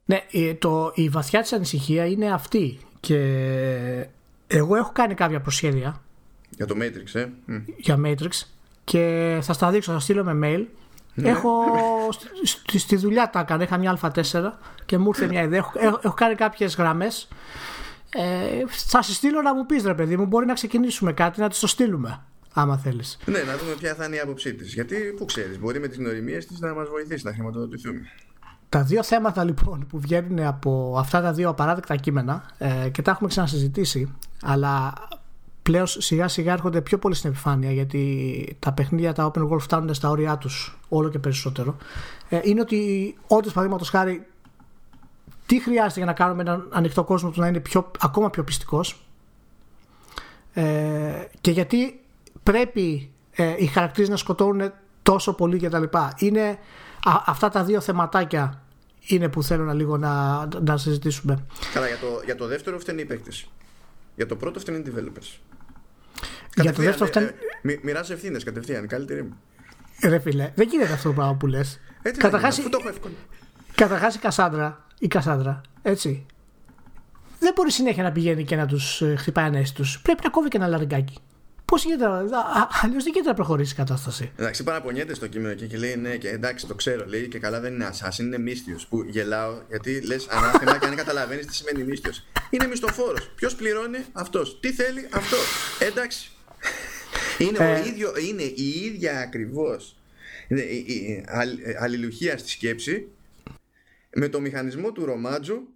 [0.06, 2.80] Ναι, ε, το, η βαθιά της ανησυχία είναι αυτή.
[3.00, 3.18] Και
[4.48, 6.02] εγώ έχω κάνει κάποια προσχέδια
[6.50, 7.26] Για το Matrix, ε.
[7.46, 7.56] Μμ.
[7.78, 8.30] για Matrix
[8.84, 10.66] και θα στα δείξω, θα στείλω με mail.
[11.16, 11.52] Έχω
[12.12, 14.50] στη, στη- στη δουλειά τα έκανα, είχα μια Α4
[14.86, 15.58] και μου ήρθε μια ιδέα.
[15.60, 17.28] Έχω, έχω, έχω κάνει κάποιες γραμμές.
[18.16, 21.50] Ε, θα σε στείλω να μου πεις ρε παιδί μου, μπορεί να ξεκινήσουμε κάτι, να
[21.50, 22.24] τη το στείλουμε.
[22.54, 23.18] Άμα θέλεις.
[23.26, 24.74] Ναι, να δούμε ποια θα είναι η άποψή της.
[24.74, 28.02] Γιατί, που ξέρεις, μπορεί με τις νοημίε της να μας βοηθήσει να χρηματοδοτηθούμε.
[28.70, 33.12] Τα δύο θέματα λοιπόν που βγαίνουν από αυτά τα δύο απαράδεκτα κείμενα ε, και τα
[33.12, 34.94] έχουμε ξανασυζητήσει, αλλά
[35.62, 39.94] πλέον σιγά σιγά έρχονται πιο πολύ στην επιφάνεια γιατί τα παιχνίδια τα open world φτάνουν
[39.94, 41.78] στα όρια τους όλο και περισσότερο.
[42.30, 44.26] Ε, είναι ότι όντως παραδείγματος χάρη
[45.46, 49.06] τι χρειάζεται για να κάνουμε έναν ανοιχτό κόσμο του να είναι πιο, ακόμα πιο πιστικός
[50.54, 50.64] ε,
[51.42, 52.03] και γιατί
[52.44, 54.72] πρέπει ε, οι χαρακτήρες να σκοτώνουν
[55.04, 56.14] τόσο πολύ και τα λοιπά.
[56.18, 56.58] Είναι
[57.04, 58.62] α, αυτά τα δύο θεματάκια
[59.08, 61.46] είναι που θέλω να λίγο να, να συζητήσουμε.
[61.74, 63.32] Καλά, για το, για το δεύτερο φταίνει οι παίκτε.
[64.16, 65.38] Για το πρώτο φταίνει οι developers.
[66.56, 67.26] Για το δεύτερο φτάνει...
[67.26, 69.38] Ε, μοι- μοιράζω ευθύνες κατευθείαν, καλύτερη μου.
[70.04, 71.80] Ρε φίλε, δεν γίνεται αυτό το πράγμα που λες.
[72.02, 73.14] Έτσι Καταρχάς, Αφού το έχω εύκολο.
[73.76, 76.26] καταρχάς η Κασάνδρα, η Κασάνδρα, έτσι,
[77.40, 80.02] δεν μπορεί συνέχεια να πηγαίνει και να τους ε, χτυπάει ανέσεις τους.
[80.02, 81.18] Πρέπει να κόβει και ένα λαριγκάκι.
[81.66, 84.32] Πώς γίνεται, αλλιώς δεν γίνεται να προχωρήσει η κατάσταση.
[84.36, 87.06] Εντάξει, παραπονιέται στο κείμενο και, και λέει ναι, και εντάξει, το ξέρω.
[87.06, 88.88] Λέει και καλά δεν είναι assassin, είναι μύστιος.
[88.88, 92.26] Που γελάω γιατί λες ανάθεμα και αν καταλαβαίνεις τι σημαίνει μύστιος.
[92.50, 93.32] Είναι μισθοφόρος.
[93.36, 94.60] Ποιος πληρώνει; Αυτός.
[94.60, 95.40] Τι θέλει; Αυτός.
[95.80, 96.32] Εντάξει.
[97.38, 97.74] Είναι, Ε.
[97.82, 99.96] ο ίδιο, είναι η ίδια ακριβώς
[101.80, 103.08] αλληλουχία στη σκέψη
[104.16, 105.68] με το μηχανισμό του ρομάτζου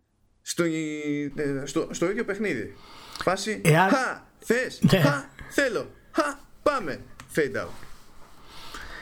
[0.41, 2.75] στο, ε, στο, στο ίδιο παιχνίδι.
[3.23, 3.61] Φάση.
[3.63, 4.25] Εάν- Χα!
[4.39, 4.79] Θες!
[4.91, 4.99] Ναι.
[4.99, 5.23] Χα!
[5.49, 5.85] Θέλω!
[6.11, 6.23] Χα!
[6.63, 6.99] Πάμε!
[7.35, 7.69] Fade out.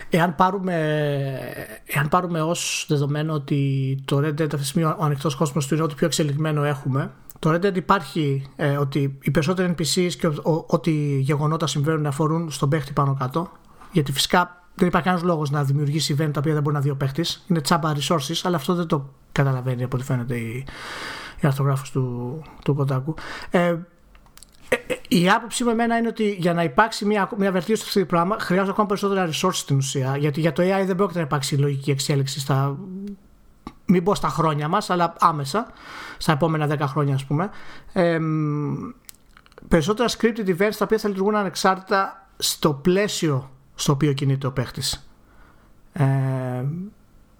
[0.09, 0.75] εάν πάρουμε,
[1.85, 5.73] εάν πάρουμε ως δεδομένο ότι το Red Dead αυτή τη στιγμή ο ανοιχτός κόσμος του
[5.73, 10.31] είναι ό,τι πιο εξελιγμένο έχουμε το Red Dead υπάρχει ε, ότι οι περισσότεροι NPCs και
[10.67, 13.51] ό,τι γεγονότα συμβαίνουν αφορούν στον παίχτη πάνω κάτω
[13.91, 16.89] γιατί φυσικά δεν υπάρχει κανένας λόγος να δημιουργήσει event τα οποία δεν μπορεί να δει
[16.89, 17.45] ο παίχτης.
[17.47, 20.65] Είναι τσάμπα resources, αλλά αυτό δεν το καταλαβαίνει από ό,τι φαίνεται η,
[21.41, 23.13] η αρθρογράφος του, του Κοντάκου.
[23.49, 23.77] Ε, ε, ε,
[25.07, 28.05] η άποψη μου εμένα είναι ότι για να υπάρξει μια, μια βελτίωση σε αυτό το
[28.05, 30.17] πράγμα χρειάζονται ακόμα περισσότερα resources στην ουσία.
[30.17, 32.77] Γιατί για το AI δεν πρόκειται να υπάρξει λογική εξέλιξη στα.
[33.85, 35.67] Μην πω στα χρόνια μας, αλλά άμεσα,
[36.17, 37.49] στα επόμενα 10 χρόνια, ας πούμε.
[37.93, 38.19] Ε,
[39.67, 45.09] περισσότερα scripted events τα οποία θα λειτουργούν ανεξάρτητα στο πλαίσιο στο οποίο κινείται ο παίχτης.
[45.93, 46.05] Ε,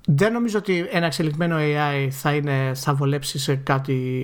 [0.08, 4.24] δεν νομίζω ότι ένα εξελιγμένο AI θα, είναι, θα βολέψει σε κάτι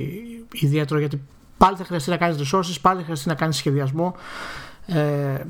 [0.51, 1.21] ιδιαίτερο γιατί
[1.61, 4.15] πάλι θα χρειαστεί να κάνεις resources, πάλι θα χρειαστεί να κάνεις σχεδιασμό
[4.85, 5.43] ε,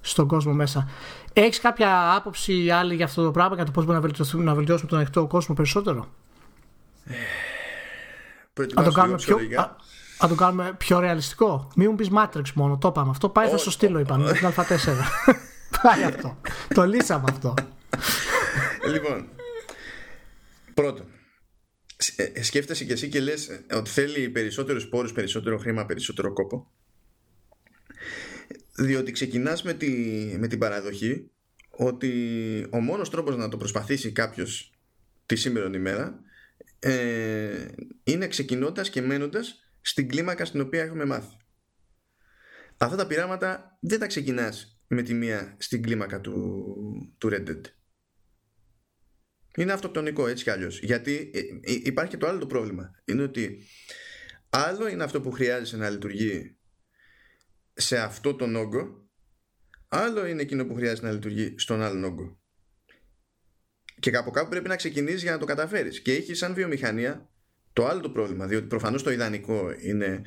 [0.00, 0.88] στον κόσμο μέσα.
[1.32, 4.88] Έχεις κάποια άποψη άλλη για αυτό το πράγμα, για το πώς μπορούμε να, να βελτιώσουμε
[4.88, 6.06] τον ανοιχτό κόσμο περισσότερο;
[8.74, 9.36] να το κάνουμε πιο,
[10.18, 11.68] α, το κάνουμε πιο ρεαλιστικό.
[11.76, 13.10] Μην μου πεις Matrix μόνο, το είπαμε.
[13.10, 14.32] Αυτό πάει, θα στο στείλω, είπαμε.
[14.32, 14.54] Την Α4.
[15.82, 16.36] πάει αυτό.
[16.74, 17.54] το λύσαμε αυτό.
[18.92, 19.28] λοιπόν,
[20.74, 21.15] πρώτον, ε,
[22.40, 26.70] σκέφτεσαι και εσύ και λες ότι θέλει περισσότερους πόρους, περισσότερο χρήμα, περισσότερο κόπο
[28.76, 29.90] διότι ξεκινάς με, τη,
[30.38, 31.30] με την παραδοχή
[31.70, 34.72] ότι ο μόνος τρόπος να το προσπαθήσει κάποιος
[35.26, 36.20] τη σήμερα ημέρα
[36.78, 37.66] ε,
[38.04, 41.36] είναι ξεκινώντας και μένοντας στην κλίμακα στην οποία έχουμε μάθει.
[42.76, 47.60] Αυτά τα πειράματα δεν τα ξεκινάς με τη μία στην κλίμακα του, του Red Dead.
[49.56, 50.80] Είναι αυτοκτονικό έτσι κι αλλιώς.
[50.80, 52.94] Γιατί ε, ε, υπάρχει και το άλλο το πρόβλημα.
[53.04, 53.58] Είναι ότι
[54.48, 56.56] άλλο είναι αυτό που χρειάζεται να λειτουργεί
[57.72, 59.08] σε αυτό τον όγκο,
[59.88, 62.40] άλλο είναι εκείνο που χρειάζεται να λειτουργεί στον άλλον όγκο.
[64.00, 66.00] Και κάπου κάπου πρέπει να ξεκινήσεις για να το καταφέρεις.
[66.00, 67.30] Και έχει σαν βιομηχανία
[67.72, 70.22] το άλλο το πρόβλημα, διότι προφανώς το ιδανικό είναι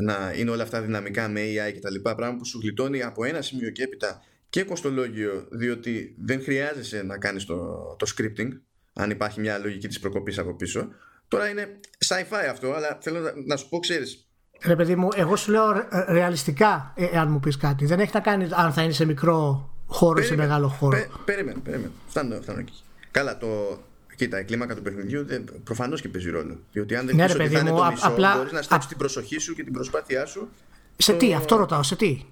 [0.00, 3.24] να είναι όλα αυτά δυναμικά με AI και τα λοιπά, πράγμα που σου γλιτώνει από
[3.24, 4.22] ένα σημείο και έπειτα
[4.54, 7.56] και κοστολόγιο, διότι δεν χρειάζεσαι να κάνεις το,
[7.98, 8.48] το scripting,
[8.92, 10.88] αν υπάρχει μια λογική της προκοπής από πίσω.
[11.28, 14.28] Τώρα είναι sci-fi αυτό, αλλά θέλω να, να σου πω, ξέρεις,
[14.64, 15.64] Ρε παιδί μου, εγώ σου λέω
[16.08, 17.86] ρεαλιστικά, ε, εάν μου πεις κάτι.
[17.86, 20.96] Δεν έχει να κάνει αν θα είναι σε μικρό χώρο ή σε μεγάλο χώρο.
[20.96, 21.90] Πέ, περίμενε, περίμενε.
[22.08, 22.82] Φτάνω, φτάνω εκεί.
[23.10, 23.78] Καλά, το,
[24.16, 25.26] Κοίτα, η κλίμακα του παιχνιδιού
[25.64, 26.58] προφανώς και παίζει ρόλο.
[26.72, 28.36] Διότι αν δεν ναι, ότι θα είναι το μισό, απλά...
[28.36, 30.48] μπορείς να στρέψεις την προσοχή σου και την προσπάθειά σου.
[30.96, 32.24] Σε τι, αυτό ρωτάω, σε τι;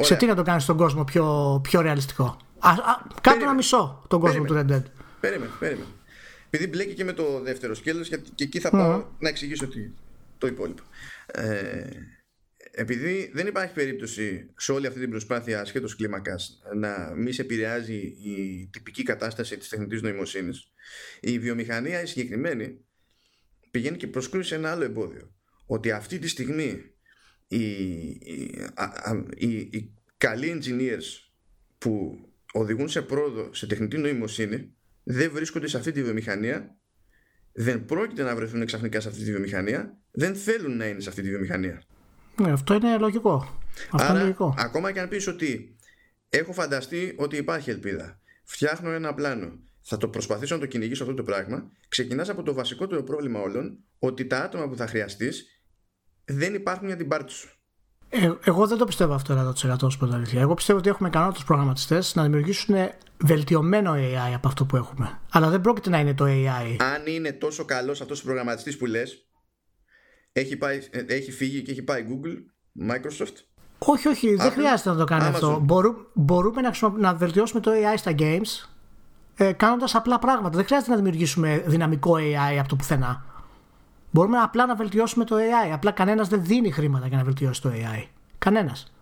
[0.00, 2.76] Σε τι να το κάνεις τον κόσμο πιο, πιο ρεαλιστικό; Α, α,
[3.20, 4.82] κάτω ένα μισό τον κόσμο του Red Dead.
[5.20, 5.88] Περίμενε, περίμενε.
[6.50, 9.68] Επειδή μπλέκει και με το δεύτερο σκέλος, και εκεί θα πάω να εξηγήσω
[10.38, 10.82] το υπόλοιπο.
[11.26, 11.88] Ε,
[12.70, 17.96] επειδή δεν υπάρχει περίπτωση σε όλη αυτή την προσπάθεια ασχέτως κλίμακας να μη σε επηρεάζει
[18.04, 20.72] η τυπική κατάσταση της τεχνητής νοημοσύνης
[21.20, 22.84] η βιομηχανία η συγκεκριμένη
[23.70, 25.34] πηγαίνει και προσκρούει σε ένα άλλο εμπόδιο
[25.66, 26.92] ότι αυτή τη στιγμή
[27.48, 27.60] οι,
[29.36, 31.30] οι, οι, καλοί engineers
[31.78, 32.18] που
[32.52, 36.76] οδηγούν σε πρόοδο σε τεχνητή νοημοσύνη δεν βρίσκονται σε αυτή τη βιομηχανία
[37.52, 41.22] δεν πρόκειται να βρεθούν ξαφνικά σε αυτή τη βιομηχανία δεν θέλουν να είναι σε αυτή
[41.22, 41.82] τη βιομηχανία
[42.40, 43.60] ναι, αυτό είναι λογικό.
[43.90, 44.54] Αυτό Άρα, είναι λογικό.
[44.58, 45.76] ακόμα και αν πεις ότι
[46.28, 51.14] έχω φανταστεί ότι υπάρχει ελπίδα, φτιάχνω ένα πλάνο, θα το προσπαθήσω να το κυνηγήσω αυτό
[51.14, 55.57] το πράγμα, ξεκινάς από το βασικότερο πρόβλημα όλων, ότι τα άτομα που θα χρειαστείς
[56.28, 57.48] δεν υπάρχουν για την πάρτι σου.
[58.08, 60.40] Ε, εγώ δεν το πιστεύω αυτό 100% σου αλήθεια.
[60.40, 62.74] Εγώ πιστεύω ότι έχουμε ικανότητες προγραμματιστές να δημιουργήσουν
[63.24, 65.20] βελτιωμένο AI από αυτό που έχουμε.
[65.30, 66.76] Αλλά δεν πρόκειται να είναι το AI.
[66.78, 69.28] Αν είναι τόσο καλός αυτός ο προγραμματιστής που λες,
[70.32, 72.36] έχει, πάει, ε, έχει φύγει και έχει πάει Google,
[72.90, 73.34] Microsoft;
[73.78, 75.64] Όχι, όχι, δεν χρειάζεται να το κάνει αυτό.
[76.14, 78.68] μπορούμε να, να βελτιώσουμε το AI στα games
[79.36, 80.56] ε, κάνοντας απλά πράγματα.
[80.56, 83.24] Δεν χρειάζεται να δημιουργήσουμε δυναμικό AI από το πουθενά.
[84.10, 85.70] Μπορούμε απλά να βελτιώσουμε το AI.
[85.72, 88.04] Απλά κανένας δεν δίνει χρήματα για να βελτιώσει το AI.
[88.38, 88.92] Κανένας.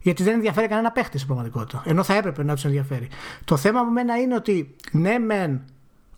[0.00, 1.82] Γιατί δεν ενδιαφέρει κανένα παίχτη στην πραγματικότητα.
[1.86, 3.08] Ενώ θα έπρεπε να τους ενδιαφέρει.
[3.44, 5.62] Το θέμα μου μένα είναι ότι ναι, μεν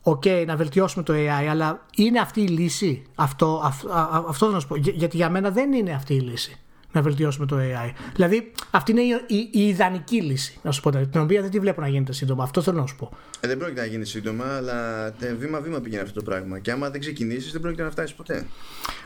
[0.02, 3.02] ok, να βελτιώσουμε το AI, αλλά είναι αυτή η λύση.
[3.14, 4.76] Αυτό, αυτό θέλω να σου πω.
[4.76, 6.58] γιατί για μένα δεν είναι αυτή η λύση
[6.92, 7.92] να βελτιώσουμε το AI.
[8.14, 11.58] Δηλαδή, αυτή είναι η, η, η ιδανική λύση, να σου πω, την οποία δεν τη
[11.58, 12.42] βλέπω να γίνεται σύντομα.
[12.42, 13.10] Αυτό θέλω να σου πω.
[13.40, 16.58] Ε, δεν πρόκειται να γίνει σύντομα, αλλά βήμα-βήμα πηγαίνει αυτό το πράγμα.
[16.58, 18.46] Και άμα δεν ξεκινήσεις, δεν πρόκειται να φτάσεις ποτέ.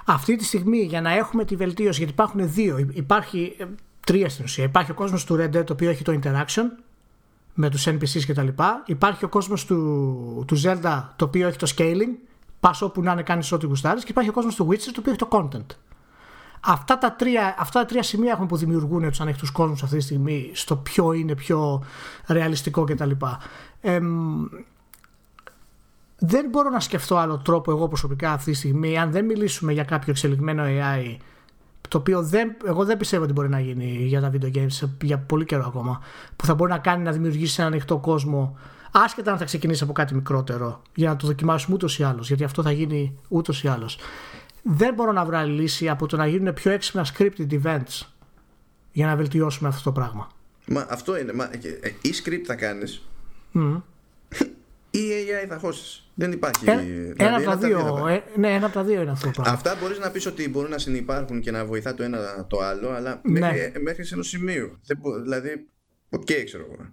[0.04, 3.64] Αυτή τη στιγμή, για να έχουμε τη βελτίωση, γιατί υπάρχουν δύο, υπάρχει ε,
[4.06, 4.64] τρία στην ουσία.
[4.64, 6.64] Υπάρχει ο κόσμος του Red Dead, το οποίο έχει το interaction,
[7.54, 8.82] με τους NPCs και τα λοιπά.
[8.86, 12.14] Υπάρχει ο κόσμος του, του Zelda το οποίο έχει το scaling,
[12.60, 15.12] πας όπου να είναι κάνεις ό,τι γουστάρεις και υπάρχει ο κόσμος του Witcher το οποίο
[15.12, 15.76] έχει το content.
[16.64, 20.02] Αυτά τα τρία, αυτά τα τρία σημεία έχουν που δημιουργούν τους ανοιχτού κόσμους αυτή τη
[20.02, 21.84] στιγμή στο ποιο είναι πιο
[22.26, 23.10] ρεαλιστικό κτλ.
[23.80, 24.01] Ε,
[26.18, 29.84] δεν μπορώ να σκεφτώ άλλο τρόπο εγώ προσωπικά αυτή τη στιγμή αν δεν μιλήσουμε για
[29.84, 31.16] κάποιο εξελιγμένο AI
[31.89, 35.18] το οποίο δεν, εγώ δεν πιστεύω ότι μπορεί να γίνει για τα video games για
[35.18, 36.01] πολύ καιρό ακόμα
[36.36, 38.56] που θα μπορεί να κάνει να δημιουργήσει ένα ανοιχτό κόσμο
[38.93, 42.44] άσχετα αν θα ξεκινήσει από κάτι μικρότερο για να το δοκιμάσουμε ούτως ή άλλως, γιατί
[42.44, 43.98] αυτό θα γίνει ούτως ή άλλως.
[44.62, 48.06] Δεν μπορώ να βρω άλλη λύση από το να γίνουν πιο έξυπνα scripted events
[48.93, 50.30] για να βελτιώσουμε αυτό το πράγμα.
[50.66, 51.32] Μα αυτό είναι.
[51.32, 53.09] Μα, ε, ή script θα κάνεις.
[53.55, 53.82] Mm.
[54.90, 56.06] ή AI θα χώσεις.
[56.14, 56.70] Δεν υπάρχει.
[56.70, 59.32] Ε, δηλαδή, ένα, από τα δύο, ε, ναι, ένα από τα δύο είναι αυτό το
[59.32, 59.52] πράγμα.
[59.52, 62.90] Αυτά μπορείς να πεις ότι μπορούν να συνυπάρχουν και να βοηθά το ένα το άλλο,
[62.90, 63.40] αλλά ναι.
[63.40, 64.78] μέχρι, μέχρι σε ένα σημείο.
[65.22, 65.66] Δηλαδή,
[66.14, 66.90] OK, okay, ξέρω εγώ.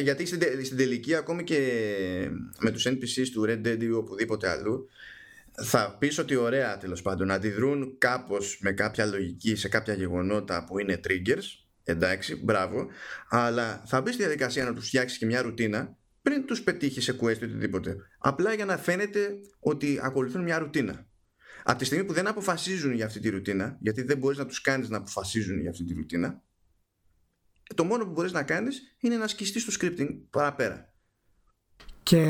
[0.00, 1.60] Γιατί στην, στην τελική, ακόμη και
[2.60, 4.88] με τους NPCs του Red Dead ή οπουδήποτε αλλού,
[5.64, 10.78] θα πεις ότι ωραία τέλος πάντων αντιδρούν κάπως με κάποια λογική σε κάποια γεγονότα που
[10.78, 11.44] είναι triggers,
[11.84, 12.86] εντάξει, μπράβο,
[13.28, 17.18] αλλά θα μπεις στη διαδικασία να τους φτιάξεις και μια ρουτίνα πριν τους πετύχεις σε
[17.20, 17.96] quest ή οτιδήποτε.
[18.18, 21.06] Απλά για να φαίνεται ότι ακολουθούν μια ρουτίνα.
[21.64, 24.60] Από τη στιγμή που δεν αποφασίζουν για αυτή τη ρουτίνα, γιατί δεν μπορείς να τους
[24.60, 26.42] κάνεις να αποφασίζουν για αυτή τη ρουτίνα,
[27.74, 30.94] το μόνο που μπορείς να κάνεις είναι να ασκηστείς το scripting παραπέρα.
[32.02, 32.28] Και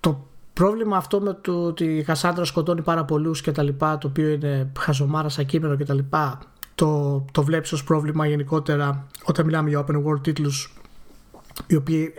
[0.00, 4.06] το πρόβλημα αυτό με το ότι η Κασάντρα σκοτώνει πάρα πολλούς και τα λοιπά, το
[4.06, 6.38] οποίο είναι χαζομάρα σαν κείμενο και τα λοιπά,
[6.74, 10.74] το, το βλέπεις ως πρόβλημα γενικότερα όταν μιλάμε για open world τίτλους
[11.66, 12.14] οι οποίοι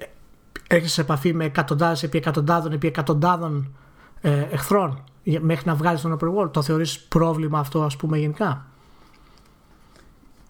[0.68, 3.76] έχεις σε επαφή με εκατοντάδες επί εκατοντάδων επί εκατοντάδων
[4.22, 5.04] ε, εχθρών
[5.40, 6.52] μέχρι να βγάλεις τον open world.
[6.54, 8.66] Το θεωρείς πρόβλημα αυτό ας πούμε γενικά;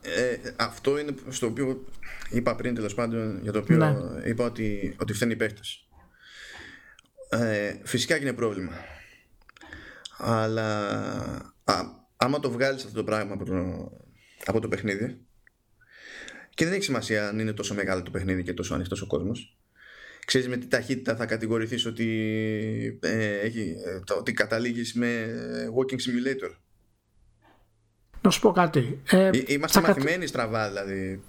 [0.02, 1.84] Ε, αυτό είναι στο οποίο
[2.30, 3.96] είπα πριν τέλος πάντων για το οποίο ναι.
[4.26, 5.86] είπα ότι, ότι φταίνει οι παίχτες
[7.32, 8.72] ε, φυσικά και είναι πρόβλημα
[10.18, 10.88] αλλά
[11.64, 11.82] α,
[12.16, 13.92] άμα το βγάλεις αυτό το πράγμα από το,
[14.46, 15.18] από το παιχνίδι
[16.50, 19.58] και δεν έχει σημασία αν είναι τόσο μεγάλο το παιχνίδι και τόσο ανοιχτός ο κόσμος
[20.26, 25.26] ξέρεις με τι ταχύτητα θα κατηγορηθείς ότι, ε, έχει, ε, ότι καταλήγεις με
[25.78, 26.56] walking simulator
[28.22, 29.02] να σου πω κάτι.
[29.10, 31.24] Ε, Είμαστε μαθημένοι στραβά, δηλαδή.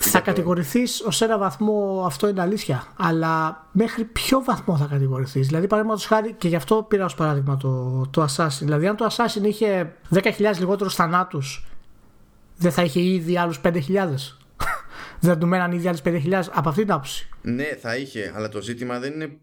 [0.00, 2.92] Θα κατηγορηθείς ως ένα βαθμό, αυτό είναι αλήθεια.
[2.96, 7.56] Αλλά μέχρι ποιο βαθμό θα κατηγορηθείς; Δηλαδή, παραδείγματος χάρη, και γι' αυτό πήρα ως παράδειγμα
[7.56, 8.58] το, το Assassin.
[8.60, 11.66] Δηλαδή, αν το Assassin είχε 10.000 λιγότερους θανάτους,
[12.56, 13.72] δεν θα είχε ήδη άλλους 5.000.
[15.20, 17.28] δεν θα του μέναν ήδη άλλε 5.000 από αυτή την άποψη.
[17.42, 19.38] Ναι, θα είχε, αλλά το ζήτημα δεν είναι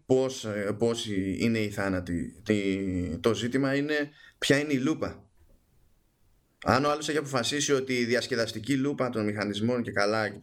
[0.78, 2.42] πόσοι είναι οι θάνατοι.
[3.20, 5.25] Το ζήτημα είναι ποια είναι η λούπα.
[6.68, 10.42] Αν ο άλλος έχει αποφασίσει ότι η διασκεδαστική λούπα των μηχανισμών και καλά.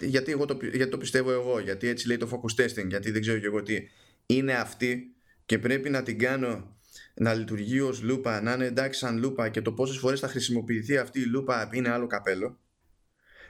[0.00, 3.20] γιατί, εγώ το, γιατί το πιστεύω εγώ, γιατί έτσι λέει το focus testing, γιατί δεν
[3.20, 3.78] ξέρω και εγώ τι.
[4.26, 5.14] Είναι αυτή
[5.46, 6.76] και πρέπει να την κάνω
[7.14, 10.98] να λειτουργεί ως λούπα, να είναι εντάξει σαν λούπα και το πόσες φορές θα χρησιμοποιηθεί
[10.98, 12.58] αυτή η λούπα είναι άλλο καπέλο.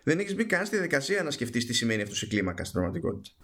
[0.02, 3.34] Δεν έχεις μπει καν στη διαδικασία να σκεφτείς τι σημαίνει αυτό σε κλίμακα στην πραγματικότητα.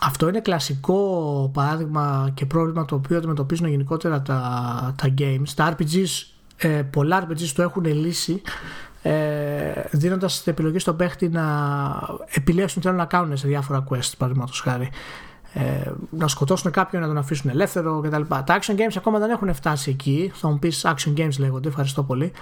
[0.00, 5.48] Αυτό είναι κλασικό παράδειγμα και πρόβλημα το οποίο αντιμετωπίζουν γενικότερα τα, τα games.
[5.56, 8.42] Τα RPGs ε, πολλά RPGs το έχουν λύσει
[9.02, 11.46] ε, δίνοντας την επιλογή στον παίχτη να
[12.28, 14.90] επιλέξουν τι θέλουν να κάνουν σε διάφορα quest παραδείγματος χάρη
[15.52, 18.22] ε, να σκοτώσουν κάποιον, να τον αφήσουν ελεύθερο κτλ.
[18.28, 20.32] Τα action games ακόμα δεν έχουν φτάσει εκεί.
[20.34, 22.32] Θα μου πεις action games λέγονται, ευχαριστώ πολύ.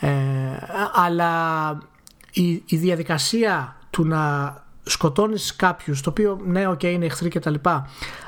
[0.00, 0.10] Ε,
[0.94, 1.32] αλλά
[2.32, 7.54] η, η διαδικασία του να σκοτώνεις κάποιους, το οποίο ναι, ok, είναι εχθροί κτλ.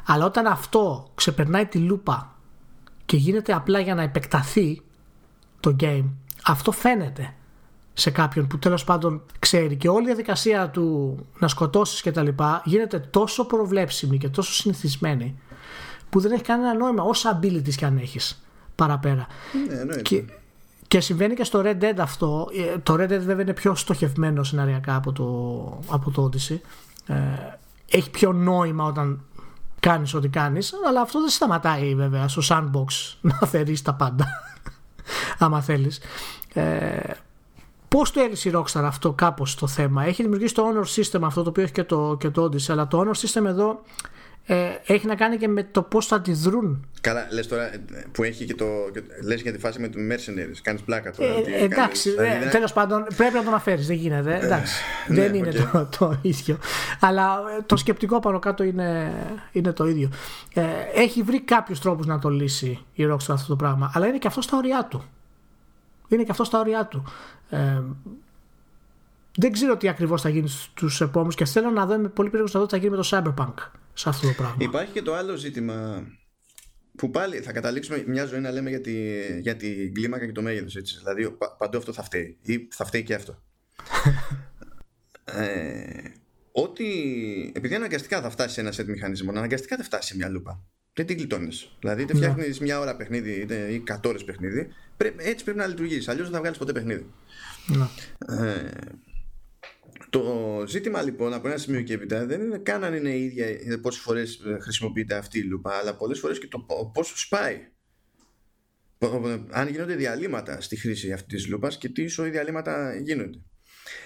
[0.07, 2.35] Αλλά όταν αυτό ξεπερνάει τη λούπα
[3.05, 4.83] και γίνεται απλά για να επεκταθεί
[5.63, 6.05] το game.
[6.45, 7.35] Αυτό φαίνεται
[7.93, 12.23] σε κάποιον που τέλος πάντων ξέρει και όλη η διαδικασία του να σκοτώσεις και τα
[12.23, 15.39] λοιπά γίνεται τόσο προβλέψιμη και τόσο συνηθισμένη
[16.11, 18.43] που δεν έχει κανένα νόημα όσα abilities και αν έχεις
[18.75, 19.27] παραπέρα.
[19.87, 20.25] Ναι, και,
[20.89, 22.49] και συμβαίνει και στο Red Dead αυτό.
[22.75, 25.25] Ε, το Red Dead βέβαια είναι πιο στοχευμένο σεναριακά από το,
[25.89, 26.59] από το Odyssey.
[27.07, 27.15] Ε,
[27.91, 29.21] έχει πιο νόημα όταν
[29.81, 34.27] κάνεις ό,τι κάνεις αλλά αυτό δεν σταματάει βέβαια στο sandbox να αφαιρείς τα πάντα
[35.39, 36.01] άμα θέλεις.
[36.53, 37.01] Ε,
[37.93, 41.43] Πώς το έλυσε η Rockstar αυτό κάπως το θέμα; Έχει δημιουργήσει το Honor System αυτό
[41.43, 43.81] το οποίο έχει και το, και το Odyssey, αλλά το Honor System εδώ
[44.45, 46.87] ε, έχει να κάνει και με το πώς θα αντιδρούν.
[47.01, 47.81] Καλά, λες τώρα ε,
[48.13, 48.67] που έχει και το.
[49.25, 50.59] Λες για τη φάση με τους Mercenaries.
[50.63, 51.33] Κάνεις πλάκα τώρα.
[51.33, 53.83] Ε, εντάξει, δηλαδή, ε, τέλος πάντων πρέπει να το αναφέρει.
[53.83, 54.35] Δεν γίνεται.
[54.35, 56.59] Ε, εντάξει, δεν ναι, είναι το, το ίδιο.
[57.01, 59.13] Αλλά ε, το σκεπτικό πάνω κάτω είναι,
[59.53, 60.11] είναι το ίδιο.
[60.55, 60.63] Ε,
[60.95, 64.27] έχει βρει κάποιους τρόπους να το λύσει η Rockstar αυτό το πράγμα, αλλά είναι και
[64.27, 65.05] αυτό στα ωριά του
[66.15, 67.05] είναι και αυτό στα όρια του.
[67.51, 67.83] Ε,
[69.37, 72.55] δεν ξέρω τι ακριβώς θα γίνει στους επόμενους και θέλω να δω, είμαι πολύ περίεργος
[72.55, 73.55] να δω τι θα γίνει με το Cyberpunk
[73.95, 74.57] σε αυτό το πράγμα.
[74.59, 76.07] Υπάρχει και το άλλο ζήτημα
[76.97, 78.93] που πάλι θα καταλήξουμε μια ζωή να λέμε για, τη,
[79.41, 80.99] για την κλίμακα και το μέγεθος.
[80.99, 83.43] Δηλαδή παντού αυτό θα φταίει ή θα φταίει και αυτό.
[85.25, 86.11] ε,
[86.53, 86.87] ότι
[87.55, 90.63] επειδή αναγκαστικά θα φτάσει σε ένα set μηχανισμών, αναγκαστικά θα φτάσει σε μια λούπα.
[90.95, 91.49] Δεν την κλειτώνει.
[91.79, 92.19] Δηλαδή, είτε ναι.
[92.19, 96.11] φτιάχνεις μια ώρα παιχνίδι είτε ή 100 ώρες παιχνίδι, πρέπει, έτσι πρέπει να λειτουργήσει.
[96.11, 97.07] Αλλιώς δεν θα βγάλεις ποτέ παιχνίδι.
[97.67, 97.87] Ναι.
[98.47, 98.71] Ε,
[100.13, 103.81] το ζήτημα λοιπόν από ένα σημείο και έπειτα δεν είναι καν αν είναι η ίδια
[103.81, 107.69] πόσες φορές χρησιμοποιείται αυτή η λούπα, αλλά πολλές φορές και το πόσο σπάει.
[109.51, 113.39] Αν γίνονται διαλύματα στη χρήση αυτής της λούπας και τι ισοή διαλύματα γίνονται.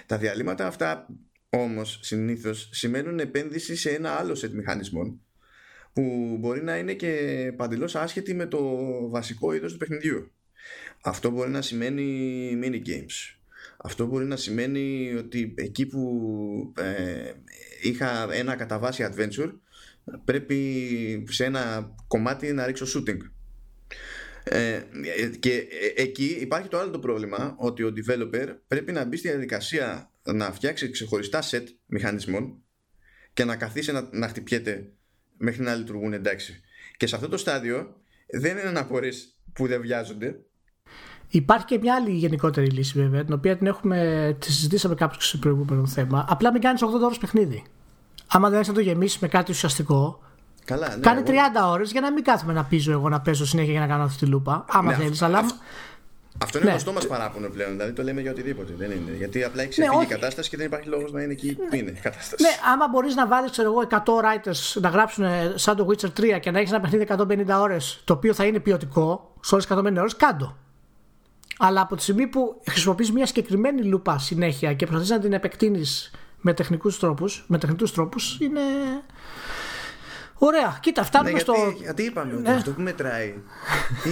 [0.06, 1.06] Τα διαλύματα αυτά
[1.48, 5.20] όμως συνήθως σημαίνουν επένδυση σε ένα άλλο σετ μηχανισμών
[5.92, 8.60] που μπορεί να είναι και παντελώς άσχετη με το
[9.08, 10.32] βασικό είδος του παιχνιδιού.
[11.02, 13.36] Αυτό μπορεί να σημαίνει mini games
[13.76, 17.32] αυτό μπορεί να σημαίνει ότι εκεί που ε,
[17.82, 19.52] είχα ένα κατά βάση adventure
[20.24, 23.18] πρέπει σε ένα κομμάτι να ρίξω shooting.
[24.44, 24.80] Ε,
[25.38, 25.66] και
[25.96, 30.52] εκεί υπάρχει το άλλο το πρόβλημα ότι ο developer πρέπει να μπει στη διαδικασία να
[30.52, 32.62] φτιάξει ξεχωριστά set μηχανισμών
[33.32, 34.92] και να καθίσει να, να χτυπιέται
[35.36, 36.60] μέχρι να λειτουργούν εντάξει.
[36.96, 38.86] Και σε αυτό το στάδιο δεν είναι να
[39.52, 40.40] που δεν βιάζονται
[41.28, 45.36] Υπάρχει και μια άλλη γενικότερη λύση βέβαια, την οποία την έχουμε τη συζητήσαμε κάποιο σε
[45.36, 46.24] προηγούμενο θέμα.
[46.28, 47.64] Απλά μην κάνεις 80 ώρες παιχνίδι.
[48.26, 50.20] Άμα δεν έχεις να το γεμίσεις με κάτι ουσιαστικό,
[50.66, 51.70] Καλά, ναι, κάνει 30 εγώ...
[51.70, 54.24] ώρες για να μην κάθομαι να πείζω εγώ να παίζω συνέχεια για να κάνω αυτή
[54.24, 54.64] τη λούπα.
[54.68, 55.44] Άμα ναι, θέλεις, αλλά.
[56.42, 56.72] Αυτό είναι ναι.
[56.72, 57.70] γνωστό μας παράπονο πλέον.
[57.70, 58.72] Δηλαδή το λέμε για οτιδήποτε.
[58.76, 59.16] Δεν είναι.
[59.16, 61.74] Γιατί απλά έχει ξεφύγει ναι, η κατάσταση και δεν υπάρχει λόγος να είναι εκεί που
[61.76, 62.42] είναι η κατάσταση.
[62.42, 65.24] Ναι, άμα μπορείς να βάλεις 100 writers να γράψουν
[65.54, 68.58] σαν το Witcher 3 και να έχεις ένα παιχνίδι 150 ώρες το οποίο θα είναι
[68.58, 70.56] ποιοτικό σε όλες τις 150 ώρες, κάτω.
[71.58, 76.10] Αλλά από τη στιγμή που χρησιμοποιείς μια συγκεκριμένη λούπα συνέχεια και προσπαθείς να την επεκτείνεις
[76.40, 78.60] με τεχνικούς τρόπους, με τεχνικού τρόπους, είναι.
[80.38, 80.78] Ωραία.
[80.80, 81.54] Κοίτα, φτάνουμε ναι, στο.
[81.80, 82.54] Γιατί είπαμε ότι ναι.
[82.54, 83.34] αυτό που μετράει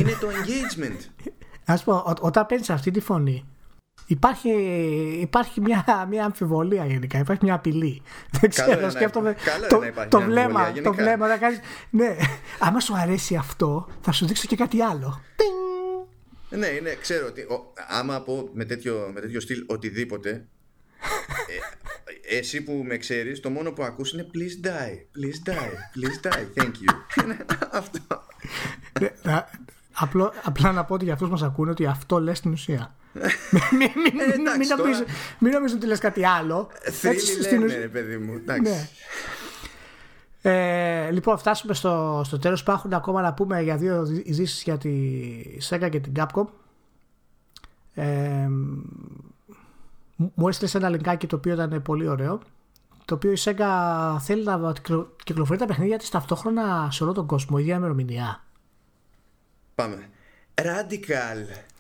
[0.01, 1.31] είναι το engagement.
[1.73, 3.45] Α πω, ό, όταν παίρνεις αυτή τη φωνή,
[4.07, 4.51] Υπάρχει,
[5.21, 8.03] υπάρχει μια, μια αμφιβολία γενικά, υπάρχει μια απειλή.
[8.41, 9.37] Δεν ξέρω, σκέφτομαι.
[9.69, 11.61] το, το βλέμμα, το βλέμμα να κάνεις,
[11.91, 12.17] Ναι,
[12.59, 15.21] άμα σου αρέσει αυτό, θα σου δείξω και κάτι άλλο.
[16.57, 20.47] Ναι, ναι, ξέρω ότι ο, άμα πω με τέτοιο, με τέτοιο στυλ οτιδήποτε,
[22.29, 26.33] ε, εσύ που με ξέρεις, το μόνο που ακούς είναι please die, please die, please
[26.33, 26.95] die, thank you.
[27.71, 28.01] αυτό.
[29.01, 29.45] Ναι,
[29.93, 32.95] απλό, απλά να πω ότι για αυτούς μας ακούνε ότι αυτό λες στην ουσία.
[33.79, 33.91] μην,
[35.39, 36.71] μην, νομίζω, ότι λες κάτι άλλο.
[36.83, 38.35] Θρύλοι λένε, παιδί μου.
[38.35, 38.73] Εντάξει.
[38.73, 38.89] Ναι.
[40.47, 42.61] Ε, λοιπόν, φτάσουμε στο, στο τέλος.
[42.61, 45.21] Υπάρχουν ακόμα να πούμε για δύο ειδήσεις για τη
[45.69, 46.45] Sega και την Capcom.
[47.95, 48.49] Ε,
[50.17, 52.41] μου έστειλες ένα λιγκάκι το οποίο ήταν πολύ ωραίο.
[53.05, 54.73] Το οποίο η Sega θέλει να
[55.25, 58.43] κυκλοφορεί τα παιχνίδια της ταυτόχρονα σε όλο τον κόσμο, ίδια ημερομηνία.
[59.75, 60.09] Πάμε.
[60.55, 61.74] Radical.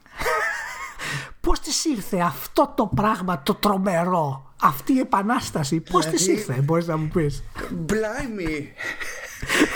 [1.44, 6.60] Πώς της ήρθε αυτό το πράγμα το τρομερό; Αυτή η επανάσταση πώς της δηλαδή, ήρθε,
[6.62, 7.42] μπορείς να μου πεις;
[7.88, 8.62] Blimey!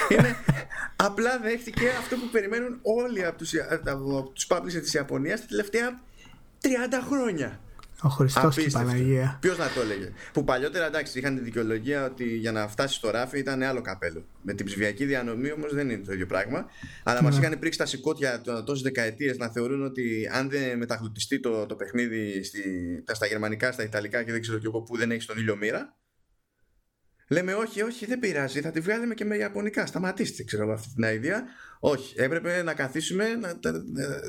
[0.13, 0.37] Είναι,
[0.97, 3.53] απλά δέχτηκε αυτό που περιμένουν όλοι από τους,
[3.87, 6.01] από τους publishers της Ιαπωνίας τα τελευταία
[6.63, 6.69] 30
[7.09, 7.61] χρόνια.
[8.03, 9.39] Ο Χριστός και η Παναγία.
[9.41, 10.13] Ποιος να το έλεγε.
[10.33, 14.25] Που παλιότερα εντάξει είχαν τη δικαιολογία ότι για να φτάσει στο ράφι ήταν άλλο καπέλο.
[14.43, 16.67] Με την ψηφιακή διανομή όμως δεν είναι το ίδιο πράγμα.
[17.03, 17.31] Αλλά ναι.
[17.31, 21.75] μα είχαν πρίξει τα σηκώτια τόσες δεκαετίες να θεωρούν ότι αν δεν μεταγλουτιστεί το, το
[21.75, 22.63] παιχνίδι στη,
[23.13, 25.97] στα γερμανικά, στα ιταλικά και δεν ξέρω και εγώ που δεν έχει τον ήλιο μοίρα.
[27.31, 28.61] Λέμε όχι, όχι, δεν πειράζει.
[28.61, 29.87] Θα τη βγάλουμε και με Ιαπωνικά.
[29.87, 31.43] Σταματήστε, ξέρω αυτή την ιδέα.
[31.81, 34.23] Όχι, έπρεπε να καθίσουμε να, να, να,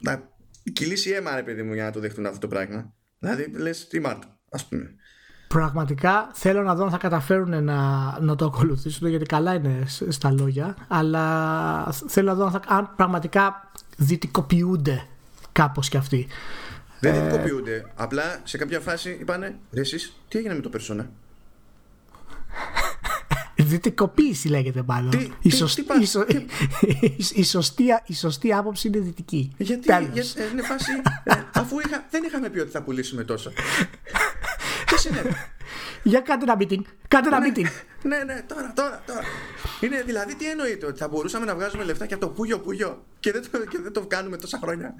[0.00, 0.30] να
[0.72, 2.94] κυλήσει αίμα, ρε παιδί μου, για να το δεχτούν αυτό το πράγμα.
[3.22, 4.94] Δηλαδή λες τι Μάρτ, ας πούμε.
[5.48, 10.30] Πραγματικά θέλω να δω αν θα καταφέρουν να, να το ακολουθήσουν γιατί καλά είναι στα
[10.30, 15.06] λόγια αλλά θέλω να δω αν, θα, αν πραγματικά δυτικοποιούνται
[15.52, 16.26] κάπως κι αυτοί.
[17.00, 17.20] Δεν ε...
[17.20, 17.86] δυτικοποιούνται.
[17.94, 21.04] Απλά σε κάποια φάση είπανε ρε εσείς τι έγινε με το Persona;
[23.72, 25.10] Δυτικοποίηση λέγεται μάλλον.
[25.10, 29.52] Τι, η, σωστή, τι, τι, η, σωστή, η σωστή άποψη είναι δυτική.
[29.56, 30.90] Γιατί, γιατί ε, είναι φάση,
[31.24, 33.52] ε, αφού είχα, δεν είχαμε πει ότι θα πουλήσουμε τόσο.
[34.88, 35.36] Τι συνέβη;
[36.02, 36.82] Για κάντε ένα meeting.
[37.08, 37.66] Κάντε ένα ναι, meeting.
[38.02, 39.20] Ναι, ναι, τώρα, τώρα, τώρα.
[39.80, 43.04] Είναι δηλαδή τι εννοείται, ότι θα μπορούσαμε να βγάζουμε λεφτά και από το πούγιο πούγιο
[43.20, 44.94] και δεν το, και δεν το κάνουμε τόσα χρόνια.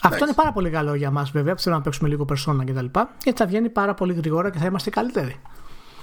[0.00, 2.86] Αυτό είναι πάρα πολύ καλό για μας βέβαια που θέλουμε να παίξουμε λίγο περσόνα κτλ.
[3.22, 5.40] Γιατί θα βγαίνει πάρα πολύ γρήγορα και θα είμαστε καλύτεροι.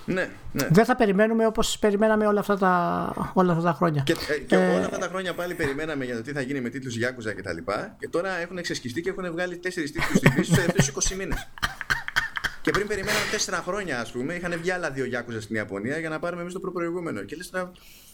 [0.05, 0.67] Ναι, ναι.
[0.71, 4.03] Δεν θα περιμένουμε όπως περιμέναμε όλα αυτά τα, όλα αυτά τα χρόνια.
[4.05, 6.61] Και, ε, και ε, όλα αυτά τα χρόνια πάλι περιμέναμε για το τι θα γίνει
[6.61, 7.55] με τίτλους Γιάκουζα κτλ.
[7.55, 11.15] Και, και τώρα έχουν εξασκιστεί και έχουν βγάλει τέσσερις τίτλους στην πίστη στου τελευταίου 20
[11.15, 11.47] μήνες.
[12.61, 16.09] Και πριν περιμέναμε τέσσερα χρόνια, ας πούμε, είχαν βγει άλλα δύο Γιάκουζα στην Ιαπωνία για
[16.09, 17.21] να πάρουμε εμείς το προπροηγούμενο.
[17.21, 17.51] Και λες,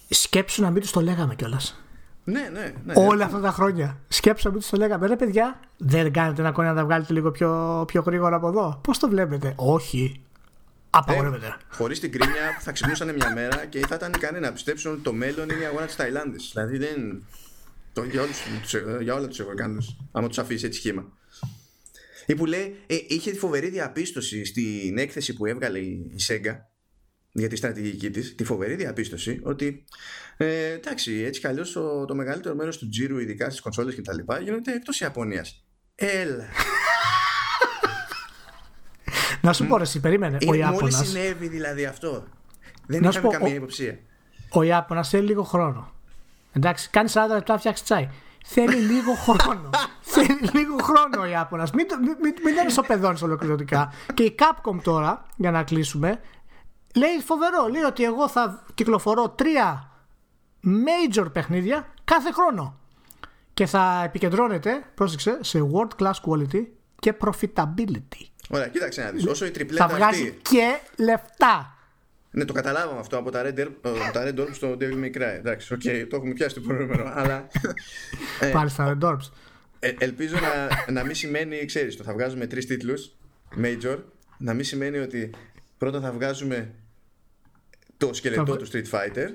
[0.09, 1.81] Σκέψου να μην τους το λέγαμε κιόλας.
[2.23, 2.93] Ναι, ναι, ναι.
[2.95, 3.97] Όλα αυτά τα χρόνια.
[4.07, 5.07] Σκέψαμε ότι το λέγαμε.
[5.07, 8.79] Ρε παιδιά, δεν κάνετε ένα κόνη να τα βγάλετε λίγο πιο, πιο γρήγορα από εδώ.
[8.83, 10.21] Πώς το βλέπετε, Όχι.
[10.97, 11.45] Απαγορεύεται.
[11.45, 15.01] Ε, Χωρίς την κρίνια θα ξυπνούσαν μια μέρα και θα ήταν ικανοί να πιστέψουν ότι
[15.01, 16.49] το μέλλον είναι η αγορά της Ταϊλάνδης.
[16.53, 17.25] Δηλαδή δεν.
[17.93, 18.37] Το, για, όλους,
[19.01, 21.17] για όλα τους Εγωγάνου, άμα τους αφήσεις έτσι σχήμα.
[22.25, 26.55] Ή που λέει, ε, είχε τη φοβερή διαπίστωση στην έκθεση που έβγαλε η Sega
[27.31, 29.83] για τη στρατηγική της, τη φοβερή διαπίστωση ότι
[30.37, 34.01] ε, εντάξει, έτσι κι αλλιώς το, το μεγαλύτερο μέρος του τζίρου, ειδικά στις κονσόλες και
[34.01, 35.65] τα λοιπά, γίνονται εκτός Ιαπωνίας.
[35.95, 36.45] Έλα.
[39.47, 40.37] Να σου πω, ρε, εσύ, περίμενε.
[40.47, 40.81] Ο Ιάπωνας...
[40.81, 42.23] Μόλις συνέβη δηλαδή αυτό.
[42.85, 43.99] Δεν είχαμε πω, καμία υποψία.
[44.51, 45.91] Ο Ιάπωνας θέλει λίγο χρόνο.
[46.53, 48.09] Εντάξει, κάνεις 40 λεπτά φτιάξεις τσάι.
[48.45, 49.69] Θέλει λίγο χρόνο.
[50.13, 51.71] Θέλει λίγο χρόνο ο Ιάπωνας.
[51.71, 53.93] Μην, μην, μην, μην τον ισοπεδώνει ολοκληρωτικά.
[54.13, 56.19] Και η Capcom τώρα, για να κλείσουμε,
[56.95, 57.67] λέει φοβερό.
[57.67, 59.91] Λέει ότι εγώ θα κυκλοφορώ τρία
[60.63, 62.79] major παιχνίδια κάθε χρόνο.
[63.53, 66.65] Και θα επικεντρώνεται, πρόσεξε, σε world class quality
[66.99, 68.36] και profitability.
[68.49, 69.25] Ωραία, κοίταξε να δεις.
[69.25, 70.41] Όσο η τριπλέτα Θα βγάζει αυτή...
[70.41, 71.77] και λεφτά.
[72.31, 73.67] Ναι, το καταλάβαμε αυτό από τα Red, Dead,
[74.11, 75.35] τα Red Orb στο Devil May Cry.
[75.37, 77.11] Εντάξει, okay, το έχουμε πιάσει το προηγούμενο.
[77.15, 77.47] αλλά.
[78.41, 79.31] ε, Πάλι στα Red Orbs.
[79.79, 83.15] Ε, ελπίζω να, να μην σημαίνει, ξέρεις, το θα βγάζουμε τρεις τίτλους
[83.63, 83.97] major,
[84.37, 85.29] να μην σημαίνει ότι
[85.77, 86.73] πρώτα θα βγάζουμε
[87.97, 89.29] το σκελετό του Street Fighter,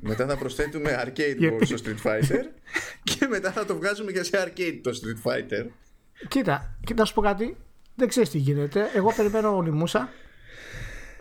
[0.00, 2.42] μετά θα προσθέτουμε arcade mode στο Street Fighter
[3.02, 5.66] και μετά θα το βγάζουμε και σε arcade το Street Fighter.
[6.28, 7.56] Κοίτα, κοίτα να σου πω κάτι.
[8.00, 8.90] Δεν ξέρεις τι γίνεται.
[8.94, 10.08] Εγώ περιμένω ονειμούσα.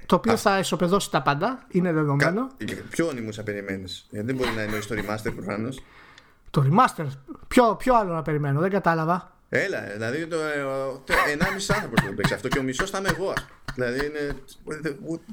[0.06, 1.66] Το οποίο θα ισοπεδώσει τα πάντα.
[1.70, 2.48] Είναι δεδομένο.
[2.48, 2.76] Κα...
[2.90, 5.84] Ποιο ονειμούσα περιμένεις; Γιατί δεν μπορεί να εννοεί το remaster προφανώς.
[6.50, 7.06] Το remaster.
[7.48, 9.38] Ποιο, ποιο άλλο να περιμένω, δεν κατάλαβα.
[9.50, 10.38] Έλα, δηλαδή το,
[11.06, 13.34] το, 1,5 άνθρωπος το παίξει αυτό και ο μισός θα είμαι εγώ.
[13.74, 14.36] Δηλαδή είναι,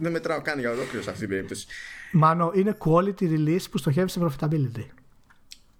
[0.00, 1.66] δεν μετράω καν για ολόκληρο σε αυτή την περίπτωση.
[2.12, 4.86] Μάνο, είναι quality release που στοχεύει σε profitability.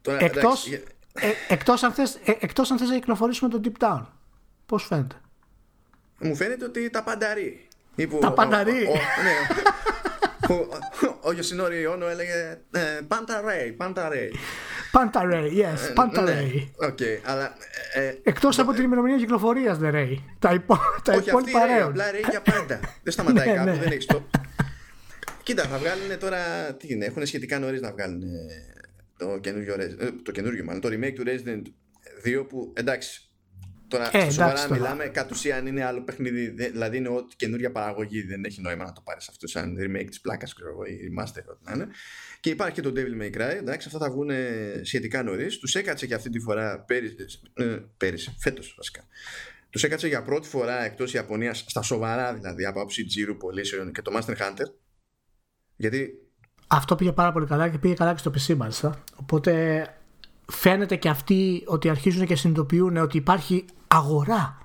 [0.03, 0.67] Τώρα, εκτός,
[1.13, 4.03] ε, εκτός, αν θες, ε, εκτός αν θες να κυκλοφορήσουμε το Deep Down.
[4.67, 5.17] Πώς φαίνεται;
[6.19, 7.69] Μου φαίνεται ότι τα πανταρεί.
[8.21, 8.89] Τα πανταρεί.
[9.23, 9.37] Ναι.
[11.21, 12.59] Ο Γιωσινόρη Όνο έλεγε
[13.09, 16.75] Παντα Ρέι, Παντα yes, Παντα Ρέι.
[16.77, 17.53] Οκ, αλλά.
[18.23, 20.25] Εκτός από την ημερομηνία κυκλοφορίας, δεν Ρέι.
[20.39, 21.81] Τα υπόλοιπα Ρέι.
[21.81, 22.81] Απλά Ρέι για πάντα.
[23.03, 24.29] Δεν σταματάει κάπου, δεν έχει το.
[25.43, 26.39] Κοίτα, θα βγάλουν τώρα.
[26.79, 28.23] Τι είναι, έχουν σχετικά νωρίς να βγάλουν
[29.17, 29.77] το καινούργιο,
[30.23, 31.63] το καινούργιο μάλλον, το remake του Resident
[32.41, 33.26] 2 που εντάξει,
[33.89, 36.49] Τώρα, ε, σοβαρά μιλάμε, κατ' ουσίαν είναι άλλο παιχνίδι.
[36.49, 38.23] Δηλαδή είναι ό,τι καινούργια παραγωγή.
[38.23, 41.43] Δεν έχει νόημα να το πάρεις αυτό σαν remake της πλάκας, ξέρω εγώ, ή remaster,
[41.51, 41.89] ό,τι να είναι.
[42.41, 43.57] Και υπάρχει και το Devil May Cry.
[43.57, 44.31] Εντάξει, αυτά θα βγουν
[44.83, 45.59] σχετικά νωρίς.
[45.59, 47.15] Τους έκατσε και αυτή τη φορά πέρυσι,
[47.55, 49.07] ε, πέρυσι φέτος βασικά.
[49.71, 54.03] Τους έκατσε για πρώτη φορά εκτός Ιαπωνίας, στα σοβαρά δηλαδή, από άψη Τζίρου, πωλήσεων και
[54.03, 54.67] το Master Hunter.
[55.77, 56.11] Γιατί.
[56.67, 59.05] Αυτό πήγε πάρα πολύ καλά και πήγε καλά και στο PC μάλιστα.
[59.17, 59.85] Οπότε
[60.53, 64.59] φαίνεται και αυτοί ότι αρχίζουν και συνειδητοποιούν ότι υπάρχει αγορά.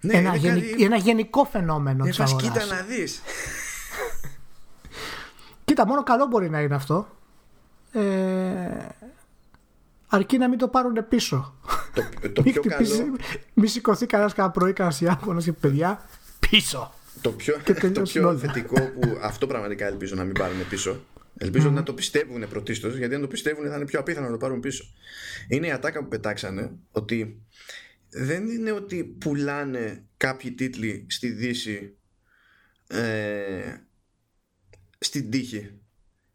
[0.00, 0.54] Ναι, ένα, γεν...
[0.54, 0.84] κάτι...
[0.84, 2.42] ένα γενικό φαινόμενο της αγοράς.
[2.42, 3.22] Κοίτα να δεις.
[5.64, 7.08] κοίτα, μόνο καλό μπορεί να είναι αυτό.
[7.92, 8.00] Ε...
[10.08, 11.54] Αρκεί να μην το πάρουν πίσω.
[11.94, 13.16] Το, το πιο καλό...
[13.54, 16.02] Μη σηκωθεί κανένας κανένα πρωί, κανένας Ιάπωνο και παιδιά
[16.50, 16.92] πίσω.
[17.20, 17.56] Το πιο,
[17.92, 21.00] το πιο θετικό που αυτό πραγματικά ελπίζω να μην πάρουν πίσω
[21.38, 21.72] Ελπίζω mm.
[21.72, 24.60] να το πιστεύουν πρωτίστως, γιατί αν το πιστεύουν θα είναι πιο απίθανο να το πάρουν
[24.60, 24.84] πίσω.
[25.48, 27.42] Είναι η ατάκα που πετάξανε ότι
[28.12, 31.96] δεν είναι ότι πουλάνε κάποιοι τίτλοι στη Δύση
[32.86, 33.74] ε,
[34.98, 35.70] στην τύχη.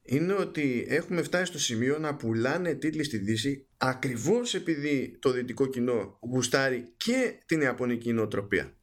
[0.02, 5.66] Είναι ότι έχουμε φτάσει στο σημείο να πουλάνε τίτλοι στη Δύση ακριβώς επειδή το δυτικό
[5.66, 8.74] κοινό γουστάρει και την ιαπωνική νοοτροπία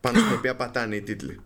[0.00, 1.40] πάνω στην οποία πατάνε οι τίτλοι.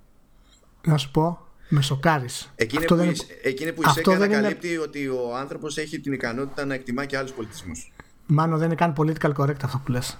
[0.87, 2.53] Να σου πω, με σοκάρεις.
[2.57, 3.15] Εκείνη, που, δεν...
[3.43, 4.79] εκείνη που η ΣΕΚΑ ανακαλύπτει είναι...
[4.79, 7.93] ότι ο άνθρωπος έχει την ικανότητα να εκτιμά και άλλους πολιτισμούς.
[8.27, 10.19] Μάνο δεν είναι καν political correct αυτό που λες.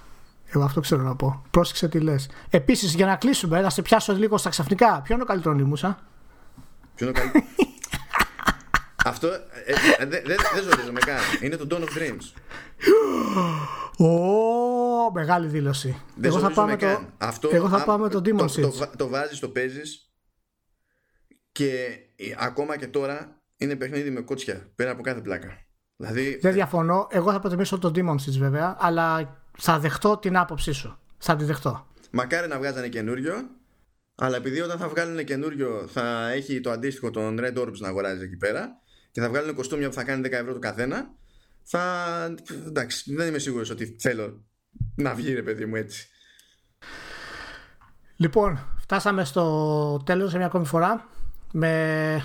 [0.53, 1.43] Εγώ αυτό ξέρω να πω.
[1.51, 2.29] Πρόσεξε τι λες.
[2.49, 5.01] Επίσης, για να κλείσουμε, να σε πιάσω λίγο στα ξαφνικά.
[5.01, 5.99] Ποιο είναι ο καλύτερος νήμουσα.
[6.95, 7.45] Ποιο είναι ο καλύτερο.
[9.05, 11.17] αυτό ε, ε, δεν δε, δε ζορίζομαι καν.
[11.41, 12.41] Είναι το Dawn of Dreams.
[14.05, 16.01] Ω, μεγάλη δήλωση.
[16.15, 19.07] Δεν εγώ θα πάμε το, αυτό, εγώ θα πάμε το Demon Το, το, το, το
[19.07, 20.11] βάζεις, το παίζεις
[21.51, 21.97] και
[22.37, 25.47] ακόμα και τώρα είναι παιχνίδι με κότσια πέρα από κάθε πλάκα.
[25.95, 26.39] Δηλαδή...
[26.41, 27.07] Δεν διαφωνώ.
[27.11, 30.99] Εγώ θα προτιμήσω το Demon Seeds βέβαια, αλλά θα δεχτώ την άποψή σου.
[31.17, 31.87] Θα τη δεχτώ.
[32.11, 33.33] Μακάρι να βγάζανε καινούριο,
[34.15, 38.23] αλλά επειδή όταν θα βγάλουν καινούριο θα έχει το αντίστοιχο των Red Orbs να αγοράζει
[38.23, 38.69] εκεί πέρα
[39.11, 41.09] και θα βγάλουν κοστούμια που θα κάνει 10 ευρώ το καθένα,
[41.63, 42.35] θα.
[42.67, 44.43] Εντάξει, δεν είμαι σίγουρος ότι θέλω
[44.95, 46.07] να βγει ρε παιδί μου έτσι.
[48.15, 51.07] Λοιπόν, φτάσαμε στο τέλος σε μια ακόμη φορά
[51.51, 52.21] με...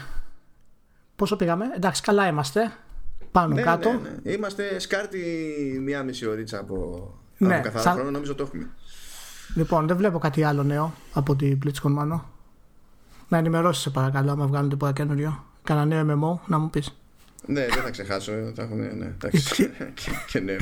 [1.17, 2.73] Πόσο πήγαμε, εντάξει καλά είμαστε
[3.31, 3.93] πάνω Ναι, κάτω.
[3.93, 4.33] ναι, ναι.
[4.33, 5.19] Είμαστε σκάρτη
[5.83, 7.09] μία μισή ωρίτσα από,
[7.47, 8.69] Ναι, από καθαρά σαν- χρόνο, νομίζω το έχουμε.
[9.55, 12.29] Λοιπόν, δεν βλέπω κάτι άλλο νέο από την BlizzCon μάνο.
[13.29, 15.45] Να ενημερώσεις σε παρακαλώ, άμα βγάλουν τίποτα καινούριο.
[15.63, 16.97] Κάνα νέο MMO, να μου πεις.
[17.47, 18.33] Ναι, δεν θα ξεχάσω.
[18.55, 19.55] Θα έχουμε, ναι, εντάξει.
[19.95, 20.59] και, και ναι, ναι.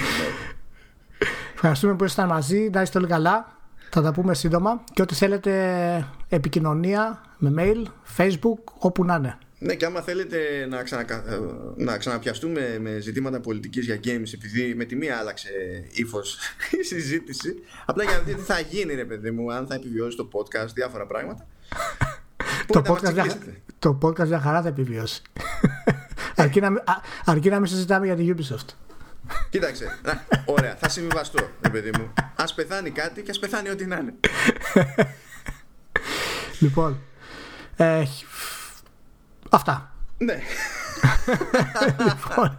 [1.55, 2.71] Ευχαριστούμε που ήσασταν μαζί.
[2.73, 3.57] Να είστε όλοι καλά.
[3.91, 4.85] Θα τα πούμε σύντομα.
[4.93, 7.85] Και ό,τι θέλετε επικοινωνία με mail,
[8.17, 9.39] facebook, όπου να είναι.
[9.65, 11.25] Ναι, και άμα θέλετε να, ξανακα...
[11.29, 11.39] ε,
[11.77, 15.49] να ξαναπιαστούμε με ζητήματα πολιτικής για games, επειδή με τη μία άλλαξε
[15.93, 16.39] ύφος
[16.81, 20.17] η συζήτηση, απλά για να δείτε τι θα γίνει, ρε παιδί μου, αν θα επιβιώσει
[20.17, 21.47] το podcast, διάφορα πράγματα.
[22.67, 23.63] Το μπορείτε να μας podcast, για, τσιγκλίσετε.
[23.79, 25.23] το podcast για χαρά θα επιβιώσει.
[26.37, 28.67] αρκεί, να, μην- α- αρκεί να μην συζητάμε για την Ubisoft.
[29.51, 32.13] Κοίταξε, να, ωραία, θα συμβιβαστώ, ρε παιδί μου.
[32.37, 34.15] Ας πεθάνει κάτι και ας πεθάνει ό,τι να είναι.
[36.59, 36.99] Λοιπόν,
[37.77, 38.03] ε,
[39.57, 39.91] αυτά.
[40.19, 40.39] Ναι.
[42.07, 42.59] λοιπόν,